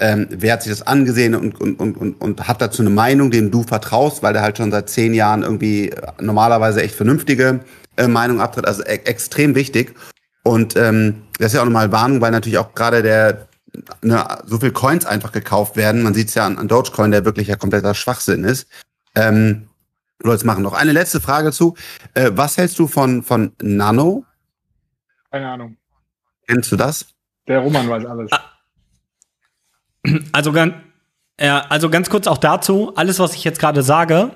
ähm, 0.00 0.28
wer 0.30 0.54
hat 0.54 0.62
sich 0.62 0.72
das 0.72 0.86
angesehen 0.86 1.34
und, 1.34 1.60
und, 1.60 1.80
und, 1.80 1.96
und, 1.96 2.20
und 2.20 2.48
hat 2.48 2.60
dazu 2.60 2.82
eine 2.82 2.90
Meinung, 2.90 3.30
dem 3.30 3.50
du 3.50 3.62
vertraust, 3.62 4.22
weil 4.22 4.32
der 4.32 4.42
halt 4.42 4.56
schon 4.56 4.70
seit 4.70 4.88
zehn 4.88 5.14
Jahren 5.14 5.42
irgendwie 5.42 5.90
äh, 5.90 6.12
normalerweise 6.20 6.82
echt 6.82 6.94
vernünftige 6.94 7.60
äh, 7.96 8.08
Meinung 8.08 8.40
abtritt. 8.40 8.66
Also 8.66 8.82
e 8.82 9.00
extrem 9.04 9.54
wichtig. 9.54 9.94
Und 10.44 10.76
ähm, 10.76 11.22
das 11.38 11.48
ist 11.48 11.54
ja 11.54 11.60
auch 11.60 11.66
nochmal 11.66 11.92
Warnung, 11.92 12.20
weil 12.20 12.30
natürlich 12.30 12.58
auch 12.58 12.74
gerade 12.74 13.02
der 13.02 13.48
ne, 14.02 14.24
so 14.46 14.58
viel 14.58 14.72
Coins 14.72 15.04
einfach 15.04 15.32
gekauft 15.32 15.76
werden. 15.76 16.02
Man 16.02 16.14
sieht 16.14 16.28
es 16.28 16.34
ja 16.34 16.46
an, 16.46 16.58
an 16.58 16.68
Dogecoin, 16.68 17.10
der 17.10 17.24
wirklich 17.24 17.48
ja 17.48 17.56
kompletter 17.56 17.94
Schwachsinn 17.94 18.44
ist. 18.44 18.68
Ähm, 19.14 19.68
Leute 20.22 20.46
machen 20.46 20.62
noch 20.62 20.74
eine 20.74 20.92
letzte 20.92 21.20
Frage 21.20 21.52
zu. 21.52 21.76
Äh, 22.14 22.30
was 22.34 22.56
hältst 22.56 22.78
du 22.78 22.86
von, 22.86 23.22
von 23.22 23.52
Nano? 23.60 24.24
Keine 25.30 25.48
Ahnung. 25.48 25.76
Kennst 26.46 26.72
du 26.72 26.76
das? 26.76 27.06
Der 27.46 27.60
Roman 27.60 27.88
weiß 27.88 28.04
alles. 28.06 28.30
Also, 30.32 30.52
ganz, 30.52 30.74
ja, 31.40 31.64
also 31.68 31.90
ganz 31.90 32.10
kurz 32.10 32.26
auch 32.26 32.38
dazu, 32.38 32.92
alles, 32.96 33.18
was 33.18 33.34
ich 33.34 33.44
jetzt 33.44 33.60
gerade 33.60 33.82
sage, 33.82 34.30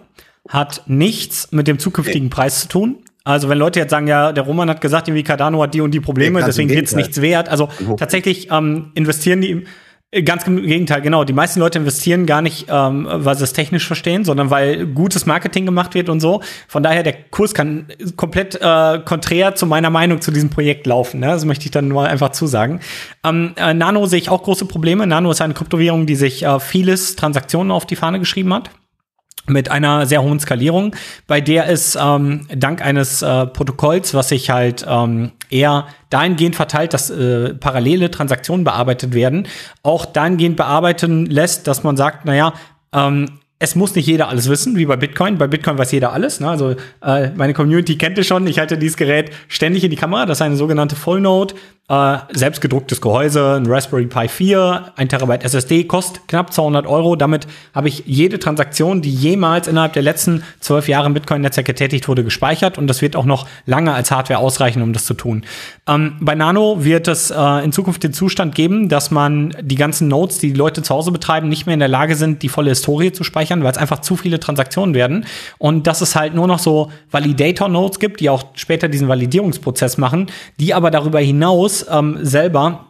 hat 0.49 0.83
nichts 0.87 1.53
mit 1.53 1.69
dem 1.69 1.79
zukünftigen 1.79 2.31
Preis 2.31 2.61
zu 2.63 2.69
tun. 2.69 2.99
Also 3.25 3.49
wenn 3.49 3.59
Leute 3.59 3.79
jetzt 3.79 3.91
sagen, 3.91 4.09
ja, 4.09 4.33
der 4.33 4.43
Roman 4.43 4.69
hat 4.69 4.81
gesagt, 4.81 5.07
irgendwie 5.07 5.23
Cardano 5.23 5.63
hat 5.63 5.75
die 5.75 5.81
und 5.81 5.93
die 5.93 6.01
Probleme, 6.01 6.43
deswegen 6.45 6.71
wird 6.71 6.87
es 6.87 6.97
nichts 6.97 7.21
wert. 7.21 7.49
Also 7.49 7.69
tatsächlich 7.97 8.51
ähm, 8.51 8.91
investieren 8.95 9.41
die 9.41 9.65
Ganz 10.27 10.47
im 10.47 10.61
Gegenteil, 10.61 11.01
genau. 11.01 11.25
Die 11.25 11.33
meisten 11.33 11.59
Leute 11.59 11.79
investieren 11.79 12.27
gar 12.27 12.43
nicht, 12.43 12.67
ähm, 12.69 13.09
weil 13.11 13.35
sie 13.35 13.45
es 13.45 13.55
technisch 13.55 13.87
verstehen, 13.87 14.27
sondern 14.27 14.51
weil 14.51 14.87
gutes 14.87 15.25
Marketing 15.25 15.65
gemacht 15.65 15.95
wird 15.95 16.11
und 16.11 16.21
so. 16.21 16.43
Von 16.69 16.83
daher, 16.83 17.03
der 17.03 17.15
Kurs 17.15 17.55
kann 17.55 17.87
komplett 18.15 18.57
äh, 18.61 18.99
konträr 19.07 19.55
zu 19.55 19.65
meiner 19.65 19.89
Meinung 19.89 20.21
zu 20.21 20.31
diesem 20.31 20.51
Projekt 20.51 20.87
laufen. 20.87 21.21
Ne? 21.21 21.29
Das 21.29 21.47
möchte 21.47 21.65
ich 21.65 21.71
dann 21.71 21.89
nur 21.89 22.07
einfach 22.07 22.33
zusagen. 22.33 22.81
Ähm, 23.25 23.55
äh, 23.57 23.73
Nano 23.73 24.05
sehe 24.05 24.19
ich 24.19 24.29
auch 24.29 24.43
große 24.43 24.67
Probleme. 24.67 25.07
Nano 25.07 25.31
ist 25.31 25.41
eine 25.41 25.55
Kryptowährung, 25.55 26.05
die 26.05 26.17
sich 26.17 26.43
äh, 26.43 26.61
vieles 26.61 27.17
Transaktionen 27.17 27.71
auf 27.71 27.87
die 27.87 27.97
Fahne 27.97 28.19
geschrieben 28.19 28.53
hat 28.53 28.69
mit 29.47 29.71
einer 29.71 30.07
sehr 30.07 30.23
hohen 30.23 30.39
Skalierung, 30.39 30.95
bei 31.27 31.41
der 31.41 31.69
es 31.69 31.99
ähm, 32.01 32.47
dank 32.55 32.81
eines 32.85 33.23
äh, 33.23 33.47
Protokolls, 33.47 34.15
was 34.15 34.29
sich 34.29 34.51
halt 34.51 34.87
ähm, 34.89 35.33
eher 35.51 35.87
dahingehend 36.11 36.55
verteilt, 36.55 36.95
dass 36.95 37.11
äh, 37.11 37.55
parallele 37.55 38.11
Transaktionen 38.11 38.65
bearbeitet 38.65 39.15
werden, 39.15 39.49
auch 39.83 40.07
dahingehend 40.07 40.57
bearbeiten 40.57 41.27
lässt, 41.27 41.67
dass 41.67 41.83
man 41.83 41.97
sagt, 41.97 42.25
naja, 42.25 42.55
ähm, 42.95 43.41
es 43.59 43.77
muss 43.77 43.95
nicht 43.95 44.07
jeder 44.07 44.29
alles 44.29 44.49
wissen, 44.49 44.77
wie 44.77 44.87
bei 44.87 44.97
Bitcoin. 44.97 45.39
Bei 45.39 45.47
Bitcoin 45.47 45.79
weiß 45.79 45.93
jeder 45.93 46.13
alles. 46.13 46.41
Ne? 46.41 46.49
Also 46.49 46.75
äh, 47.01 47.31
meine 47.37 47.55
Community 47.55 47.97
kennt 47.97 48.19
es 48.19 48.27
schon. 48.27 48.45
Ich 48.49 48.59
halte 48.59 48.77
dieses 48.77 48.97
Gerät 48.97 49.31
ständig 49.47 49.85
in 49.85 49.91
die 49.91 49.97
Kamera. 49.97 50.27
Das 50.27 50.39
ist 50.39 50.43
eine 50.43 50.57
sogenannte 50.57 50.97
Full 50.97 51.21
Node 51.21 51.55
äh, 51.89 52.19
selbstgedrucktes 52.33 53.01
Gehäuse, 53.01 53.57
ein 53.57 53.67
Raspberry 53.67 54.07
Pi 54.07 54.29
4, 54.29 54.93
1 54.97 55.11
Terabyte 55.11 55.45
SSD, 55.45 55.85
kostet 55.85 56.27
knapp 56.29 56.53
200 56.53 56.87
Euro. 56.87 57.17
Damit 57.17 57.49
habe 57.75 57.89
ich 57.89 58.05
jede 58.07 58.39
Transaktion, 58.39 59.03
die 59.03 59.13
jemals 59.13 59.67
innerhalb 59.67 59.93
der 59.93 60.03
letzten 60.03 60.45
zwölf 60.61 60.87
Jahre 60.87 61.07
im 61.07 61.15
Bitcoin-Netzwerk 61.15 61.67
getätigt 61.67 62.07
wurde, 62.07 62.23
gespeichert. 62.23 62.79
Und 62.79 62.87
das 62.87 63.03
wird 63.03 63.17
auch 63.17 63.25
noch 63.25 63.49
lange 63.67 63.93
als 63.93 64.13
Hardware 64.13 64.39
ausreichen, 64.39 64.81
um 64.81 64.93
das 64.93 65.05
zu 65.05 65.15
tun. 65.15 65.45
Ähm, 65.89 66.17
bei 66.21 66.37
Nano 66.37 66.85
wird 66.85 67.09
es 67.09 67.33
äh, 67.33 67.65
in 67.65 67.73
Zukunft 67.73 68.05
den 68.05 68.13
Zustand 68.13 68.55
geben, 68.55 68.89
dass 68.89 69.11
man 69.11 69.55
die 69.61 69.77
ganzen 69.77 70.07
Nodes, 70.07 70.39
die 70.39 70.53
die 70.53 70.59
Leute 70.59 70.83
zu 70.83 70.95
Hause 70.95 71.11
betreiben, 71.11 71.49
nicht 71.49 71.67
mehr 71.67 71.75
in 71.75 71.81
der 71.81 71.89
Lage 71.89 72.15
sind, 72.15 72.43
die 72.43 72.49
volle 72.49 72.71
Historie 72.71 73.13
zu 73.13 73.25
speichern, 73.25 73.65
weil 73.65 73.73
es 73.73 73.79
einfach 73.79 73.99
zu 73.99 74.17
viele 74.17 74.39
Transaktionen 74.39 74.95
werden. 74.95 75.27
Und 75.59 75.89
dass 75.89 76.01
es 76.01 76.15
halt 76.15 76.35
nur 76.35 76.47
noch 76.47 76.61
so 76.61 76.93
Validator-Nodes 77.11 77.99
gibt, 77.99 78.21
die 78.21 78.31
auch 78.31 78.45
später 78.55 78.89
diesen 78.89 79.09
Validierungsprozess 79.09 79.99
machen, 79.99 80.31
die 80.61 80.75
aber 80.75 80.93
darüber 80.93 81.19
hinaus 81.19 81.72
muss 81.73 81.87
ähm, 81.91 82.19
selber 82.21 82.87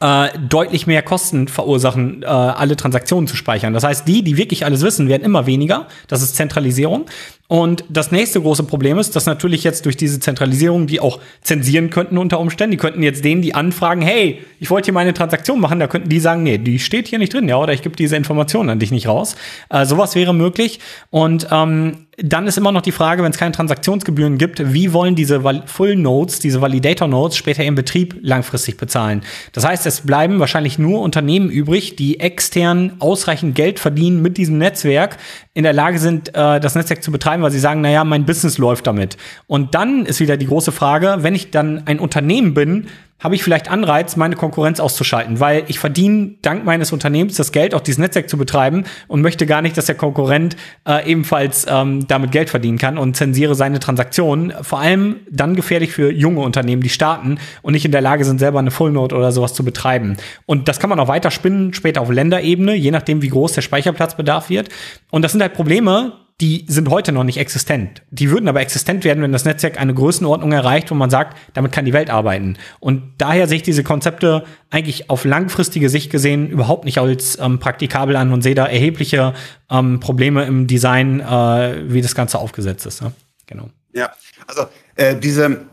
äh, 0.00 0.28
deutlich 0.38 0.86
mehr 0.86 1.02
Kosten 1.02 1.48
verursachen, 1.48 2.22
äh, 2.22 2.26
alle 2.26 2.76
Transaktionen 2.76 3.26
zu 3.26 3.36
speichern. 3.36 3.72
Das 3.72 3.84
heißt, 3.84 4.06
die, 4.06 4.22
die 4.22 4.36
wirklich 4.36 4.64
alles 4.64 4.82
wissen, 4.82 5.08
werden 5.08 5.22
immer 5.22 5.46
weniger. 5.46 5.86
Das 6.08 6.22
ist 6.22 6.36
Zentralisierung. 6.36 7.06
Und 7.48 7.84
das 7.88 8.10
nächste 8.10 8.40
große 8.40 8.64
Problem 8.64 8.98
ist, 8.98 9.16
dass 9.16 9.26
natürlich 9.26 9.64
jetzt 9.64 9.84
durch 9.84 9.96
diese 9.96 10.20
Zentralisierung, 10.20 10.86
die 10.86 11.00
auch 11.00 11.20
zensieren 11.42 11.90
könnten 11.90 12.16
unter 12.16 12.40
Umständen, 12.40 12.72
die 12.72 12.76
könnten 12.78 13.02
jetzt 13.02 13.24
denen, 13.24 13.42
die 13.42 13.54
anfragen, 13.54 14.00
hey, 14.00 14.42
ich 14.60 14.70
wollte 14.70 14.86
hier 14.86 14.94
meine 14.94 15.12
Transaktion 15.12 15.60
machen, 15.60 15.78
da 15.78 15.86
könnten 15.86 16.08
die 16.08 16.20
sagen, 16.20 16.42
nee, 16.42 16.58
die 16.58 16.78
steht 16.78 17.08
hier 17.08 17.18
nicht 17.18 17.34
drin, 17.34 17.48
ja, 17.48 17.56
oder 17.56 17.74
ich 17.74 17.82
gebe 17.82 17.96
diese 17.96 18.16
Information 18.16 18.70
an 18.70 18.78
dich 18.78 18.90
nicht 18.90 19.08
raus. 19.08 19.36
Äh, 19.68 19.84
sowas 19.84 20.14
wäre 20.14 20.32
möglich. 20.32 20.80
Und 21.10 21.48
ähm, 21.50 22.01
dann 22.18 22.46
ist 22.46 22.58
immer 22.58 22.72
noch 22.72 22.82
die 22.82 22.92
Frage, 22.92 23.22
wenn 23.22 23.32
es 23.32 23.38
keine 23.38 23.52
Transaktionsgebühren 23.52 24.36
gibt, 24.36 24.74
wie 24.74 24.92
wollen 24.92 25.14
diese 25.14 25.42
Full 25.64 25.96
Nodes, 25.96 26.40
diese 26.40 26.60
Validator 26.60 27.08
Nodes 27.08 27.36
später 27.36 27.64
ihren 27.64 27.74
Betrieb 27.74 28.16
langfristig 28.20 28.76
bezahlen? 28.76 29.22
Das 29.52 29.64
heißt, 29.64 29.86
es 29.86 30.02
bleiben 30.02 30.38
wahrscheinlich 30.38 30.78
nur 30.78 31.00
Unternehmen 31.00 31.48
übrig, 31.48 31.96
die 31.96 32.20
extern 32.20 32.92
ausreichend 32.98 33.54
Geld 33.54 33.78
verdienen 33.78 34.20
mit 34.20 34.36
diesem 34.36 34.58
Netzwerk, 34.58 35.16
in 35.54 35.64
der 35.64 35.72
Lage 35.72 35.98
sind, 35.98 36.28
äh, 36.30 36.60
das 36.60 36.74
Netzwerk 36.74 37.02
zu 37.02 37.12
betreiben, 37.12 37.42
weil 37.42 37.50
sie 37.50 37.58
sagen, 37.58 37.80
naja, 37.80 38.04
mein 38.04 38.26
Business 38.26 38.58
läuft 38.58 38.86
damit. 38.86 39.16
Und 39.46 39.74
dann 39.74 40.04
ist 40.04 40.20
wieder 40.20 40.36
die 40.36 40.46
große 40.46 40.72
Frage, 40.72 41.18
wenn 41.20 41.34
ich 41.34 41.50
dann 41.50 41.86
ein 41.86 41.98
Unternehmen 41.98 42.52
bin, 42.52 42.88
habe 43.22 43.34
ich 43.34 43.42
vielleicht 43.42 43.70
Anreiz, 43.70 44.16
meine 44.16 44.36
Konkurrenz 44.36 44.80
auszuschalten, 44.80 45.40
weil 45.40 45.64
ich 45.68 45.78
verdiene 45.78 46.34
dank 46.42 46.64
meines 46.64 46.92
Unternehmens 46.92 47.36
das 47.36 47.52
Geld, 47.52 47.74
auch 47.74 47.80
dieses 47.80 47.98
Netzwerk 47.98 48.28
zu 48.28 48.36
betreiben 48.36 48.84
und 49.06 49.22
möchte 49.22 49.46
gar 49.46 49.62
nicht, 49.62 49.76
dass 49.76 49.86
der 49.86 49.94
Konkurrent 49.94 50.56
äh, 50.86 51.08
ebenfalls 51.10 51.66
ähm, 51.68 52.06
damit 52.08 52.32
Geld 52.32 52.50
verdienen 52.50 52.78
kann 52.78 52.98
und 52.98 53.16
zensiere 53.16 53.54
seine 53.54 53.78
Transaktionen. 53.78 54.52
Vor 54.62 54.80
allem 54.80 55.16
dann 55.30 55.54
gefährlich 55.54 55.92
für 55.92 56.12
junge 56.12 56.40
Unternehmen, 56.40 56.82
die 56.82 56.88
starten 56.88 57.38
und 57.62 57.72
nicht 57.72 57.84
in 57.84 57.92
der 57.92 58.00
Lage 58.00 58.24
sind, 58.24 58.38
selber 58.38 58.58
eine 58.58 58.70
Fullnote 58.70 59.14
oder 59.14 59.30
sowas 59.30 59.54
zu 59.54 59.64
betreiben. 59.64 60.16
Und 60.46 60.68
das 60.68 60.80
kann 60.80 60.90
man 60.90 60.98
auch 60.98 61.08
weiter 61.08 61.30
spinnen, 61.30 61.74
später 61.74 62.00
auf 62.00 62.10
Länderebene, 62.10 62.74
je 62.74 62.90
nachdem, 62.90 63.22
wie 63.22 63.28
groß 63.28 63.52
der 63.52 63.62
Speicherplatzbedarf 63.62 64.50
wird. 64.50 64.68
Und 65.10 65.22
das 65.22 65.32
sind 65.32 65.42
halt 65.42 65.54
Probleme, 65.54 66.12
die 66.40 66.64
sind 66.68 66.88
heute 66.90 67.12
noch 67.12 67.24
nicht 67.24 67.38
existent. 67.38 68.02
Die 68.10 68.30
würden 68.30 68.48
aber 68.48 68.60
existent 68.60 69.04
werden, 69.04 69.22
wenn 69.22 69.32
das 69.32 69.44
Netzwerk 69.44 69.78
eine 69.78 69.94
Größenordnung 69.94 70.52
erreicht, 70.52 70.90
wo 70.90 70.94
man 70.94 71.10
sagt, 71.10 71.36
damit 71.54 71.72
kann 71.72 71.84
die 71.84 71.92
Welt 71.92 72.10
arbeiten. 72.10 72.56
Und 72.80 73.14
daher 73.18 73.46
sehe 73.46 73.56
ich 73.56 73.62
diese 73.62 73.84
Konzepte 73.84 74.44
eigentlich 74.70 75.08
auf 75.10 75.24
langfristige 75.24 75.88
Sicht 75.88 76.10
gesehen 76.10 76.48
überhaupt 76.48 76.84
nicht 76.84 76.98
als 76.98 77.38
ähm, 77.38 77.58
praktikabel 77.58 78.16
an 78.16 78.32
und 78.32 78.42
sehe 78.42 78.54
da 78.54 78.66
erhebliche 78.66 79.34
ähm, 79.70 80.00
Probleme 80.00 80.44
im 80.44 80.66
Design, 80.66 81.20
äh, 81.20 81.92
wie 81.92 82.02
das 82.02 82.14
Ganze 82.14 82.38
aufgesetzt 82.38 82.86
ist. 82.86 83.02
Ne? 83.02 83.12
Genau. 83.46 83.70
Ja, 83.92 84.10
also 84.46 84.66
äh, 84.96 85.14
diese 85.14 85.66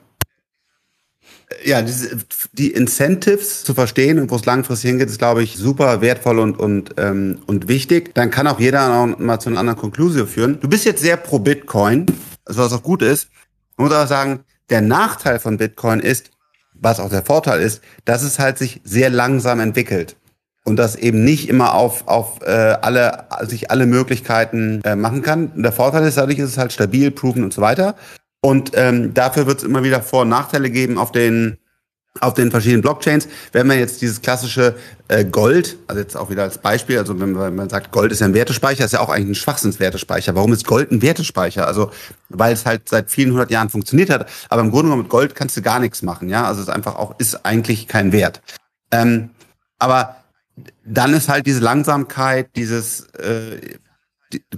ja, 1.63 1.81
diese, 1.81 2.17
die 2.53 2.71
Incentives 2.71 3.63
zu 3.63 3.73
verstehen 3.73 4.19
und 4.19 4.29
wo 4.31 4.35
es 4.35 4.45
langfristig 4.45 4.89
hingeht, 4.89 5.09
ist, 5.09 5.19
glaube 5.19 5.43
ich, 5.43 5.57
super 5.57 6.01
wertvoll 6.01 6.39
und, 6.39 6.59
und, 6.59 6.91
ähm, 6.97 7.39
und 7.47 7.67
wichtig. 7.67 8.13
Dann 8.13 8.31
kann 8.31 8.47
auch 8.47 8.59
jeder 8.59 8.93
auch 8.93 9.17
mal 9.17 9.39
zu 9.39 9.49
einer 9.49 9.59
anderen 9.59 9.79
Konklusion 9.79 10.27
führen. 10.27 10.59
Du 10.59 10.69
bist 10.69 10.85
jetzt 10.85 11.01
sehr 11.01 11.17
pro 11.17 11.39
Bitcoin, 11.39 12.05
was 12.45 12.73
auch 12.73 12.83
gut 12.83 13.01
ist. 13.01 13.29
Man 13.77 13.87
muss 13.87 13.95
aber 13.95 14.07
sagen, 14.07 14.41
der 14.69 14.81
Nachteil 14.81 15.39
von 15.39 15.57
Bitcoin 15.57 15.99
ist, 15.99 16.31
was 16.73 16.99
auch 16.99 17.09
der 17.09 17.23
Vorteil 17.23 17.61
ist, 17.61 17.81
dass 18.05 18.23
es 18.23 18.39
halt 18.39 18.57
sich 18.57 18.81
sehr 18.83 19.09
langsam 19.09 19.59
entwickelt 19.59 20.15
und 20.65 20.77
das 20.77 20.95
eben 20.95 21.23
nicht 21.23 21.49
immer 21.49 21.73
auf, 21.73 22.07
auf 22.07 22.41
äh, 22.41 22.51
alle, 22.51 23.25
sich 23.43 23.71
alle 23.71 23.85
Möglichkeiten 23.85 24.81
äh, 24.83 24.95
machen 24.95 25.21
kann. 25.21 25.51
Der 25.61 25.71
Vorteil 25.71 26.03
ist, 26.05 26.17
dadurch 26.17 26.39
ist 26.39 26.51
es 26.51 26.57
halt 26.57 26.71
stabil, 26.71 27.11
proven 27.11 27.43
und 27.43 27.53
so 27.53 27.61
weiter. 27.61 27.95
Und 28.41 28.71
ähm, 28.73 29.13
dafür 29.13 29.47
wird 29.47 29.59
es 29.59 29.63
immer 29.63 29.83
wieder 29.83 30.01
Vor- 30.01 30.21
und 30.21 30.29
Nachteile 30.29 30.69
geben 30.69 30.97
auf 30.97 31.11
den 31.11 31.57
auf 32.21 32.33
den 32.33 32.51
verschiedenen 32.51 32.81
Blockchains. 32.81 33.27
Wenn 33.51 33.67
man 33.67 33.77
jetzt 33.77 34.01
dieses 34.01 34.21
klassische 34.21 34.75
äh, 35.07 35.23
Gold, 35.23 35.77
also 35.87 36.01
jetzt 36.01 36.17
auch 36.17 36.29
wieder 36.29 36.43
als 36.43 36.57
Beispiel, 36.57 36.97
also 36.97 37.19
wenn 37.19 37.33
man, 37.33 37.69
sagt, 37.69 37.91
Gold 37.91 38.11
ist 38.11 38.19
ja 38.19 38.25
ein 38.25 38.33
Wertespeicher, 38.33 38.83
ist 38.83 38.93
ja 38.93 38.99
auch 38.99 39.09
eigentlich 39.09 39.29
ein 39.29 39.35
Schwachsinnswertespeicher. 39.35 40.35
Warum 40.35 40.51
ist 40.51 40.65
Gold 40.65 40.91
ein 40.91 41.01
Wertespeicher? 41.01 41.67
Also 41.67 41.91
weil 42.29 42.53
es 42.53 42.65
halt 42.65 42.89
seit 42.89 43.09
vielen 43.09 43.31
hundert 43.31 43.51
Jahren 43.51 43.69
funktioniert 43.69 44.09
hat, 44.09 44.29
aber 44.49 44.61
im 44.61 44.71
Grunde 44.71 44.85
genommen 44.85 45.03
mit 45.03 45.09
Gold 45.09 45.35
kannst 45.35 45.55
du 45.55 45.61
gar 45.61 45.79
nichts 45.79 46.01
machen, 46.01 46.29
ja. 46.29 46.45
Also 46.45 46.61
es 46.61 46.67
ist 46.67 46.73
einfach 46.73 46.95
auch 46.95 47.15
ist 47.19 47.45
eigentlich 47.45 47.87
kein 47.87 48.11
Wert. 48.11 48.41
Ähm, 48.91 49.29
aber 49.77 50.17
dann 50.83 51.13
ist 51.13 51.29
halt 51.29 51.45
diese 51.45 51.61
Langsamkeit, 51.61 52.49
dieses 52.55 53.07
äh, 53.13 53.77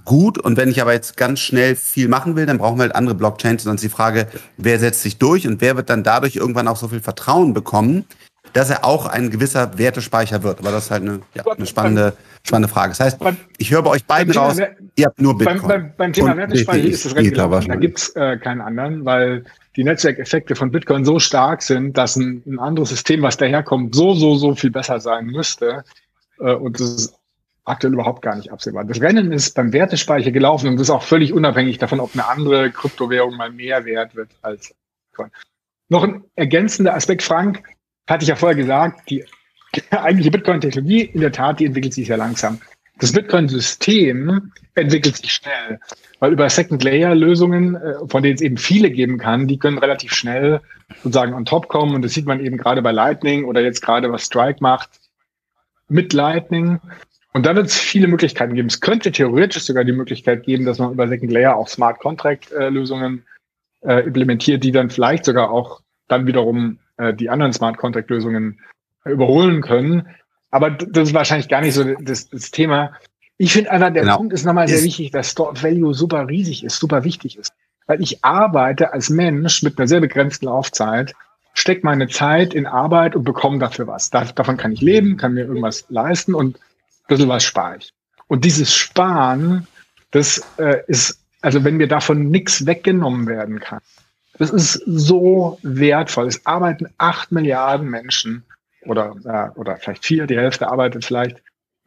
gut. 0.06 0.38
Und 0.38 0.58
wenn 0.58 0.70
ich 0.70 0.82
aber 0.82 0.94
jetzt 0.94 1.18
ganz 1.18 1.40
schnell 1.40 1.76
viel 1.76 2.08
machen 2.08 2.36
will, 2.36 2.46
dann 2.46 2.58
brauchen 2.58 2.78
wir 2.78 2.84
halt 2.84 2.96
andere 2.96 3.16
Blockchains. 3.16 3.64
Und 3.64 3.70
dann 3.70 3.76
ist 3.76 3.84
die 3.84 3.90
Frage, 3.90 4.28
wer 4.58 4.80
setzt 4.80 5.02
sich 5.02 5.18
durch 5.18 5.48
und 5.48 5.62
wer 5.62 5.78
wird 5.78 5.90
dann 5.90 6.04
dadurch 6.04 6.36
irgendwann 6.36 6.68
auch 6.68 6.78
so 6.78 6.88
viel 6.88 7.02
Vertrauen 7.02 7.54
bekommen, 7.54 8.06
dass 8.54 8.70
er 8.70 8.84
auch 8.84 9.06
ein 9.06 9.30
gewisser 9.30 9.78
Wertespeicher 9.78 10.44
wird. 10.44 10.60
Aber 10.60 10.72
das 10.72 10.86
ist 10.86 10.92
halt 10.92 11.04
eine, 11.04 11.22
ja, 11.34 11.44
eine 11.46 11.66
spannende, 11.66 12.14
spannende 12.44 12.68
Frage. 12.68 12.90
Das 12.90 13.00
heißt, 13.00 13.20
ich 13.58 13.72
höre 13.72 13.82
bei 13.82 13.92
euch 13.92 14.06
beiden 14.06 14.34
raus, 14.34 14.58
ihr 14.96 15.06
habt 15.06 15.22
nur 15.22 15.38
Bitcoin. 15.38 15.62
Beim, 15.62 15.68
beim, 15.70 15.94
beim 15.98 16.14
Thema 16.14 16.36
Wertespeicher 16.36 16.84
ist 16.84 17.06
es 17.06 17.16
recht 17.16 17.34
genau. 17.34 17.60
Da 17.60 17.76
gibt's 17.76 18.10
äh, 18.16 18.38
keinen 18.38 18.62
anderen, 18.62 19.06
weil 19.06 19.46
die 19.78 19.84
Netzwerkeffekte 19.86 20.56
von 20.56 20.72
Bitcoin 20.72 21.06
so 21.06 21.20
stark 21.20 21.62
sind, 21.62 21.98
dass 21.98 22.18
ein, 22.18 22.44
ein 22.46 22.60
anderes 22.60 22.90
System, 22.90 23.22
was 23.22 23.38
daherkommt, 23.38 23.96
so, 23.96 24.14
so, 24.16 24.36
so 24.36 24.54
viel 24.56 24.72
besser 24.72 25.00
sein 25.00 25.28
müsste. 25.28 25.86
Äh, 26.40 26.54
und 26.54 26.80
das 26.80 26.90
ist 26.96 27.21
aktuell 27.66 27.94
überhaupt 27.94 28.22
gar 28.22 28.36
nicht 28.36 28.52
absehbar. 28.52 28.84
Das 28.86 29.02
Rennen 29.02 29.32
ist 29.32 29.56
beim 29.56 29.74
Wertespeicher 29.74 30.32
gelaufen 30.32 30.68
und 30.68 30.76
das 30.78 30.88
ist 30.88 30.92
auch 30.92 31.04
völlig 31.04 31.34
unabhängig 31.34 31.78
davon, 31.78 32.00
ob 32.00 32.14
eine 32.14 32.28
andere 32.28 32.72
Kryptowährung 32.72 33.36
mal 33.36 33.52
mehr 33.52 33.86
wert 33.86 34.16
wird 34.16 34.30
als 34.42 34.74
Bitcoin. 35.12 35.32
Noch 35.90 36.04
ein 36.04 36.24
ergänzender 36.36 36.96
Aspekt, 36.96 37.22
Frank, 37.22 37.64
hatte 38.08 38.24
ich 38.24 38.30
ja 38.30 38.36
vorher 38.36 38.56
gesagt, 38.56 39.10
die 39.10 39.26
eigentliche 39.92 40.32
Bitcoin-Technologie, 40.32 41.02
in 41.02 41.22
der 41.22 41.32
Tat, 41.32 41.60
die 41.60 41.66
entwickelt 41.66 41.94
sich 41.94 42.08
sehr 42.08 42.18
langsam. 42.18 42.60
Das 42.98 43.14
Bitcoin-System 43.14 44.52
entwickelt 44.76 45.18
sich 45.18 45.34
schnell, 45.34 45.80
weil 46.20 46.34
über 46.34 46.50
Second-Layer-Lösungen, 46.50 47.76
äh, 47.76 47.96
von 48.08 48.22
denen 48.22 48.36
es 48.36 48.42
eben 48.42 48.58
viele 48.58 48.92
geben 48.92 49.18
kann, 49.18 49.48
die 49.48 49.58
können 49.58 49.80
relativ 49.80 50.14
schnell 50.14 50.62
sozusagen 51.04 51.34
on 51.34 51.46
top 51.46 51.68
kommen. 51.68 51.96
Und 51.96 52.04
das 52.04 52.14
sieht 52.14 52.26
man 52.26 52.40
eben 52.40 52.58
gerade 52.58 52.82
bei 52.82 52.92
Lightning 52.92 53.46
oder 53.46 53.62
jetzt 53.62 53.82
gerade 53.82 54.12
was 54.12 54.26
Strike 54.26 54.60
macht 54.62 54.90
mit 55.88 56.14
Lightning. 56.14 56.80
Und 57.34 57.46
da 57.46 57.56
wird 57.56 57.68
es 57.68 57.78
viele 57.78 58.08
Möglichkeiten 58.08 58.56
geben. 58.56 58.68
Es 58.68 58.82
könnte 58.82 59.12
theoretisch 59.12 59.64
sogar 59.64 59.84
die 59.84 59.94
Möglichkeit 59.94 60.44
geben, 60.44 60.66
dass 60.66 60.80
man 60.80 60.92
über 60.92 61.08
Second 61.08 61.32
Layer 61.32 61.56
auch 61.56 61.68
Smart 61.68 62.00
Contract 62.00 62.52
äh, 62.52 62.70
Lösungen 62.70 63.24
äh, 63.82 64.06
implementiert, 64.06 64.64
die 64.64 64.72
dann 64.72 64.90
vielleicht 64.90 65.26
sogar 65.26 65.50
auch 65.50 65.82
dann 66.08 66.28
wiederum 66.28 66.80
äh, 66.98 67.14
die 67.14 67.30
anderen 67.30 67.54
Smart 67.54 67.78
Contract 67.78 68.10
Lösungen 68.10 68.60
äh, 69.06 69.12
überholen 69.12 69.62
können. 69.62 70.08
Aber 70.52 70.72
das 70.72 71.10
ist 71.10 71.14
wahrscheinlich 71.14 71.48
gar 71.48 71.62
nicht 71.62 71.74
so 71.74 71.96
das, 72.02 72.30
das 72.30 72.52
Thema. 72.52 72.94
Ich 73.38 73.54
finde 73.54 73.72
einfach, 73.72 73.94
der 73.94 74.04
genau. 74.04 74.18
Punkt 74.18 74.34
ist 74.34 74.46
nochmal 74.46 74.68
sehr 74.68 74.84
wichtig, 74.84 75.12
dass 75.12 75.32
Store 75.32 75.54
Value 75.62 75.94
super 75.94 76.28
riesig 76.28 76.66
ist, 76.66 76.78
super 76.78 77.06
wichtig 77.06 77.38
ist. 77.38 77.54
Weil 77.88 78.02
ich 78.02 78.24
arbeite 78.24 78.94
als 78.94 79.10
Mensch 79.10 79.64
mit 79.64 79.80
einer 79.80 79.88
sehr 79.88 80.02
begrenzten 80.02 80.46
Laufzeit, 80.46 81.14
stecke 81.54 81.82
meine 81.84 82.08
Zeit 82.08 82.54
in 82.54 82.68
Arbeit 82.68 83.16
und 83.16 83.24
bekomme 83.24 83.58
dafür 83.58 83.88
was. 83.88 84.10
davon 84.10 84.58
kann 84.58 84.74
ich 84.74 84.82
leben, 84.82 85.18
kann 85.18 85.34
mir 85.34 85.46
irgendwas 85.46 85.86
leisten 85.90 86.36
und 86.36 86.60
bisschen 87.12 87.30
was 87.30 87.44
spare 87.44 87.78
ich. 87.78 87.94
Und 88.28 88.46
dieses 88.46 88.74
Sparen, 88.74 89.68
das 90.12 90.42
äh, 90.58 90.82
ist, 90.88 91.20
also 91.42 91.64
wenn 91.64 91.78
mir 91.78 91.88
davon 91.88 92.30
nichts 92.30 92.66
weggenommen 92.66 93.28
werden 93.28 93.60
kann, 93.60 93.82
das 94.38 94.50
ist 94.50 94.74
so 94.86 95.60
wertvoll. 95.62 96.28
Es 96.28 96.46
arbeiten 96.46 96.88
acht 96.98 97.32
Milliarden 97.32 97.90
Menschen 97.90 98.44
oder, 98.86 99.16
äh, 99.26 99.60
oder 99.60 99.76
vielleicht 99.76 100.06
vier, 100.06 100.26
die 100.26 100.38
Hälfte 100.38 100.70
arbeitet 100.70 101.06
vielleicht, 101.06 101.42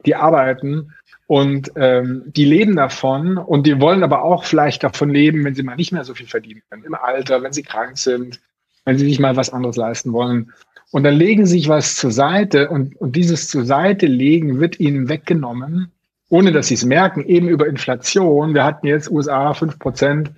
die 0.05 0.15
arbeiten 0.15 0.93
und 1.27 1.73
ähm, 1.77 2.25
die 2.27 2.45
leben 2.45 2.77
davon 2.77 3.39
und 3.39 3.67
die 3.67 3.81
wollen 3.81 4.03
aber 4.03 4.23
auch 4.23 4.45
vielleicht 4.45 4.85
davon 4.85 5.09
leben, 5.09 5.45
wenn 5.45 5.55
sie 5.55 5.63
mal 5.63 5.77
nicht 5.77 5.93
mehr 5.93 6.05
so 6.05 6.15
viel 6.15 6.27
verdienen 6.27 6.63
können, 6.69 6.85
im 6.85 6.95
Alter, 6.95 7.43
wenn 7.43 7.53
sie 7.53 7.63
krank 7.63 7.97
sind, 7.97 8.41
wenn 8.85 8.99
sie 8.99 9.07
sich 9.07 9.19
mal 9.19 9.35
was 9.35 9.51
anderes 9.51 9.77
leisten 9.77 10.13
wollen. 10.13 10.53
Und 10.95 11.03
dann 11.03 11.17
legen 11.17 11.45
sie 11.45 11.59
sich 11.59 11.69
was 11.69 11.97
zur 11.97 12.13
Seite 12.13 12.69
und, 12.69 12.95
und 13.01 13.17
dieses 13.17 13.49
zur 13.49 13.65
Seite 13.65 14.07
legen 14.07 14.61
wird 14.61 14.79
ihnen 14.79 15.09
weggenommen, 15.09 15.91
ohne 16.29 16.53
dass 16.53 16.69
sie 16.69 16.75
es 16.75 16.85
merken, 16.85 17.25
eben 17.25 17.49
über 17.49 17.67
Inflation. 17.67 18.55
Wir 18.55 18.63
hatten 18.63 18.87
jetzt 18.87 19.11
USA 19.11 19.55
fünf 19.55 19.81
Prozent 19.81 20.31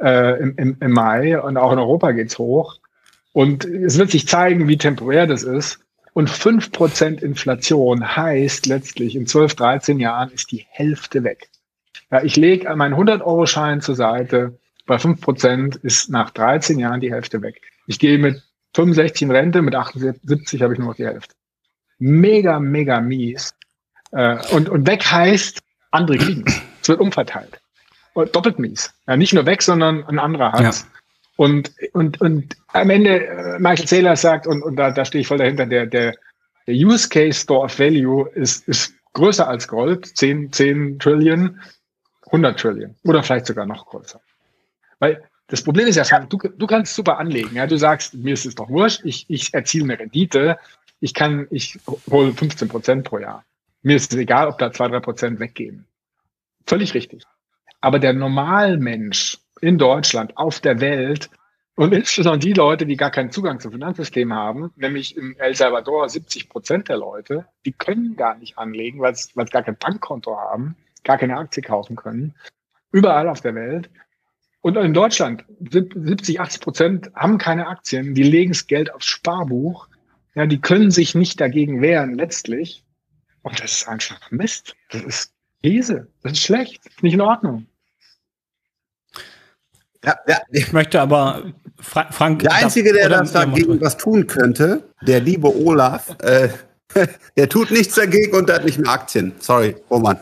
äh, 0.00 0.36
im, 0.40 0.54
im, 0.56 0.76
im 0.80 0.90
Mai 0.90 1.40
und 1.40 1.56
auch 1.56 1.70
in 1.70 1.78
Europa 1.78 2.10
geht's 2.10 2.38
hoch. 2.38 2.80
Und 3.32 3.64
es 3.64 3.98
wird 3.98 4.10
sich 4.10 4.26
zeigen, 4.26 4.66
wie 4.66 4.78
temporär 4.78 5.28
das 5.28 5.44
ist. 5.44 5.78
Und 6.12 6.28
fünf 6.28 6.72
Prozent 6.72 7.22
Inflation 7.22 8.16
heißt 8.16 8.66
letztlich, 8.66 9.14
in 9.14 9.28
12, 9.28 9.54
13 9.54 10.00
Jahren 10.00 10.32
ist 10.32 10.50
die 10.50 10.66
Hälfte 10.70 11.22
weg. 11.22 11.50
Ja, 12.10 12.24
ich 12.24 12.34
lege 12.34 12.74
meinen 12.74 12.96
100-Euro-Schein 12.96 13.80
zur 13.80 13.94
Seite. 13.94 14.58
Bei 14.86 14.98
fünf 14.98 15.20
Prozent 15.20 15.76
ist 15.76 16.10
nach 16.10 16.30
13 16.30 16.80
Jahren 16.80 17.00
die 17.00 17.12
Hälfte 17.12 17.42
weg. 17.42 17.62
Ich 17.86 18.00
gehe 18.00 18.18
mit 18.18 18.42
65 18.74 19.22
in 19.22 19.30
Rente, 19.30 19.62
mit 19.62 19.74
78 19.74 20.62
habe 20.62 20.74
ich 20.74 20.78
nur 20.78 20.88
noch 20.88 20.96
die 20.96 21.06
Hälfte. 21.06 21.34
Mega, 21.98 22.60
mega 22.60 23.00
mies. 23.00 23.54
Äh, 24.12 24.38
und, 24.52 24.68
und 24.68 24.86
weg 24.86 25.04
heißt, 25.04 25.60
andere 25.90 26.18
kriegen 26.18 26.44
es. 26.46 26.88
wird 26.88 27.00
umverteilt. 27.00 27.60
Und 28.14 28.34
doppelt 28.34 28.58
mies. 28.58 28.92
Ja, 29.06 29.16
nicht 29.16 29.32
nur 29.32 29.46
weg, 29.46 29.62
sondern 29.62 30.04
ein 30.04 30.18
anderer 30.18 30.52
hat 30.52 30.62
ja. 30.62 30.72
Und, 31.40 31.72
und, 31.94 32.20
und 32.20 32.54
am 32.74 32.90
Ende, 32.90 33.26
äh, 33.26 33.58
Michael 33.58 33.88
Saylor 33.88 34.14
sagt, 34.14 34.46
und, 34.46 34.62
und 34.62 34.76
da, 34.76 34.90
da 34.90 35.06
stehe 35.06 35.22
ich 35.22 35.26
voll 35.26 35.38
dahinter, 35.38 35.64
der, 35.64 35.86
der, 35.86 36.14
der 36.66 36.74
Use 36.74 37.08
Case 37.08 37.40
Store 37.40 37.64
of 37.64 37.78
Value 37.78 38.28
ist, 38.34 38.68
ist 38.68 38.92
größer 39.14 39.48
als 39.48 39.66
Gold, 39.66 40.06
10, 40.18 40.52
10 40.52 40.98
Trillion, 40.98 41.58
100 42.26 42.60
Trillion 42.60 42.94
oder 43.04 43.22
vielleicht 43.22 43.46
sogar 43.46 43.64
noch 43.64 43.86
größer. 43.86 44.20
Weil 44.98 45.29
das 45.50 45.62
Problem 45.62 45.88
ist 45.88 45.96
ja, 45.96 46.20
du, 46.20 46.38
du 46.38 46.66
kannst 46.66 46.94
super 46.94 47.18
anlegen. 47.18 47.56
Ja? 47.56 47.66
Du 47.66 47.76
sagst, 47.76 48.14
mir 48.14 48.34
ist 48.34 48.46
es 48.46 48.54
doch 48.54 48.70
wurscht, 48.70 49.00
ich, 49.04 49.26
ich 49.28 49.52
erziele 49.52 49.84
eine 49.84 49.98
Rendite, 49.98 50.58
ich 51.00 51.12
kann, 51.12 51.48
ich 51.50 51.78
hole 52.10 52.32
15 52.32 52.68
Prozent 52.68 53.04
pro 53.04 53.18
Jahr. 53.18 53.44
Mir 53.82 53.96
ist 53.96 54.12
es 54.12 54.18
egal, 54.18 54.48
ob 54.48 54.58
da 54.58 54.72
zwei, 54.72 54.88
drei 54.88 55.00
Prozent 55.00 55.40
weggehen. 55.40 55.86
Völlig 56.66 56.94
richtig. 56.94 57.24
Aber 57.80 57.98
der 57.98 58.12
Normalmensch 58.12 59.38
in 59.60 59.76
Deutschland, 59.76 60.36
auf 60.36 60.60
der 60.60 60.80
Welt 60.80 61.30
und 61.74 61.92
insbesondere 61.92 62.40
die 62.40 62.52
Leute, 62.52 62.86
die 62.86 62.96
gar 62.96 63.10
keinen 63.10 63.30
Zugang 63.30 63.58
zum 63.58 63.72
Finanzsystem 63.72 64.32
haben, 64.34 64.70
nämlich 64.76 65.16
in 65.16 65.34
El 65.38 65.54
Salvador 65.54 66.08
70 66.08 66.48
Prozent 66.48 66.88
der 66.88 66.98
Leute, 66.98 67.46
die 67.64 67.72
können 67.72 68.16
gar 68.16 68.36
nicht 68.36 68.58
anlegen, 68.58 69.00
weil 69.00 69.14
sie 69.14 69.32
gar 69.34 69.62
kein 69.62 69.76
Bankkonto 69.76 70.36
haben, 70.36 70.76
gar 71.04 71.18
keine 71.18 71.38
Aktie 71.38 71.62
kaufen 71.62 71.96
können. 71.96 72.34
Überall 72.92 73.28
auf 73.28 73.40
der 73.40 73.54
Welt. 73.54 73.88
Und 74.62 74.76
in 74.76 74.92
Deutschland, 74.92 75.44
70, 75.70 76.40
80 76.40 76.60
Prozent 76.60 77.10
haben 77.14 77.38
keine 77.38 77.66
Aktien, 77.66 78.14
die 78.14 78.22
legen 78.22 78.52
das 78.52 78.66
Geld 78.66 78.92
aufs 78.92 79.06
Sparbuch. 79.06 79.88
Ja, 80.34 80.46
die 80.46 80.60
können 80.60 80.90
sich 80.90 81.14
nicht 81.14 81.40
dagegen 81.40 81.80
wehren, 81.80 82.14
letztlich. 82.14 82.84
Und 83.42 83.58
das 83.60 83.72
ist 83.72 83.88
einfach 83.88 84.30
Mist. 84.30 84.76
Das 84.90 85.02
ist 85.02 85.32
Käse. 85.62 86.08
Das 86.22 86.32
ist 86.32 86.42
schlecht. 86.42 86.84
Das 86.84 86.94
ist 86.94 87.02
nicht 87.02 87.14
in 87.14 87.20
Ordnung. 87.22 87.66
Ja, 90.04 90.18
ja. 90.26 90.38
Ich 90.50 90.72
möchte 90.72 91.00
aber 91.00 91.52
Fra 91.78 92.10
Frank. 92.12 92.40
Der 92.40 92.52
Einzige, 92.52 92.92
der 92.92 93.08
das 93.08 93.32
dagegen 93.32 93.80
was 93.80 93.96
tun 93.96 94.26
könnte, 94.26 94.82
der 95.02 95.20
liebe 95.20 95.54
Olaf, 95.54 96.16
äh, 96.20 96.50
der 97.36 97.48
tut 97.48 97.70
nichts 97.70 97.94
dagegen 97.94 98.36
und 98.36 98.50
hat 98.50 98.64
nicht 98.64 98.78
mehr 98.78 98.90
Aktien. 98.90 99.32
Sorry, 99.38 99.76
Roman. 99.90 100.18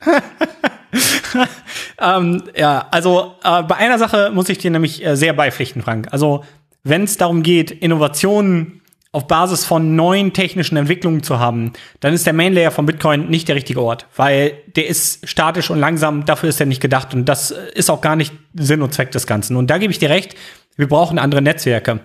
ähm, 2.00 2.42
ja, 2.56 2.86
also 2.90 3.34
äh, 3.42 3.62
bei 3.62 3.76
einer 3.76 3.98
Sache 3.98 4.30
muss 4.32 4.48
ich 4.48 4.58
dir 4.58 4.70
nämlich 4.70 5.04
äh, 5.04 5.16
sehr 5.16 5.32
beipflichten, 5.32 5.82
Frank. 5.82 6.08
Also 6.10 6.44
wenn 6.82 7.04
es 7.04 7.16
darum 7.16 7.42
geht, 7.42 7.70
Innovationen 7.70 8.82
auf 9.14 9.28
Basis 9.28 9.64
von 9.64 9.94
neuen 9.94 10.32
technischen 10.32 10.76
Entwicklungen 10.76 11.22
zu 11.22 11.38
haben, 11.38 11.72
dann 12.00 12.12
ist 12.12 12.26
der 12.26 12.32
Main 12.32 12.52
Layer 12.52 12.72
von 12.72 12.84
Bitcoin 12.84 13.28
nicht 13.28 13.46
der 13.46 13.54
richtige 13.54 13.80
Ort, 13.80 14.06
weil 14.16 14.54
der 14.74 14.88
ist 14.88 15.28
statisch 15.28 15.70
und 15.70 15.78
langsam, 15.78 16.24
dafür 16.24 16.48
ist 16.48 16.58
er 16.58 16.66
nicht 16.66 16.82
gedacht 16.82 17.14
und 17.14 17.26
das 17.26 17.52
ist 17.52 17.90
auch 17.90 18.00
gar 18.00 18.16
nicht 18.16 18.34
Sinn 18.54 18.82
und 18.82 18.92
Zweck 18.92 19.12
des 19.12 19.28
Ganzen. 19.28 19.56
Und 19.56 19.70
da 19.70 19.78
gebe 19.78 19.92
ich 19.92 20.00
dir 20.00 20.10
recht, 20.10 20.34
wir 20.76 20.88
brauchen 20.88 21.20
andere 21.20 21.42
Netzwerke. 21.42 22.00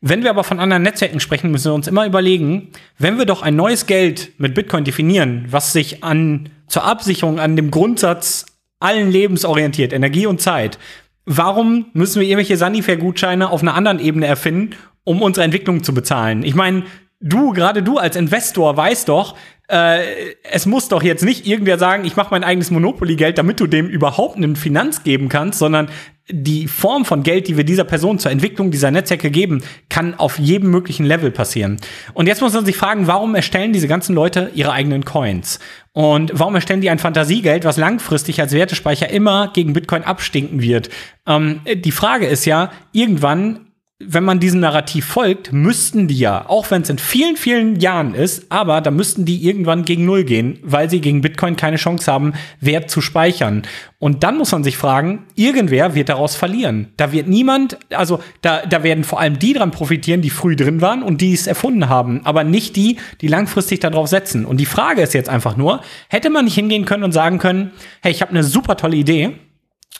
Wenn 0.00 0.22
wir 0.22 0.30
aber 0.30 0.44
von 0.44 0.60
anderen 0.60 0.84
Netzwerken 0.84 1.18
sprechen, 1.18 1.50
müssen 1.50 1.70
wir 1.70 1.74
uns 1.74 1.88
immer 1.88 2.06
überlegen, 2.06 2.70
wenn 2.98 3.18
wir 3.18 3.26
doch 3.26 3.42
ein 3.42 3.56
neues 3.56 3.86
Geld 3.86 4.30
mit 4.38 4.54
Bitcoin 4.54 4.84
definieren, 4.84 5.46
was 5.48 5.72
sich 5.72 6.04
an 6.04 6.48
zur 6.68 6.84
Absicherung 6.84 7.40
an 7.40 7.56
dem 7.56 7.70
Grundsatz 7.70 8.46
allen 8.82 9.10
Lebens 9.10 9.44
orientiert, 9.44 9.92
Energie 9.92 10.26
und 10.26 10.40
Zeit. 10.40 10.78
Warum 11.24 11.86
müssen 11.92 12.20
wir 12.20 12.28
irgendwelche 12.28 12.56
Sanifair-Gutscheine 12.56 13.50
auf 13.50 13.62
einer 13.62 13.74
anderen 13.74 14.00
Ebene 14.00 14.26
erfinden, 14.26 14.76
um 15.04 15.22
unsere 15.22 15.44
Entwicklung 15.44 15.82
zu 15.82 15.94
bezahlen. 15.94 16.44
Ich 16.44 16.54
meine, 16.54 16.84
du, 17.22 17.52
gerade 17.52 17.82
du 17.82 17.98
als 17.98 18.16
Investor 18.16 18.76
weißt 18.76 19.08
doch, 19.08 19.36
äh, 19.68 20.34
es 20.42 20.66
muss 20.66 20.88
doch 20.88 21.02
jetzt 21.02 21.24
nicht 21.24 21.46
irgendwer 21.46 21.78
sagen, 21.78 22.04
ich 22.04 22.16
mache 22.16 22.28
mein 22.30 22.44
eigenes 22.44 22.70
Monopoly-Geld, 22.70 23.38
damit 23.38 23.60
du 23.60 23.66
dem 23.66 23.88
überhaupt 23.88 24.36
einen 24.36 24.56
Finanz 24.56 25.02
geben 25.02 25.28
kannst, 25.28 25.58
sondern 25.58 25.88
die 26.30 26.68
Form 26.68 27.04
von 27.04 27.22
Geld, 27.22 27.48
die 27.48 27.56
wir 27.56 27.64
dieser 27.64 27.84
Person 27.84 28.18
zur 28.18 28.30
Entwicklung 28.30 28.70
dieser 28.70 28.90
Netzwerke 28.90 29.30
geben, 29.30 29.62
kann 29.88 30.14
auf 30.14 30.38
jedem 30.38 30.70
möglichen 30.70 31.04
Level 31.04 31.30
passieren. 31.30 31.78
Und 32.14 32.26
jetzt 32.26 32.40
muss 32.40 32.52
man 32.52 32.64
sich 32.64 32.76
fragen, 32.76 33.06
warum 33.06 33.34
erstellen 33.34 33.72
diese 33.72 33.88
ganzen 33.88 34.14
Leute 34.14 34.50
ihre 34.54 34.72
eigenen 34.72 35.04
Coins? 35.04 35.58
Und 35.92 36.30
warum 36.34 36.54
erstellen 36.54 36.80
die 36.80 36.90
ein 36.90 36.98
Fantasiegeld, 36.98 37.64
was 37.64 37.76
langfristig 37.76 38.40
als 38.40 38.52
Wertespeicher 38.52 39.10
immer 39.10 39.52
gegen 39.52 39.72
Bitcoin 39.72 40.04
abstinken 40.04 40.62
wird? 40.62 40.90
Ähm, 41.26 41.60
die 41.74 41.92
Frage 41.92 42.26
ist 42.26 42.44
ja, 42.44 42.70
irgendwann 42.92 43.71
wenn 44.06 44.24
man 44.24 44.40
diesem 44.40 44.60
Narrativ 44.60 45.06
folgt, 45.06 45.52
müssten 45.52 46.08
die 46.08 46.18
ja, 46.18 46.48
auch 46.48 46.70
wenn 46.70 46.82
es 46.82 46.90
in 46.90 46.98
vielen, 46.98 47.36
vielen 47.36 47.80
Jahren 47.80 48.14
ist, 48.14 48.46
aber 48.50 48.80
da 48.80 48.90
müssten 48.90 49.24
die 49.24 49.46
irgendwann 49.46 49.84
gegen 49.84 50.04
Null 50.04 50.24
gehen, 50.24 50.58
weil 50.62 50.90
sie 50.90 51.00
gegen 51.00 51.20
Bitcoin 51.20 51.56
keine 51.56 51.76
Chance 51.76 52.10
haben, 52.10 52.32
Wert 52.60 52.90
zu 52.90 53.00
speichern. 53.00 53.62
Und 53.98 54.24
dann 54.24 54.36
muss 54.36 54.52
man 54.52 54.64
sich 54.64 54.76
fragen, 54.76 55.26
irgendwer 55.34 55.94
wird 55.94 56.08
daraus 56.08 56.34
verlieren. 56.34 56.88
Da 56.96 57.12
wird 57.12 57.28
niemand, 57.28 57.78
also 57.90 58.20
da, 58.40 58.66
da 58.66 58.82
werden 58.82 59.04
vor 59.04 59.20
allem 59.20 59.38
die 59.38 59.52
dran 59.52 59.70
profitieren, 59.70 60.22
die 60.22 60.30
früh 60.30 60.56
drin 60.56 60.80
waren 60.80 61.02
und 61.02 61.20
die 61.20 61.32
es 61.32 61.46
erfunden 61.46 61.88
haben, 61.88 62.20
aber 62.24 62.44
nicht 62.44 62.76
die, 62.76 62.98
die 63.20 63.28
langfristig 63.28 63.80
darauf 63.80 64.08
setzen. 64.08 64.44
Und 64.44 64.58
die 64.58 64.66
Frage 64.66 65.02
ist 65.02 65.14
jetzt 65.14 65.28
einfach 65.28 65.56
nur, 65.56 65.82
hätte 66.08 66.30
man 66.30 66.46
nicht 66.46 66.54
hingehen 66.54 66.84
können 66.84 67.04
und 67.04 67.12
sagen 67.12 67.38
können, 67.38 67.70
hey, 68.00 68.10
ich 68.10 68.22
habe 68.22 68.30
eine 68.30 68.42
super 68.42 68.76
tolle 68.76 68.96
Idee, 68.96 69.36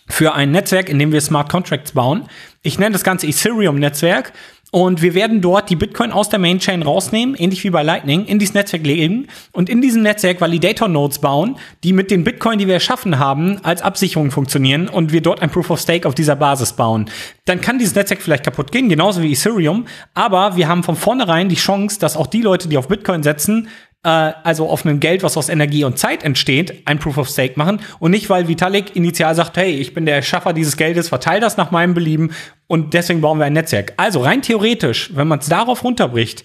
für 0.08 0.34
ein 0.34 0.50
Netzwerk, 0.50 0.88
in 0.88 0.98
dem 0.98 1.12
wir 1.12 1.20
Smart 1.20 1.50
Contracts 1.50 1.92
bauen. 1.92 2.28
Ich 2.62 2.78
nenne 2.78 2.92
das 2.92 3.04
Ganze 3.04 3.26
Ethereum-Netzwerk. 3.26 4.32
Und 4.74 5.02
wir 5.02 5.12
werden 5.12 5.42
dort 5.42 5.68
die 5.68 5.76
Bitcoin 5.76 6.12
aus 6.12 6.30
der 6.30 6.38
Mainchain 6.38 6.80
rausnehmen, 6.80 7.34
ähnlich 7.34 7.62
wie 7.62 7.68
bei 7.68 7.82
Lightning, 7.82 8.24
in 8.24 8.38
dieses 8.38 8.54
Netzwerk 8.54 8.86
legen 8.86 9.28
und 9.52 9.68
in 9.68 9.82
diesem 9.82 10.00
Netzwerk 10.02 10.40
Validator-Nodes 10.40 11.18
bauen, 11.18 11.56
die 11.84 11.92
mit 11.92 12.10
den 12.10 12.24
Bitcoin, 12.24 12.58
die 12.58 12.66
wir 12.66 12.72
erschaffen 12.72 13.18
haben, 13.18 13.62
als 13.62 13.82
Absicherung 13.82 14.30
funktionieren 14.30 14.88
und 14.88 15.12
wir 15.12 15.20
dort 15.20 15.42
ein 15.42 15.50
Proof 15.50 15.68
of 15.68 15.78
Stake 15.78 16.08
auf 16.08 16.14
dieser 16.14 16.36
Basis 16.36 16.72
bauen. 16.72 17.10
Dann 17.44 17.60
kann 17.60 17.78
dieses 17.78 17.94
Netzwerk 17.94 18.22
vielleicht 18.22 18.44
kaputt 18.44 18.72
gehen, 18.72 18.88
genauso 18.88 19.20
wie 19.20 19.34
Ethereum, 19.34 19.84
aber 20.14 20.56
wir 20.56 20.68
haben 20.68 20.82
von 20.82 20.96
vornherein 20.96 21.50
die 21.50 21.56
Chance, 21.56 22.00
dass 22.00 22.16
auch 22.16 22.26
die 22.26 22.40
Leute, 22.40 22.66
die 22.70 22.78
auf 22.78 22.88
Bitcoin 22.88 23.22
setzen, 23.22 23.68
äh, 24.04 24.08
also 24.08 24.68
auf 24.68 24.84
einem 24.84 25.00
Geld, 25.00 25.22
was 25.22 25.36
aus 25.36 25.48
Energie 25.48 25.84
und 25.84 25.98
Zeit 25.98 26.24
entsteht, 26.24 26.86
ein 26.86 26.98
Proof 26.98 27.18
of 27.18 27.28
Stake 27.28 27.54
machen 27.56 27.80
und 27.98 28.10
nicht, 28.10 28.30
weil 28.30 28.48
Vitalik 28.48 28.96
initial 28.96 29.34
sagt, 29.34 29.56
hey, 29.56 29.70
ich 29.70 29.94
bin 29.94 30.06
der 30.06 30.22
Schaffer 30.22 30.52
dieses 30.52 30.76
Geldes, 30.76 31.08
verteile 31.08 31.40
das 31.40 31.56
nach 31.56 31.70
meinem 31.70 31.94
Belieben 31.94 32.32
und 32.66 32.94
deswegen 32.94 33.20
bauen 33.20 33.38
wir 33.38 33.46
ein 33.46 33.52
Netzwerk. 33.52 33.94
Also 33.96 34.20
rein 34.20 34.42
theoretisch, 34.42 35.10
wenn 35.14 35.28
man 35.28 35.38
es 35.38 35.48
darauf 35.48 35.84
runterbricht, 35.84 36.44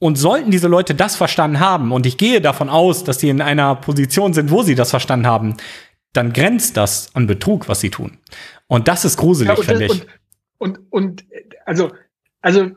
und 0.00 0.16
sollten 0.16 0.52
diese 0.52 0.68
Leute 0.68 0.94
das 0.94 1.16
verstanden 1.16 1.60
haben, 1.60 1.90
und 1.90 2.06
ich 2.06 2.16
gehe 2.18 2.40
davon 2.40 2.68
aus, 2.68 3.04
dass 3.04 3.18
sie 3.18 3.30
in 3.30 3.40
einer 3.40 3.74
Position 3.74 4.32
sind, 4.32 4.50
wo 4.50 4.62
sie 4.62 4.76
das 4.76 4.90
verstanden 4.90 5.26
haben, 5.26 5.56
dann 6.12 6.32
grenzt 6.32 6.76
das 6.76 7.14
an 7.14 7.26
Betrug, 7.26 7.68
was 7.68 7.80
sie 7.80 7.90
tun. 7.90 8.18
Und 8.68 8.88
das 8.88 9.04
ist 9.04 9.16
gruselig, 9.16 9.58
ja, 9.58 9.64
finde 9.64 9.86
ich. 9.86 10.06
Und, 10.58 10.78
und, 10.90 10.92
und 10.92 11.24
also, 11.64 11.90
also 12.40 12.70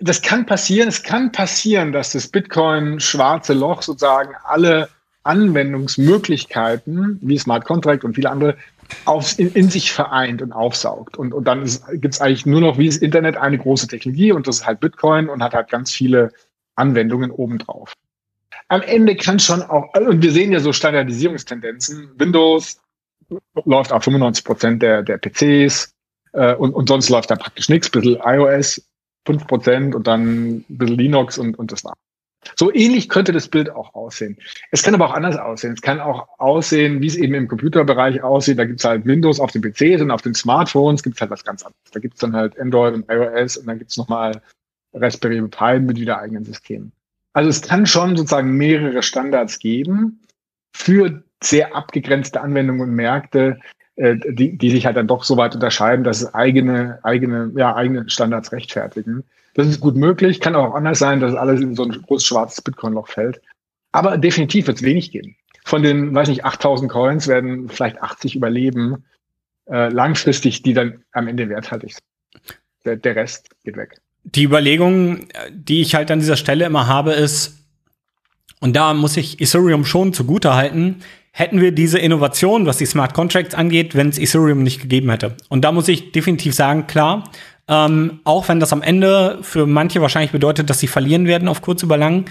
das 0.00 0.22
kann 0.22 0.46
passieren. 0.46 0.88
Es 0.88 1.02
kann 1.02 1.32
passieren, 1.32 1.92
dass 1.92 2.12
das 2.12 2.28
Bitcoin 2.28 3.00
schwarze 3.00 3.54
Loch 3.54 3.82
sozusagen 3.82 4.34
alle 4.44 4.88
Anwendungsmöglichkeiten 5.24 7.18
wie 7.20 7.38
Smart 7.38 7.64
Contract 7.64 8.04
und 8.04 8.14
viele 8.14 8.30
andere 8.30 8.56
auf, 9.04 9.38
in, 9.38 9.52
in 9.52 9.68
sich 9.68 9.92
vereint 9.92 10.40
und 10.40 10.52
aufsaugt. 10.52 11.16
Und, 11.16 11.34
und 11.34 11.44
dann 11.44 11.68
gibt 11.92 12.14
es 12.14 12.20
eigentlich 12.20 12.46
nur 12.46 12.60
noch 12.60 12.78
wie 12.78 12.86
das 12.86 12.96
Internet 12.96 13.36
eine 13.36 13.58
große 13.58 13.88
Technologie 13.88 14.32
und 14.32 14.46
das 14.46 14.60
ist 14.60 14.66
halt 14.66 14.80
Bitcoin 14.80 15.28
und 15.28 15.42
hat 15.42 15.54
halt 15.54 15.68
ganz 15.68 15.92
viele 15.92 16.32
Anwendungen 16.76 17.30
obendrauf. 17.30 17.92
Am 18.68 18.82
Ende 18.82 19.16
kann 19.16 19.38
schon 19.38 19.62
auch, 19.62 19.92
und 19.94 20.22
wir 20.22 20.32
sehen 20.32 20.52
ja 20.52 20.60
so 20.60 20.72
Standardisierungstendenzen, 20.72 22.10
Windows 22.16 22.80
läuft 23.64 23.92
auf 23.92 24.04
95 24.04 24.44
Prozent 24.44 24.82
der, 24.82 25.02
der 25.02 25.18
PCs 25.18 25.92
äh, 26.32 26.54
und, 26.54 26.72
und 26.72 26.88
sonst 26.88 27.10
läuft 27.10 27.30
da 27.30 27.36
praktisch 27.36 27.68
nichts, 27.68 27.90
bisschen 27.90 28.18
iOS 28.24 28.87
5% 29.28 29.94
und 29.94 30.06
dann 30.06 30.56
ein 30.56 30.64
bisschen 30.68 30.96
Linux 30.96 31.38
und, 31.38 31.58
und 31.58 31.72
das 31.72 31.84
war. 31.84 31.94
So 32.56 32.72
ähnlich 32.72 33.08
könnte 33.08 33.32
das 33.32 33.48
Bild 33.48 33.70
auch 33.70 33.94
aussehen. 33.94 34.38
Es 34.70 34.82
kann 34.82 34.94
aber 34.94 35.06
auch 35.06 35.14
anders 35.14 35.36
aussehen. 35.36 35.74
Es 35.74 35.82
kann 35.82 36.00
auch 36.00 36.28
aussehen, 36.38 37.00
wie 37.00 37.06
es 37.06 37.16
eben 37.16 37.34
im 37.34 37.48
Computerbereich 37.48 38.22
aussieht. 38.22 38.58
Da 38.58 38.64
gibt 38.64 38.80
es 38.80 38.84
halt 38.84 39.04
Windows 39.04 39.40
auf 39.40 39.50
den 39.50 39.62
PCs 39.62 40.00
und 40.00 40.10
auf 40.10 40.22
den 40.22 40.34
Smartphones 40.34 41.02
gibt 41.02 41.16
es 41.16 41.20
halt 41.20 41.30
was 41.30 41.44
ganz 41.44 41.62
anderes. 41.62 41.90
Da 41.92 42.00
gibt 42.00 42.14
es 42.14 42.20
dann 42.20 42.34
halt 42.34 42.58
Android 42.58 42.94
und 42.94 43.10
iOS 43.10 43.56
und 43.58 43.66
dann 43.66 43.78
gibt 43.78 43.90
es 43.90 43.96
nochmal 43.96 44.40
Raspberry 44.94 45.42
Pi 45.48 45.80
mit 45.80 45.98
wieder 45.98 46.20
eigenen 46.20 46.44
Systemen. 46.44 46.92
Also 47.32 47.50
es 47.50 47.60
kann 47.60 47.86
schon 47.86 48.16
sozusagen 48.16 48.56
mehrere 48.56 49.02
Standards 49.02 49.58
geben 49.58 50.20
für 50.72 51.22
sehr 51.42 51.74
abgegrenzte 51.74 52.40
Anwendungen 52.40 52.82
und 52.82 52.94
Märkte, 52.94 53.60
die, 53.98 54.56
die 54.56 54.70
sich 54.70 54.86
halt 54.86 54.96
dann 54.96 55.08
doch 55.08 55.24
so 55.24 55.36
weit 55.36 55.54
unterscheiden, 55.54 56.04
dass 56.04 56.22
es 56.22 56.34
eigene, 56.34 57.00
eigene, 57.02 57.50
ja, 57.56 57.74
eigene 57.74 58.08
Standards 58.08 58.52
rechtfertigen. 58.52 59.24
Das 59.54 59.66
ist 59.66 59.80
gut 59.80 59.96
möglich, 59.96 60.40
kann 60.40 60.54
auch 60.54 60.74
anders 60.74 61.00
sein, 61.00 61.18
dass 61.20 61.34
alles 61.34 61.60
in 61.60 61.74
so 61.74 61.82
ein 61.82 61.90
großes 61.90 62.26
schwarzes 62.26 62.62
Bitcoin-Loch 62.62 63.08
fällt. 63.08 63.40
Aber 63.90 64.16
definitiv 64.16 64.68
wird 64.68 64.76
es 64.76 64.84
wenig 64.84 65.10
geben. 65.10 65.34
Von 65.64 65.82
den, 65.82 66.14
weiß 66.14 66.28
nicht, 66.28 66.44
8000 66.44 66.90
Coins 66.90 67.26
werden 67.26 67.68
vielleicht 67.68 68.00
80 68.00 68.36
überleben, 68.36 69.04
äh, 69.68 69.88
langfristig, 69.88 70.62
die 70.62 70.74
dann 70.74 71.02
am 71.12 71.26
Ende 71.26 71.48
werthaltig 71.48 71.94
sind. 71.94 72.58
Der, 72.84 72.96
der 72.96 73.16
Rest 73.16 73.50
geht 73.64 73.76
weg. 73.76 74.00
Die 74.22 74.44
Überlegung, 74.44 75.26
die 75.50 75.80
ich 75.80 75.94
halt 75.94 76.10
an 76.10 76.20
dieser 76.20 76.36
Stelle 76.36 76.64
immer 76.66 76.86
habe, 76.86 77.12
ist, 77.12 77.58
und 78.60 78.76
da 78.76 78.94
muss 78.94 79.16
ich 79.16 79.40
Ethereum 79.40 79.84
schon 79.84 80.12
zugute 80.12 80.54
halten, 80.54 81.02
hätten 81.38 81.60
wir 81.60 81.70
diese 81.70 82.00
Innovation, 82.00 82.66
was 82.66 82.78
die 82.78 82.86
Smart 82.86 83.14
Contracts 83.14 83.54
angeht, 83.54 83.94
wenn 83.94 84.08
es 84.08 84.18
Ethereum 84.18 84.64
nicht 84.64 84.82
gegeben 84.82 85.08
hätte. 85.08 85.36
Und 85.48 85.64
da 85.64 85.70
muss 85.70 85.86
ich 85.86 86.10
definitiv 86.10 86.52
sagen, 86.52 86.88
klar, 86.88 87.30
ähm, 87.68 88.18
auch 88.24 88.48
wenn 88.48 88.58
das 88.58 88.72
am 88.72 88.82
Ende 88.82 89.38
für 89.42 89.64
manche 89.64 90.02
wahrscheinlich 90.02 90.32
bedeutet, 90.32 90.68
dass 90.68 90.80
sie 90.80 90.88
verlieren 90.88 91.26
werden 91.26 91.46
auf 91.46 91.62
kurz 91.62 91.84
über 91.84 91.96
lang, 91.96 92.24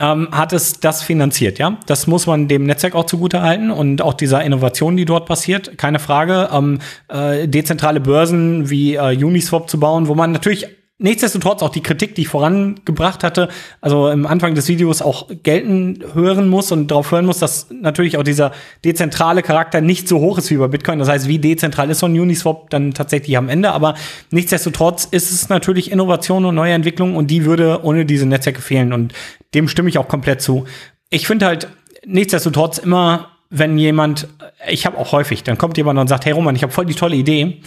ähm, 0.00 0.28
hat 0.30 0.54
es 0.54 0.80
das 0.80 1.02
finanziert, 1.02 1.58
ja. 1.58 1.76
Das 1.86 2.06
muss 2.06 2.26
man 2.26 2.48
dem 2.48 2.64
Netzwerk 2.64 2.94
auch 2.94 3.04
zugute 3.04 3.42
halten 3.42 3.70
und 3.70 4.00
auch 4.00 4.14
dieser 4.14 4.42
Innovation, 4.42 4.96
die 4.96 5.04
dort 5.04 5.26
passiert, 5.26 5.76
keine 5.76 5.98
Frage. 5.98 6.48
Ähm, 6.50 6.78
äh, 7.08 7.46
dezentrale 7.46 8.00
Börsen 8.00 8.70
wie 8.70 8.94
äh, 8.94 9.22
Uniswap 9.22 9.68
zu 9.68 9.78
bauen, 9.78 10.08
wo 10.08 10.14
man 10.14 10.32
natürlich 10.32 10.66
nichtsdestotrotz 10.98 11.62
auch 11.62 11.70
die 11.70 11.82
Kritik, 11.82 12.14
die 12.14 12.22
ich 12.22 12.28
vorangebracht 12.28 13.24
hatte, 13.24 13.48
also 13.80 14.08
im 14.10 14.26
Anfang 14.26 14.54
des 14.54 14.68
Videos 14.68 15.02
auch 15.02 15.28
gelten 15.42 15.98
hören 16.14 16.48
muss 16.48 16.70
und 16.70 16.90
darauf 16.90 17.10
hören 17.10 17.26
muss, 17.26 17.38
dass 17.38 17.68
natürlich 17.70 18.16
auch 18.16 18.22
dieser 18.22 18.52
dezentrale 18.84 19.42
Charakter 19.42 19.80
nicht 19.80 20.06
so 20.06 20.20
hoch 20.20 20.38
ist 20.38 20.50
wie 20.50 20.56
bei 20.56 20.68
Bitcoin. 20.68 21.00
Das 21.00 21.08
heißt, 21.08 21.26
wie 21.26 21.38
dezentral 21.38 21.90
ist 21.90 21.98
so 21.98 22.06
ein 22.06 22.18
Uniswap 22.18 22.70
dann 22.70 22.94
tatsächlich 22.94 23.36
am 23.36 23.48
Ende? 23.48 23.72
Aber 23.72 23.94
nichtsdestotrotz 24.30 25.04
ist 25.04 25.32
es 25.32 25.48
natürlich 25.48 25.90
Innovation 25.90 26.44
und 26.44 26.54
neue 26.54 26.72
Entwicklung 26.72 27.16
und 27.16 27.30
die 27.30 27.44
würde 27.44 27.80
ohne 27.82 28.04
diese 28.06 28.26
Netzwerke 28.26 28.62
fehlen 28.62 28.92
und 28.92 29.12
dem 29.54 29.68
stimme 29.68 29.88
ich 29.88 29.98
auch 29.98 30.08
komplett 30.08 30.40
zu. 30.40 30.64
Ich 31.10 31.26
finde 31.26 31.46
halt 31.46 31.68
nichtsdestotrotz 32.06 32.78
immer 32.78 33.30
wenn 33.56 33.78
jemand, 33.78 34.26
ich 34.68 34.84
habe 34.84 34.98
auch 34.98 35.12
häufig, 35.12 35.44
dann 35.44 35.56
kommt 35.56 35.76
jemand 35.76 35.98
und 36.00 36.08
sagt, 36.08 36.24
hey 36.24 36.32
Roman, 36.32 36.56
ich 36.56 36.62
habe 36.64 36.72
voll 36.72 36.86
die 36.86 36.94
tolle 36.94 37.14
Idee, 37.14 37.60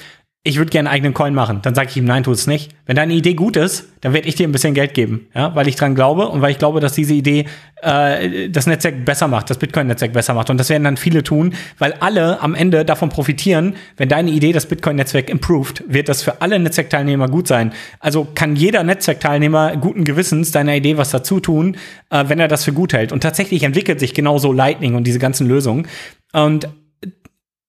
ich 0.47 0.57
würde 0.57 0.71
gerne 0.71 0.89
einen 0.89 0.95
eigenen 0.95 1.13
Coin 1.13 1.33
machen. 1.33 1.59
Dann 1.61 1.75
sage 1.75 1.89
ich 1.89 1.97
ihm, 1.97 2.05
nein, 2.05 2.23
tu 2.23 2.31
es 2.31 2.47
nicht. 2.47 2.73
Wenn 2.85 2.95
deine 2.95 3.13
Idee 3.13 3.33
gut 3.33 3.57
ist, 3.57 3.89
dann 3.99 4.13
werde 4.13 4.29
ich 4.29 4.35
dir 4.35 4.47
ein 4.47 4.53
bisschen 4.53 4.73
Geld 4.73 4.93
geben, 4.93 5.27
ja, 5.35 5.53
weil 5.55 5.67
ich 5.67 5.75
dran 5.75 5.93
glaube 5.93 6.29
und 6.29 6.41
weil 6.41 6.51
ich 6.51 6.57
glaube, 6.57 6.79
dass 6.79 6.93
diese 6.93 7.13
Idee 7.13 7.45
äh, 7.81 8.49
das 8.49 8.65
Netzwerk 8.65 9.03
besser 9.03 9.27
macht, 9.27 9.49
das 9.49 9.57
Bitcoin-Netzwerk 9.57 10.13
besser 10.13 10.33
macht. 10.33 10.49
Und 10.49 10.57
das 10.57 10.69
werden 10.69 10.85
dann 10.85 10.95
viele 10.95 11.21
tun, 11.21 11.53
weil 11.79 11.93
alle 11.99 12.41
am 12.41 12.55
Ende 12.55 12.85
davon 12.85 13.09
profitieren, 13.09 13.75
wenn 13.97 14.07
deine 14.07 14.31
Idee 14.31 14.53
das 14.53 14.65
Bitcoin-Netzwerk 14.67 15.29
improved, 15.29 15.83
wird 15.87 16.07
das 16.07 16.23
für 16.23 16.41
alle 16.41 16.57
Netzwerkteilnehmer 16.59 17.27
gut 17.27 17.49
sein. 17.49 17.73
Also 17.99 18.25
kann 18.33 18.55
jeder 18.55 18.83
Netzwerkteilnehmer 18.83 19.75
guten 19.75 20.05
Gewissens 20.05 20.51
deiner 20.51 20.75
Idee 20.75 20.95
was 20.95 21.09
dazu 21.09 21.41
tun, 21.41 21.75
äh, 22.09 22.23
wenn 22.27 22.39
er 22.39 22.47
das 22.47 22.63
für 22.63 22.71
gut 22.71 22.93
hält. 22.93 23.11
Und 23.11 23.21
tatsächlich 23.21 23.63
entwickelt 23.63 23.99
sich 23.99 24.13
genauso 24.13 24.53
Lightning 24.53 24.95
und 24.95 25.05
diese 25.05 25.19
ganzen 25.19 25.45
Lösungen. 25.45 25.87
Und 26.31 26.69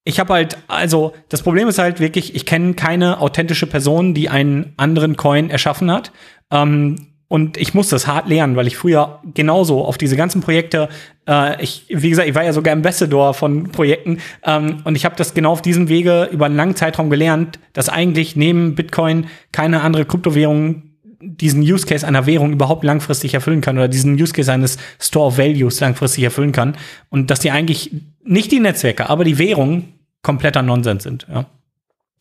ich 0.08 0.18
habe 0.18 0.32
halt, 0.32 0.56
also 0.68 1.12
das 1.28 1.42
Problem 1.42 1.68
ist 1.68 1.78
halt 1.78 2.00
wirklich, 2.00 2.34
ich 2.34 2.46
kenne 2.46 2.72
keine 2.72 3.20
authentische 3.20 3.66
Person, 3.66 4.14
die 4.14 4.30
einen 4.30 4.72
anderen 4.78 5.18
Coin 5.18 5.50
erschaffen 5.50 5.92
hat. 5.92 6.12
Ähm, 6.50 6.96
und 7.28 7.58
ich 7.58 7.74
muss 7.74 7.90
das 7.90 8.06
hart 8.06 8.26
lernen, 8.26 8.56
weil 8.56 8.66
ich 8.66 8.78
früher 8.78 9.20
genauso 9.34 9.84
auf 9.84 9.98
diese 9.98 10.16
ganzen 10.16 10.40
Projekte, 10.40 10.88
äh, 11.28 11.62
ich, 11.62 11.84
wie 11.90 12.08
gesagt, 12.08 12.26
ich 12.26 12.34
war 12.34 12.42
ja 12.42 12.54
sogar 12.54 12.72
Ambassador 12.72 13.34
von 13.34 13.64
Projekten 13.64 14.16
ähm, 14.46 14.78
und 14.84 14.96
ich 14.96 15.04
habe 15.04 15.14
das 15.14 15.34
genau 15.34 15.52
auf 15.52 15.60
diesem 15.60 15.90
Wege 15.90 16.30
über 16.32 16.46
einen 16.46 16.56
langen 16.56 16.74
Zeitraum 16.74 17.10
gelernt, 17.10 17.58
dass 17.74 17.90
eigentlich 17.90 18.34
neben 18.34 18.76
Bitcoin 18.76 19.26
keine 19.52 19.82
andere 19.82 20.06
Kryptowährung 20.06 20.84
diesen 21.20 21.60
Use 21.60 21.86
Case 21.86 22.06
einer 22.06 22.24
Währung 22.24 22.54
überhaupt 22.54 22.82
langfristig 22.82 23.34
erfüllen 23.34 23.60
kann 23.60 23.76
oder 23.76 23.88
diesen 23.88 24.14
Use 24.14 24.32
Case 24.32 24.50
eines 24.50 24.78
Store 24.98 25.26
of 25.26 25.36
Values 25.36 25.80
langfristig 25.80 26.24
erfüllen 26.24 26.52
kann 26.52 26.78
und 27.10 27.30
dass 27.30 27.40
die 27.40 27.50
eigentlich 27.50 27.90
nicht 28.24 28.50
die 28.52 28.60
Netzwerke, 28.60 29.10
aber 29.10 29.24
die 29.24 29.36
Währung 29.36 29.84
kompletter 30.22 30.62
Nonsens 30.62 31.02
sind. 31.02 31.26
Ja. 31.28 31.46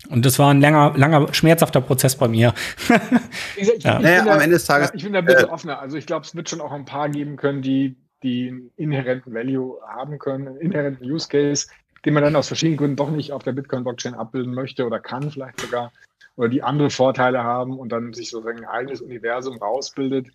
Und 0.09 0.25
das 0.25 0.37
war 0.39 0.53
ein 0.53 0.61
langer, 0.61 0.93
langer, 0.95 1.33
schmerzhafter 1.33 1.81
Prozess 1.81 2.15
bei 2.15 2.27
mir. 2.27 2.53
ich, 3.57 3.69
ich, 3.69 3.83
ja. 3.83 3.99
naja, 3.99 4.21
am 4.21 4.39
Ende 4.39 4.55
des 4.55 4.65
Tages. 4.65 4.91
Ich 4.93 5.03
bin 5.03 5.13
da 5.13 5.19
ein 5.19 5.25
bisschen 5.25 5.49
äh, 5.49 5.51
offener. 5.51 5.79
Also 5.79 5.97
ich 5.97 6.05
glaube, 6.05 6.25
es 6.25 6.35
wird 6.35 6.49
schon 6.49 6.61
auch 6.61 6.71
ein 6.71 6.85
paar 6.85 7.09
geben 7.09 7.35
können, 7.35 7.61
die, 7.61 7.97
die 8.23 8.49
einen 8.49 8.71
inhärenten 8.77 9.33
Value 9.33 9.79
haben 9.87 10.19
können, 10.19 10.47
einen 10.47 10.57
inhärenten 10.57 11.09
Use 11.09 11.27
Case, 11.27 11.67
den 12.05 12.13
man 12.13 12.23
dann 12.23 12.35
aus 12.35 12.47
verschiedenen 12.47 12.77
Gründen 12.77 12.95
doch 12.95 13.09
nicht 13.09 13.31
auf 13.31 13.43
der 13.43 13.53
Bitcoin-Blockchain 13.53 14.13
abbilden 14.13 14.53
möchte 14.53 14.85
oder 14.85 14.99
kann 14.99 15.31
vielleicht 15.31 15.59
sogar, 15.59 15.91
oder 16.35 16.49
die 16.49 16.63
andere 16.63 16.91
Vorteile 16.91 17.43
haben 17.43 17.77
und 17.77 17.91
dann 17.91 18.13
sich 18.13 18.29
sozusagen 18.29 18.59
ein 18.59 18.65
eigenes 18.65 19.01
Universum 19.01 19.57
rausbildet, 19.57 20.27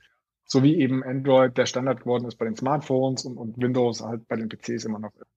so 0.44 0.62
wie 0.62 0.76
eben 0.76 1.04
Android 1.04 1.56
der 1.56 1.66
Standard 1.66 2.00
geworden 2.00 2.26
ist 2.26 2.36
bei 2.36 2.44
den 2.44 2.56
Smartphones 2.56 3.24
und, 3.24 3.38
und 3.38 3.56
Windows 3.58 4.02
halt 4.02 4.26
bei 4.26 4.36
den 4.36 4.48
PCs 4.48 4.84
immer 4.84 4.98
noch 4.98 5.14
ist. 5.14 5.31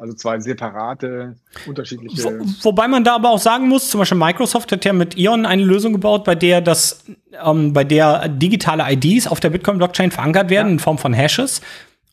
Also 0.00 0.14
zwei 0.14 0.40
separate, 0.40 1.36
unterschiedliche. 1.66 2.24
Wo, 2.24 2.70
wobei 2.70 2.88
man 2.88 3.04
da 3.04 3.16
aber 3.16 3.28
auch 3.28 3.38
sagen 3.38 3.68
muss, 3.68 3.90
zum 3.90 3.98
Beispiel 3.98 4.16
Microsoft 4.16 4.72
hat 4.72 4.86
ja 4.86 4.94
mit 4.94 5.18
Ion 5.18 5.44
eine 5.44 5.62
Lösung 5.62 5.92
gebaut, 5.92 6.24
bei 6.24 6.34
der 6.34 6.62
das, 6.62 7.04
ähm, 7.44 7.74
bei 7.74 7.84
der 7.84 8.28
digitale 8.28 8.90
IDs 8.90 9.26
auf 9.26 9.40
der 9.40 9.50
Bitcoin-Blockchain 9.50 10.10
verankert 10.10 10.48
werden 10.48 10.68
ja. 10.68 10.72
in 10.72 10.78
Form 10.78 10.96
von 10.96 11.12
Hashes. 11.12 11.60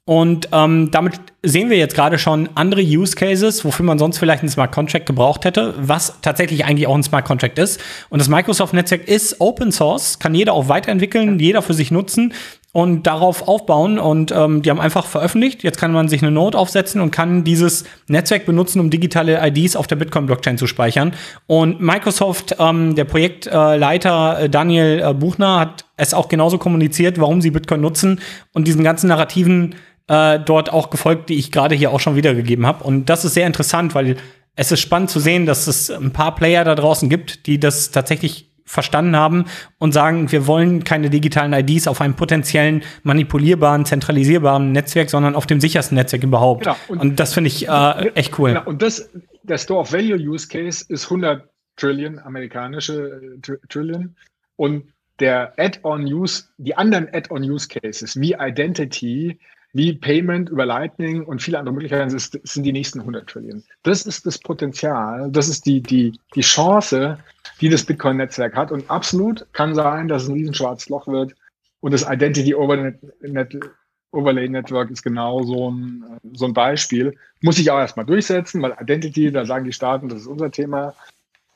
Und 0.03 0.49
ähm, 0.51 0.91
damit 0.91 1.15
sehen 1.43 1.69
wir 1.69 1.77
jetzt 1.77 1.95
gerade 1.95 2.17
schon 2.17 2.49
andere 2.55 2.81
Use 2.81 3.15
Cases, 3.15 3.63
wofür 3.63 3.85
man 3.85 3.99
sonst 3.99 4.17
vielleicht 4.17 4.41
einen 4.41 4.49
Smart 4.49 4.73
Contract 4.73 5.05
gebraucht 5.05 5.45
hätte, 5.45 5.73
was 5.77 6.19
tatsächlich 6.21 6.65
eigentlich 6.65 6.87
auch 6.87 6.95
ein 6.95 7.03
Smart 7.03 7.25
Contract 7.25 7.57
ist. 7.57 7.81
Und 8.09 8.19
das 8.19 8.27
Microsoft-Netzwerk 8.27 9.07
ist 9.07 9.39
Open 9.39 9.71
Source, 9.71 10.19
kann 10.19 10.35
jeder 10.35 10.53
auch 10.53 10.67
weiterentwickeln, 10.67 11.39
jeder 11.39 11.61
für 11.61 11.73
sich 11.73 11.91
nutzen 11.91 12.33
und 12.77 13.07
darauf 13.07 13.47
aufbauen. 13.47 13.97
Und 13.97 14.31
ähm, 14.31 14.61
die 14.61 14.69
haben 14.69 14.79
einfach 14.79 15.07
veröffentlicht. 15.07 15.63
Jetzt 15.63 15.79
kann 15.79 15.91
man 15.91 16.09
sich 16.09 16.21
eine 16.21 16.29
Note 16.29 16.55
aufsetzen 16.55 17.01
und 17.01 17.09
kann 17.09 17.43
dieses 17.43 17.85
Netzwerk 18.07 18.45
benutzen, 18.45 18.79
um 18.79 18.91
digitale 18.91 19.39
IDs 19.47 19.75
auf 19.75 19.87
der 19.87 19.95
Bitcoin-Blockchain 19.95 20.59
zu 20.59 20.67
speichern. 20.67 21.15
Und 21.47 21.81
Microsoft, 21.81 22.55
ähm, 22.59 22.93
der 22.93 23.05
Projektleiter 23.05 24.41
äh, 24.41 24.49
Daniel 24.51 25.01
äh, 25.03 25.13
Buchner, 25.15 25.59
hat 25.59 25.85
es 25.95 26.13
auch 26.13 26.27
genauso 26.27 26.59
kommuniziert, 26.59 27.19
warum 27.19 27.41
sie 27.41 27.49
Bitcoin 27.49 27.81
nutzen 27.81 28.19
und 28.53 28.67
diesen 28.67 28.83
ganzen 28.83 29.07
Narrativen 29.07 29.73
äh, 30.07 30.37
dort 30.39 30.71
auch 30.71 30.91
gefolgt, 30.91 31.29
die 31.29 31.39
ich 31.39 31.51
gerade 31.51 31.73
hier 31.73 31.89
auch 31.89 31.99
schon 31.99 32.15
wiedergegeben 32.15 32.67
habe. 32.67 32.83
Und 32.83 33.09
das 33.09 33.25
ist 33.25 33.33
sehr 33.33 33.47
interessant, 33.47 33.95
weil 33.95 34.17
es 34.55 34.71
ist 34.71 34.81
spannend 34.81 35.09
zu 35.09 35.19
sehen, 35.19 35.47
dass 35.47 35.65
es 35.65 35.89
ein 35.89 36.13
paar 36.13 36.35
Player 36.35 36.63
da 36.63 36.75
draußen 36.75 37.09
gibt, 37.09 37.47
die 37.47 37.59
das 37.59 37.89
tatsächlich 37.89 38.46
verstanden 38.67 39.15
haben 39.15 39.45
und 39.79 39.93
sagen, 39.93 40.31
wir 40.31 40.45
wollen 40.45 40.83
keine 40.83 41.09
digitalen 41.09 41.53
IDs 41.53 41.87
auf 41.87 42.01
einem 42.01 42.15
potenziellen 42.15 42.83
manipulierbaren, 43.03 43.85
zentralisierbaren 43.85 44.73
Netzwerk, 44.73 45.09
sondern 45.09 45.35
auf 45.35 45.47
dem 45.47 45.61
sichersten 45.61 45.95
Netzwerk 45.95 46.23
überhaupt. 46.23 46.65
Genau. 46.65 46.75
Und, 46.89 46.99
und, 46.99 47.19
das 47.19 47.33
finde 47.33 47.47
ich 47.47 47.67
äh, 47.67 48.09
echt 48.13 48.37
cool. 48.37 48.49
Genau. 48.49 48.65
Und 48.65 48.81
das, 48.81 49.09
der 49.43 49.57
Store 49.57 49.79
of 49.79 49.93
Value 49.93 50.17
Use 50.17 50.47
Case 50.47 50.85
ist 50.89 51.05
100 51.05 51.49
Trillion, 51.77 52.19
amerikanische 52.19 53.39
äh, 53.47 53.67
Trillion. 53.69 54.15
Und 54.57 54.83
der 55.19 55.53
Add-on 55.57 56.03
Use, 56.05 56.43
die 56.57 56.75
anderen 56.75 57.07
Add-on 57.13 57.43
Use 57.43 57.67
Cases 57.67 58.19
wie 58.19 58.35
Identity, 58.37 59.39
wie 59.77 59.93
Payment 59.93 60.49
über 60.49 60.65
Lightning 60.65 61.23
und 61.23 61.39
viele 61.39 61.59
andere 61.59 61.75
Möglichkeiten 61.75 62.15
ist, 62.15 62.39
sind 62.43 62.63
die 62.63 62.71
nächsten 62.71 62.99
100 62.99 63.29
Trillion. 63.29 63.63
Das 63.83 64.07
ist 64.07 64.25
das 64.25 64.39
Potenzial, 64.39 65.29
das 65.31 65.47
ist 65.47 65.67
die, 65.67 65.81
die, 65.81 66.19
die 66.33 66.41
Chance, 66.41 67.19
die 67.61 67.69
das 67.69 67.85
Bitcoin-Netzwerk 67.85 68.55
hat. 68.55 68.71
Und 68.71 68.89
absolut 68.89 69.45
kann 69.53 69.75
sein, 69.75 70.07
dass 70.07 70.23
es 70.23 70.29
ein 70.29 70.33
riesenschwarzes 70.33 70.89
Loch 70.89 71.07
wird. 71.07 71.35
Und 71.79 71.93
das 71.93 72.09
Identity 72.09 72.55
Overlay 72.55 74.49
Network 74.49 74.89
ist 74.89 75.03
genau 75.03 75.43
so 75.43 75.69
ein, 75.69 76.03
so 76.33 76.45
ein 76.45 76.53
Beispiel. 76.53 77.15
Muss 77.41 77.59
ich 77.59 77.69
auch 77.69 77.77
erstmal 77.77 78.07
durchsetzen, 78.07 78.63
weil 78.63 78.75
Identity, 78.81 79.31
da 79.31 79.45
sagen 79.45 79.65
die 79.65 79.73
Staaten, 79.73 80.09
das 80.09 80.21
ist 80.21 80.27
unser 80.27 80.49
Thema. 80.49 80.95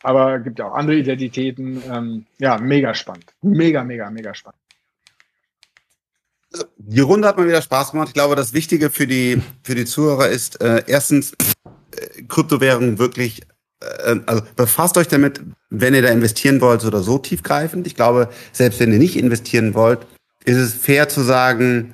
Aber 0.03 0.39
gibt 0.39 0.59
ja 0.59 0.67
auch 0.67 0.75
andere 0.75 0.97
Identitäten. 0.97 1.81
Ähm, 1.91 2.25
ja, 2.37 2.59
mega 2.59 2.93
spannend. 2.93 3.25
Mega, 3.41 3.83
mega, 3.83 4.11
mega 4.11 4.35
spannend. 4.35 4.61
Die 6.77 6.99
Runde 6.99 7.27
hat 7.27 7.37
mal 7.37 7.47
wieder 7.47 7.61
Spaß 7.61 7.91
gemacht. 7.91 8.09
Ich 8.09 8.13
glaube, 8.13 8.35
das 8.35 8.53
Wichtige 8.53 8.89
für 8.89 9.07
die, 9.07 9.41
für 9.63 9.75
die 9.75 9.85
Zuhörer 9.85 10.27
ist, 10.27 10.61
äh, 10.61 10.83
erstens, 10.87 11.33
äh, 11.95 12.23
Kryptowährungen 12.27 12.99
wirklich, 12.99 13.41
äh, 13.79 14.19
also 14.25 14.43
befasst 14.55 14.97
euch 14.97 15.07
damit, 15.07 15.41
wenn 15.69 15.93
ihr 15.93 16.01
da 16.01 16.09
investieren 16.09 16.59
wollt 16.59 16.83
oder 16.83 17.01
so 17.01 17.17
tiefgreifend. 17.17 17.87
Ich 17.87 17.95
glaube, 17.95 18.29
selbst 18.51 18.79
wenn 18.79 18.91
ihr 18.91 18.99
nicht 18.99 19.15
investieren 19.15 19.73
wollt, 19.73 20.05
ist 20.43 20.57
es 20.57 20.73
fair 20.73 21.07
zu 21.07 21.21
sagen, 21.21 21.93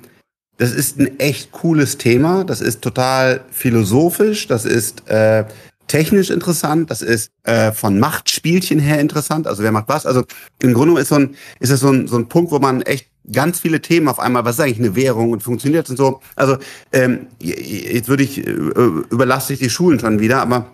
das 0.56 0.72
ist 0.72 0.98
ein 0.98 1.20
echt 1.20 1.52
cooles 1.52 1.98
Thema. 1.98 2.44
Das 2.44 2.60
ist 2.60 2.82
total 2.82 3.44
philosophisch. 3.50 4.48
Das 4.48 4.64
ist 4.64 5.08
äh, 5.08 5.44
technisch 5.86 6.30
interessant. 6.30 6.90
Das 6.90 7.00
ist 7.00 7.30
äh, 7.44 7.70
von 7.70 8.00
Machtspielchen 8.00 8.80
her 8.80 8.98
interessant. 8.98 9.46
Also 9.46 9.62
wer 9.62 9.70
macht 9.70 9.88
was? 9.88 10.04
Also 10.04 10.24
im 10.60 10.74
Grunde 10.74 11.00
ist 11.00 11.08
so 11.08 11.14
ein, 11.14 11.36
ist 11.60 11.70
es 11.70 11.78
so 11.78 11.90
ein, 11.90 12.08
so 12.08 12.16
ein 12.16 12.28
Punkt, 12.28 12.50
wo 12.50 12.58
man 12.58 12.82
echt 12.82 13.08
ganz 13.32 13.60
viele 13.60 13.80
Themen 13.80 14.08
auf 14.08 14.18
einmal, 14.18 14.44
was 14.44 14.56
ist 14.56 14.60
eigentlich 14.60 14.78
eine 14.78 14.96
Währung 14.96 15.30
und 15.30 15.42
funktioniert 15.42 15.88
und 15.90 15.96
so. 15.96 16.20
Also 16.36 16.58
ähm, 16.92 17.26
jetzt 17.40 18.08
würde 18.08 18.22
ich, 18.22 18.46
äh, 18.46 18.50
überlasse 18.50 19.52
ich 19.52 19.58
die 19.58 19.70
Schulen 19.70 20.00
schon 20.00 20.20
wieder, 20.20 20.40
aber 20.40 20.70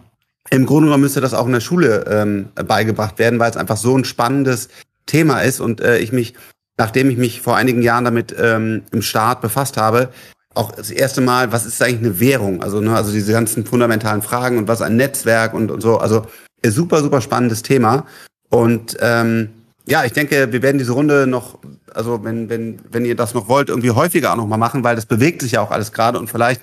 im 0.50 0.66
Grunde 0.66 0.86
genommen 0.86 1.02
müsste 1.02 1.20
das 1.20 1.34
auch 1.34 1.46
in 1.46 1.52
der 1.52 1.61
Schule 1.61 2.05
ähm, 2.09 2.48
beigebracht 2.55 3.18
werden, 3.18 3.38
weil 3.38 3.50
es 3.50 3.57
einfach 3.57 3.76
so 3.76 3.96
ein 3.96 4.05
spannendes 4.05 4.68
Thema 5.07 5.40
ist 5.40 5.61
und 5.61 5.80
äh, 5.80 5.98
ich 5.98 6.12
mich, 6.12 6.34
nachdem 6.76 7.11
ich 7.11 7.16
mich 7.16 7.40
vor 7.40 7.57
einigen 7.57 7.82
Jahren 7.82 8.05
damit 8.05 8.34
ähm, 8.38 8.82
im 8.92 9.02
Staat 9.02 9.40
befasst 9.40 9.76
habe, 9.76 10.11
auch 10.55 10.72
das 10.72 10.90
erste 10.90 11.20
Mal, 11.20 11.52
was 11.52 11.66
ist 11.66 11.82
eigentlich 11.82 11.98
eine 11.98 12.20
Währung? 12.20 12.62
Also, 12.62 12.80
ne, 12.80 12.94
also 12.94 13.12
diese 13.12 13.32
ganzen 13.32 13.66
fundamentalen 13.66 14.22
Fragen 14.22 14.59
und 14.59 14.68
was 14.68 14.82
ein 14.82 14.96
Netzwerk 14.96 15.52
und, 15.52 15.70
und 15.70 15.80
so. 15.80 15.98
Also 15.98 16.26
super, 16.64 17.02
super 17.02 17.20
spannendes 17.20 17.62
Thema. 17.62 18.07
Und 18.50 18.96
ähm, 19.00 19.50
ja, 19.87 20.05
ich 20.05 20.12
denke, 20.12 20.53
wir 20.53 20.62
werden 20.62 20.78
diese 20.78 20.93
Runde 20.93 21.26
noch, 21.26 21.59
also 21.93 22.24
wenn, 22.24 22.49
wenn, 22.49 22.80
wenn 22.91 23.05
ihr 23.05 23.16
das 23.16 23.35
noch 23.35 23.49
wollt, 23.49 23.68
irgendwie 23.68 23.91
häufiger 23.91 24.32
auch 24.32 24.37
noch 24.37 24.47
mal 24.47 24.57
machen, 24.57 24.82
weil 24.82 24.97
das 24.97 25.07
bewegt 25.07 25.43
sich 25.43 25.53
ja 25.53 25.61
auch 25.61 25.70
alles 25.70 25.93
gerade 25.93 26.18
und 26.18 26.30
vielleicht 26.30 26.62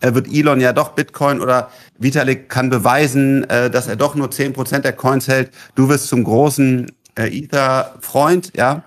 äh, 0.00 0.14
wird 0.14 0.28
Elon 0.32 0.60
ja 0.60 0.72
doch 0.72 0.90
Bitcoin 0.90 1.40
oder 1.40 1.70
Vitalik 1.98 2.48
kann 2.48 2.70
beweisen, 2.70 3.48
äh, 3.50 3.70
dass 3.70 3.88
er 3.88 3.96
doch 3.96 4.14
nur 4.14 4.30
zehn 4.30 4.52
Prozent 4.52 4.84
der 4.84 4.92
Coins 4.92 5.28
hält. 5.28 5.50
Du 5.74 5.88
wirst 5.88 6.08
zum 6.08 6.24
großen 6.24 6.90
äh, 7.16 7.44
Ether-Freund, 7.44 8.52
ja. 8.56 8.84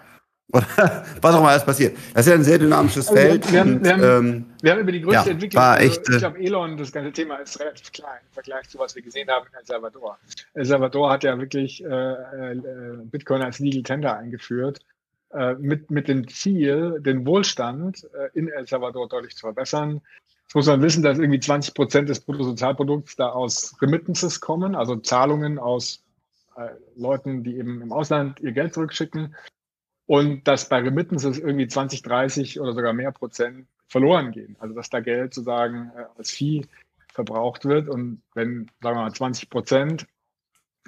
Oder 0.53 0.67
was 1.21 1.33
auch 1.33 1.39
immer 1.39 1.49
alles 1.49 1.65
passiert. 1.65 1.97
Das 2.13 2.25
ist 2.25 2.31
ja 2.31 2.37
ein 2.37 2.43
sehr 2.43 2.59
dynamisches 2.59 3.07
also 3.07 3.19
Feld. 3.19 3.51
Wir 3.51 3.59
haben, 3.59 3.77
und, 3.77 3.83
wir, 3.83 3.93
haben, 3.93 4.03
ähm, 4.03 4.45
wir 4.61 4.71
haben, 4.71 4.79
über 4.81 4.91
die 4.91 5.01
größte 5.01 5.25
ja, 5.25 5.31
Entwicklung, 5.31 5.63
also 5.63 5.83
echt, 5.83 6.09
ich 6.09 6.17
glaube, 6.19 6.39
Elon, 6.39 6.77
das 6.77 6.91
ganze 6.91 7.11
Thema 7.11 7.37
ist 7.37 7.59
relativ 7.59 7.91
klein 7.91 8.19
im 8.27 8.33
Vergleich 8.33 8.69
zu 8.69 8.77
was 8.77 8.95
wir 8.95 9.01
gesehen 9.01 9.27
haben 9.29 9.47
in 9.47 9.57
El 9.57 9.65
Salvador. 9.65 10.17
El 10.53 10.65
Salvador 10.65 11.11
hat 11.11 11.23
ja 11.23 11.39
wirklich 11.39 11.83
äh, 11.83 11.87
äh, 11.87 12.61
Bitcoin 13.05 13.41
als 13.41 13.57
Legal 13.57 13.81
Tender 13.81 14.15
eingeführt, 14.15 14.79
äh, 15.33 15.55
mit, 15.55 15.89
mit 15.89 16.07
dem 16.07 16.27
Ziel, 16.27 16.99
den 17.01 17.25
Wohlstand 17.25 18.07
äh, 18.13 18.37
in 18.37 18.47
El 18.47 18.67
Salvador 18.67 19.09
deutlich 19.09 19.35
zu 19.35 19.47
verbessern. 19.47 20.01
Jetzt 20.43 20.53
muss 20.53 20.67
man 20.67 20.83
wissen, 20.83 21.01
dass 21.01 21.17
irgendwie 21.17 21.39
20 21.39 21.73
Prozent 21.73 22.09
des 22.09 22.19
Bruttosozialprodukts 22.19 23.15
da 23.15 23.29
aus 23.29 23.75
Remittances 23.81 24.39
kommen, 24.39 24.75
also 24.75 24.97
Zahlungen 24.97 25.57
aus 25.57 26.03
äh, 26.57 26.67
Leuten, 26.95 27.43
die 27.43 27.57
eben 27.57 27.81
im 27.81 27.91
Ausland 27.91 28.39
ihr 28.39 28.51
Geld 28.51 28.75
zurückschicken 28.75 29.33
und 30.05 30.47
dass 30.47 30.69
bei 30.69 30.79
Remittances 30.79 31.39
irgendwie 31.39 31.67
20, 31.67 32.01
30 32.01 32.59
oder 32.59 32.73
sogar 32.73 32.93
mehr 32.93 33.11
Prozent 33.11 33.67
verloren 33.87 34.31
gehen. 34.31 34.55
Also 34.59 34.75
dass 34.75 34.89
da 34.89 34.99
Geld 34.99 35.33
sozusagen 35.33 35.91
äh, 35.95 36.05
als 36.17 36.31
Vieh 36.31 36.65
verbraucht 37.13 37.65
wird 37.65 37.87
und 37.87 38.21
wenn, 38.33 38.69
sagen 38.81 38.97
wir 38.97 39.03
mal, 39.03 39.13
20 39.13 39.49
Prozent 39.49 40.07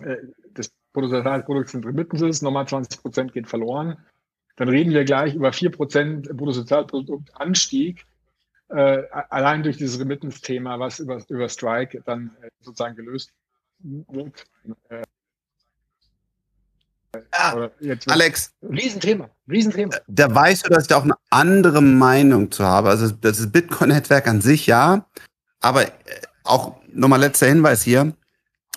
äh, 0.02 0.18
des 0.50 0.72
Bruttosozialprodukts 0.94 1.72
sind 1.72 1.86
Remittances, 1.86 2.42
nochmal 2.42 2.68
20 2.68 3.02
Prozent 3.02 3.34
geht 3.34 3.48
verloren, 3.48 3.98
dann 4.56 4.70
reden 4.70 4.92
wir 4.92 5.04
gleich 5.04 5.36
über 5.36 5.54
4 5.54 5.72
Prozent 5.72 6.30
Bruttosozialproduktanstieg, 6.36 8.06
äh, 8.70 9.04
allein 9.30 9.64
durch 9.64 9.78
dieses 9.78 10.00
Remittance-Thema, 10.00 10.80
was 10.80 11.00
über, 11.00 11.22
über 11.30 11.50
Strike 11.50 12.02
dann 12.06 12.36
äh, 12.42 12.50
sozusagen 12.62 12.96
gelöst 12.96 13.32
wird. 13.80 14.46
Äh, 14.90 15.04
ja, 17.34 17.96
Alex. 18.08 18.52
Riesenthema, 18.62 19.30
Riesenthema. 19.50 19.96
Da 20.08 20.34
weißt 20.34 20.66
du, 20.66 20.70
dass 20.70 20.84
ich 20.84 20.90
da 20.90 20.98
auch 20.98 21.04
eine 21.04 21.16
andere 21.30 21.82
Meinung 21.82 22.52
zu 22.52 22.64
habe. 22.64 22.90
Also 22.90 23.10
das 23.10 23.52
Bitcoin-Netzwerk 23.52 24.28
an 24.28 24.42
sich 24.42 24.68
ja, 24.68 25.06
aber 25.60 25.84
äh, 25.84 25.92
auch 26.44 26.76
nochmal 26.94 27.20
letzter 27.20 27.48
Hinweis 27.48 27.84
hier. 27.84 28.14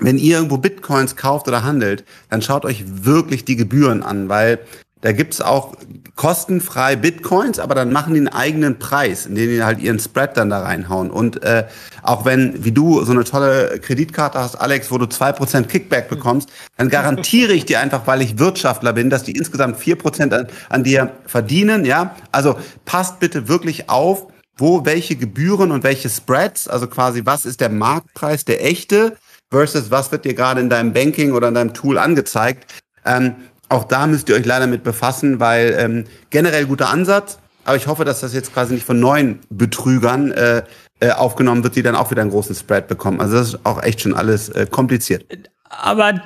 Wenn 0.01 0.19
ihr 0.19 0.37
irgendwo 0.37 0.59
Bitcoins 0.59 1.17
kauft 1.17 1.49
oder 1.49 1.65
handelt, 1.65 2.05
dann 2.31 2.41
schaut 2.41 2.65
euch 2.65 2.85
wirklich 3.05 3.45
die 3.45 3.57
Gebühren 3.57 4.03
an, 4.03 4.29
weil 4.29 4.61
da 5.01 5.13
gibt's 5.13 5.41
auch 5.41 5.77
kostenfrei 6.17 6.97
Bitcoins, 6.97 7.61
aber 7.61 7.77
dann 7.77 7.93
machen 7.93 8.15
die 8.15 8.19
einen 8.19 8.29
eigenen 8.29 8.79
Preis, 8.81 9.27
in 9.27 9.37
den 9.37 9.49
die 9.49 9.63
halt 9.63 9.79
ihren 9.79 10.01
Spread 10.01 10.37
dann 10.37 10.51
da 10.51 10.61
reinhauen. 10.61 11.11
Und 11.11 11.43
äh, 11.45 11.67
auch 12.03 12.25
wenn, 12.25 12.65
wie 12.65 12.73
du 12.73 13.05
so 13.05 13.13
eine 13.13 13.23
tolle 13.23 13.79
Kreditkarte 13.81 14.39
hast, 14.39 14.57
Alex, 14.57 14.91
wo 14.91 14.99
du 14.99 15.07
zwei 15.07 15.31
Prozent 15.31 15.69
Kickback 15.69 16.09
bekommst, 16.09 16.51
dann 16.77 16.89
garantiere 16.89 17.53
ich 17.53 17.65
dir 17.65 17.79
einfach, 17.79 18.07
weil 18.07 18.23
ich 18.23 18.39
Wirtschaftler 18.39 18.93
bin, 18.93 19.11
dass 19.11 19.23
die 19.23 19.37
insgesamt 19.37 19.77
vier 19.77 19.97
Prozent 19.97 20.35
an, 20.35 20.49
an 20.69 20.83
dir 20.83 21.13
verdienen. 21.27 21.85
Ja, 21.85 22.17
Also 22.33 22.57
passt 22.85 23.21
bitte 23.21 23.47
wirklich 23.47 23.89
auf, 23.89 24.27
wo 24.57 24.85
welche 24.85 25.15
Gebühren 25.15 25.71
und 25.71 25.85
welche 25.85 26.09
Spreads, 26.09 26.67
also 26.67 26.89
quasi 26.89 27.23
was 27.25 27.47
ist 27.47 27.61
der 27.61 27.69
Marktpreis, 27.69 28.45
der 28.45 28.65
echte, 28.65 29.17
versus 29.51 29.93
was 29.93 30.11
wird 30.11 30.25
dir 30.25 30.35
gerade 30.35 30.61
in 30.61 30.69
deinem 30.69 30.93
Banking 30.93 31.33
oder 31.33 31.47
in 31.47 31.55
deinem 31.55 31.75
Tool 31.75 31.97
angezeigt. 31.97 32.83
Ähm, 33.05 33.37
auch 33.69 33.85
da 33.85 34.07
müsst 34.07 34.29
ihr 34.29 34.37
euch 34.37 34.47
leider 34.47 34.67
mit 34.67 34.83
befassen, 34.83 35.41
weil 35.41 35.77
ähm, 35.79 36.05
generell 36.31 36.67
guter 36.67 36.91
Ansatz, 36.91 37.39
aber 37.65 37.77
ich 37.77 37.87
hoffe, 37.87 38.05
dass 38.05 38.21
das 38.21 38.33
jetzt 38.33 38.53
quasi 38.55 38.75
nicht 38.75 38.87
von 38.87 38.99
neuen 38.99 39.41
Betrügern 39.51 40.33
äh, 40.33 40.63
äh, 41.01 41.11
aufgenommen 41.11 41.63
wird, 41.63 41.77
die 41.77 41.83
dann 41.83 41.97
auch 41.97 42.11
wieder 42.11 42.23
einen 42.23 42.31
großen 42.31 42.55
Spread 42.55 42.89
bekommen. 42.89 43.21
Also 43.21 43.37
das 43.37 43.49
ist 43.49 43.67
auch 43.67 43.83
echt 43.83 44.01
schon 44.01 44.15
alles 44.15 44.49
äh, 44.49 44.67
kompliziert. 44.71 45.25
Aber 45.69 46.21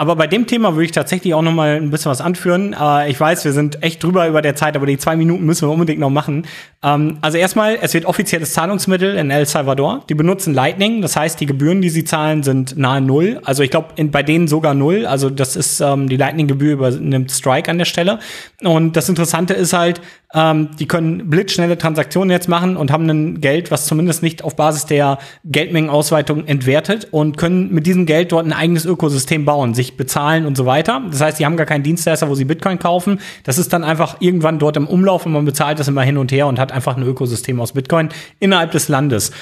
aber 0.00 0.16
bei 0.16 0.26
dem 0.26 0.46
Thema 0.46 0.76
würde 0.76 0.86
ich 0.86 0.92
tatsächlich 0.92 1.34
auch 1.34 1.42
noch 1.42 1.52
mal 1.52 1.76
ein 1.76 1.90
bisschen 1.90 2.10
was 2.10 2.22
anführen. 2.22 2.72
Äh, 2.72 3.10
ich 3.10 3.20
weiß, 3.20 3.44
wir 3.44 3.52
sind 3.52 3.82
echt 3.82 4.02
drüber 4.02 4.26
über 4.26 4.40
der 4.40 4.56
Zeit, 4.56 4.74
aber 4.74 4.86
die 4.86 4.96
zwei 4.96 5.14
Minuten 5.14 5.44
müssen 5.44 5.68
wir 5.68 5.72
unbedingt 5.74 6.00
noch 6.00 6.08
machen. 6.08 6.46
Ähm, 6.82 7.18
also 7.20 7.36
erstmal, 7.36 7.76
es 7.82 7.92
wird 7.92 8.06
offizielles 8.06 8.54
Zahlungsmittel 8.54 9.16
in 9.16 9.30
El 9.30 9.44
Salvador. 9.44 10.02
Die 10.08 10.14
benutzen 10.14 10.54
Lightning, 10.54 11.02
das 11.02 11.16
heißt, 11.16 11.38
die 11.38 11.44
Gebühren, 11.44 11.82
die 11.82 11.90
sie 11.90 12.04
zahlen, 12.04 12.42
sind 12.42 12.78
nahe 12.78 13.02
null. 13.02 13.42
Also 13.44 13.62
ich 13.62 13.70
glaube, 13.70 13.88
bei 14.04 14.22
denen 14.22 14.48
sogar 14.48 14.72
null. 14.72 15.04
Also 15.04 15.28
das 15.28 15.54
ist 15.54 15.82
ähm, 15.82 16.08
die 16.08 16.16
Lightning-Gebühr 16.16 16.72
übernimmt 16.72 17.30
Strike 17.30 17.70
an 17.70 17.76
der 17.76 17.84
Stelle. 17.84 18.20
Und 18.62 18.96
das 18.96 19.06
Interessante 19.10 19.52
ist 19.52 19.74
halt, 19.74 20.00
ähm, 20.32 20.70
die 20.78 20.86
können 20.86 21.28
blitzschnelle 21.28 21.76
Transaktionen 21.76 22.30
jetzt 22.30 22.48
machen 22.48 22.76
und 22.76 22.92
haben 22.92 23.08
ein 23.08 23.40
Geld, 23.40 23.70
was 23.70 23.86
zumindest 23.86 24.22
nicht 24.22 24.44
auf 24.44 24.54
Basis 24.54 24.86
der 24.86 25.18
Geldmengenausweitung 25.44 26.46
entwertet 26.46 27.08
und 27.10 27.36
können 27.36 27.72
mit 27.72 27.86
diesem 27.86 28.06
Geld 28.06 28.30
dort 28.30 28.46
ein 28.46 28.52
eigenes 28.52 28.84
Ökosystem 28.84 29.44
bauen, 29.44 29.74
sich 29.74 29.96
bezahlen 29.96 30.46
und 30.46 30.56
so 30.56 30.66
weiter. 30.66 31.02
Das 31.10 31.20
heißt, 31.20 31.38
sie 31.38 31.46
haben 31.46 31.56
gar 31.56 31.66
keinen 31.66 31.82
Dienstleister, 31.82 32.28
wo 32.28 32.34
sie 32.36 32.44
Bitcoin 32.44 32.78
kaufen. 32.78 33.20
Das 33.44 33.58
ist 33.58 33.72
dann 33.72 33.82
einfach 33.82 34.20
irgendwann 34.20 34.60
dort 34.60 34.76
im 34.76 34.86
Umlauf 34.86 35.26
und 35.26 35.32
man 35.32 35.44
bezahlt 35.44 35.80
das 35.80 35.88
immer 35.88 36.02
hin 36.02 36.16
und 36.16 36.30
her 36.30 36.46
und 36.46 36.60
hat 36.60 36.70
einfach 36.70 36.96
ein 36.96 37.02
Ökosystem 37.02 37.60
aus 37.60 37.72
Bitcoin 37.72 38.10
innerhalb 38.38 38.70
des 38.70 38.88
Landes. 38.88 39.32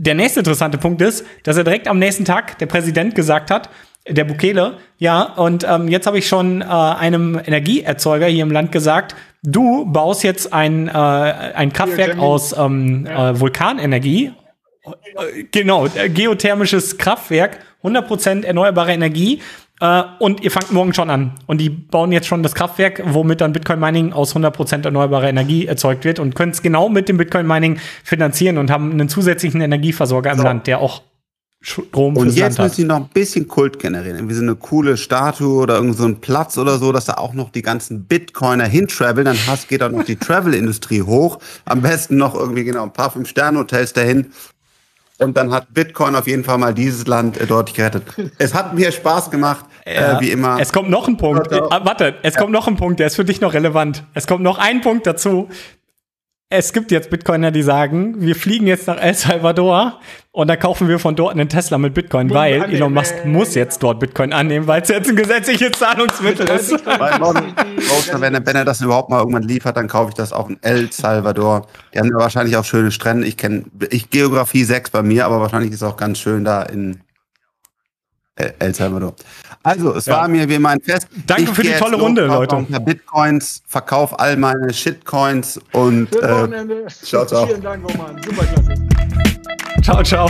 Der 0.00 0.14
nächste 0.14 0.40
interessante 0.40 0.78
Punkt 0.78 1.02
ist, 1.02 1.26
dass 1.42 1.56
er 1.56 1.64
direkt 1.64 1.88
am 1.88 1.98
nächsten 1.98 2.24
Tag 2.24 2.58
der 2.58 2.66
Präsident 2.66 3.14
gesagt 3.14 3.50
hat, 3.50 3.68
der 4.08 4.24
Bukele, 4.24 4.78
ja, 4.98 5.22
und 5.22 5.66
ähm, 5.68 5.88
jetzt 5.88 6.06
habe 6.06 6.18
ich 6.18 6.26
schon 6.26 6.62
äh, 6.62 6.64
einem 6.64 7.38
Energieerzeuger 7.44 8.26
hier 8.26 8.42
im 8.42 8.50
Land 8.50 8.72
gesagt, 8.72 9.14
du 9.42 9.84
baust 9.86 10.22
jetzt 10.22 10.52
ein, 10.52 10.88
äh, 10.88 10.90
ein 10.92 11.72
Kraftwerk 11.72 12.18
aus 12.18 12.56
ähm, 12.56 13.06
ja. 13.06 13.30
äh, 13.30 13.40
Vulkanenergie. 13.40 14.32
Äh, 14.84 15.44
genau, 15.50 15.86
äh, 15.86 16.08
geothermisches 16.08 16.98
Kraftwerk, 16.98 17.58
100% 17.82 18.44
erneuerbare 18.44 18.92
Energie. 18.92 19.40
Äh, 19.80 20.02
und 20.18 20.42
ihr 20.42 20.50
fangt 20.50 20.72
morgen 20.72 20.92
schon 20.92 21.10
an. 21.10 21.32
Und 21.46 21.60
die 21.60 21.70
bauen 21.70 22.12
jetzt 22.12 22.26
schon 22.26 22.42
das 22.42 22.54
Kraftwerk, 22.54 23.02
womit 23.04 23.40
dann 23.40 23.52
Bitcoin-Mining 23.52 24.12
aus 24.12 24.34
100% 24.34 24.84
erneuerbarer 24.84 25.28
Energie 25.28 25.66
erzeugt 25.66 26.04
wird 26.04 26.18
und 26.18 26.34
können 26.34 26.52
es 26.52 26.62
genau 26.62 26.88
mit 26.88 27.08
dem 27.08 27.16
Bitcoin-Mining 27.16 27.78
finanzieren 28.02 28.58
und 28.58 28.70
haben 28.70 28.92
einen 28.92 29.08
zusätzlichen 29.08 29.60
Energieversorger 29.60 30.32
im 30.32 30.38
Land, 30.38 30.66
der 30.66 30.80
auch 30.80 31.02
Strom 31.60 32.16
Und 32.16 32.34
jetzt 32.34 32.58
müssen 32.58 32.74
sie 32.74 32.84
noch 32.84 32.96
ein 32.96 33.08
bisschen 33.08 33.48
Kult 33.48 33.80
generieren. 33.80 34.16
Irgendwie 34.16 34.34
so 34.34 34.42
eine 34.42 34.54
coole 34.54 34.96
Statue 34.96 35.60
oder 35.60 35.76
irgend 35.76 35.96
so 35.96 36.04
ein 36.04 36.20
Platz 36.20 36.56
oder 36.56 36.78
so, 36.78 36.92
dass 36.92 37.06
da 37.06 37.14
auch 37.14 37.34
noch 37.34 37.50
die 37.50 37.62
ganzen 37.62 38.04
Bitcoiner 38.04 38.64
hintraveln. 38.64 39.24
Dann 39.24 39.38
hast, 39.46 39.68
geht 39.68 39.82
auch 39.82 39.90
noch 39.90 40.04
die 40.04 40.16
Travel-Industrie 40.16 41.02
hoch. 41.02 41.40
Am 41.64 41.82
besten 41.82 42.16
noch 42.16 42.34
irgendwie 42.34 42.64
genau 42.64 42.84
ein 42.84 42.92
paar 42.92 43.10
Fünf-Sterne-Hotels 43.10 43.92
dahin. 43.92 44.32
Und 45.18 45.36
dann 45.36 45.52
hat 45.52 45.74
Bitcoin 45.74 46.14
auf 46.14 46.28
jeden 46.28 46.44
Fall 46.44 46.58
mal 46.58 46.72
dieses 46.72 47.08
Land 47.08 47.40
äh, 47.40 47.46
deutlich 47.46 47.74
gerettet. 47.74 48.04
Es 48.38 48.54
hat 48.54 48.74
mir 48.74 48.92
Spaß 48.92 49.32
gemacht, 49.32 49.66
äh, 49.84 49.96
ja. 49.96 50.18
äh, 50.18 50.20
wie 50.20 50.30
immer. 50.30 50.60
Es 50.60 50.72
kommt 50.72 50.90
noch 50.90 51.08
ein 51.08 51.16
Punkt. 51.16 51.50
Äh, 51.50 51.60
warte, 51.60 52.14
es 52.22 52.34
ja. 52.34 52.40
kommt 52.40 52.52
noch 52.52 52.68
ein 52.68 52.76
Punkt, 52.76 53.00
der 53.00 53.08
ist 53.08 53.16
für 53.16 53.24
dich 53.24 53.40
noch 53.40 53.52
relevant. 53.52 54.04
Es 54.14 54.28
kommt 54.28 54.44
noch 54.44 54.58
ein 54.58 54.80
Punkt 54.80 55.08
dazu. 55.08 55.48
Es 56.50 56.72
gibt 56.72 56.90
jetzt 56.92 57.10
Bitcoiner, 57.10 57.50
die 57.50 57.60
sagen, 57.62 58.22
wir 58.22 58.34
fliegen 58.34 58.66
jetzt 58.66 58.86
nach 58.86 58.96
El 58.96 59.12
Salvador 59.12 60.00
und 60.32 60.48
da 60.48 60.56
kaufen 60.56 60.88
wir 60.88 60.98
von 60.98 61.14
dort 61.14 61.32
einen 61.32 61.50
Tesla 61.50 61.76
mit 61.76 61.92
Bitcoin, 61.92 62.30
weil 62.30 62.62
annehmen. 62.62 62.74
Elon 62.74 62.94
Musk 62.94 63.26
muss 63.26 63.54
jetzt 63.54 63.82
dort 63.82 64.00
Bitcoin 64.00 64.32
annehmen, 64.32 64.66
weil 64.66 64.80
es 64.80 64.88
jetzt 64.88 65.10
ein 65.10 65.16
gesetzliches 65.16 65.72
Zahlungsmittel 65.72 66.48
ist. 66.48 66.70
wenn, 66.72 68.34
er, 68.34 68.46
wenn 68.46 68.56
er 68.56 68.64
das 68.64 68.80
überhaupt 68.80 69.10
mal 69.10 69.18
irgendwann 69.18 69.42
liefert, 69.42 69.76
dann 69.76 69.88
kaufe 69.88 70.08
ich 70.08 70.14
das 70.14 70.32
auch 70.32 70.48
in 70.48 70.58
El 70.62 70.90
Salvador. 70.90 71.66
Die 71.92 71.98
haben 71.98 72.08
ja 72.08 72.16
wahrscheinlich 72.16 72.56
auch 72.56 72.64
schöne 72.64 72.92
Strände. 72.92 73.26
Ich 73.26 73.36
kenne 73.36 73.64
ich 73.90 74.08
Geografie 74.08 74.64
6 74.64 74.88
bei 74.88 75.02
mir, 75.02 75.26
aber 75.26 75.42
wahrscheinlich 75.42 75.72
ist 75.72 75.82
es 75.82 75.86
auch 75.86 75.98
ganz 75.98 76.18
schön 76.18 76.44
da 76.44 76.62
in 76.62 77.02
El 78.36 78.74
Salvador. 78.74 79.14
Also, 79.62 79.94
es 79.94 80.06
ja. 80.06 80.14
war 80.18 80.28
mir 80.28 80.48
wie 80.48 80.54
immer 80.54 80.70
ein 80.70 80.80
Fest. 80.80 81.08
Danke 81.26 81.42
ich 81.44 81.50
für 81.50 81.62
die 81.62 81.72
tolle 81.72 81.96
Runde, 81.96 82.26
Leute. 82.26 82.66
Bitcoins, 82.80 83.62
verkauf 83.66 84.18
all 84.18 84.36
meine 84.36 84.72
Shitcoins 84.72 85.60
und 85.72 86.14
äh, 86.14 86.86
ciao, 86.88 87.26
ciao. 87.26 87.46
Vielen 87.46 87.62
Dank, 87.62 87.84
Roman. 87.90 88.20
Super 88.22 88.44
klasse. 88.46 88.74
Ciao, 89.82 90.02
ciao. 90.02 90.28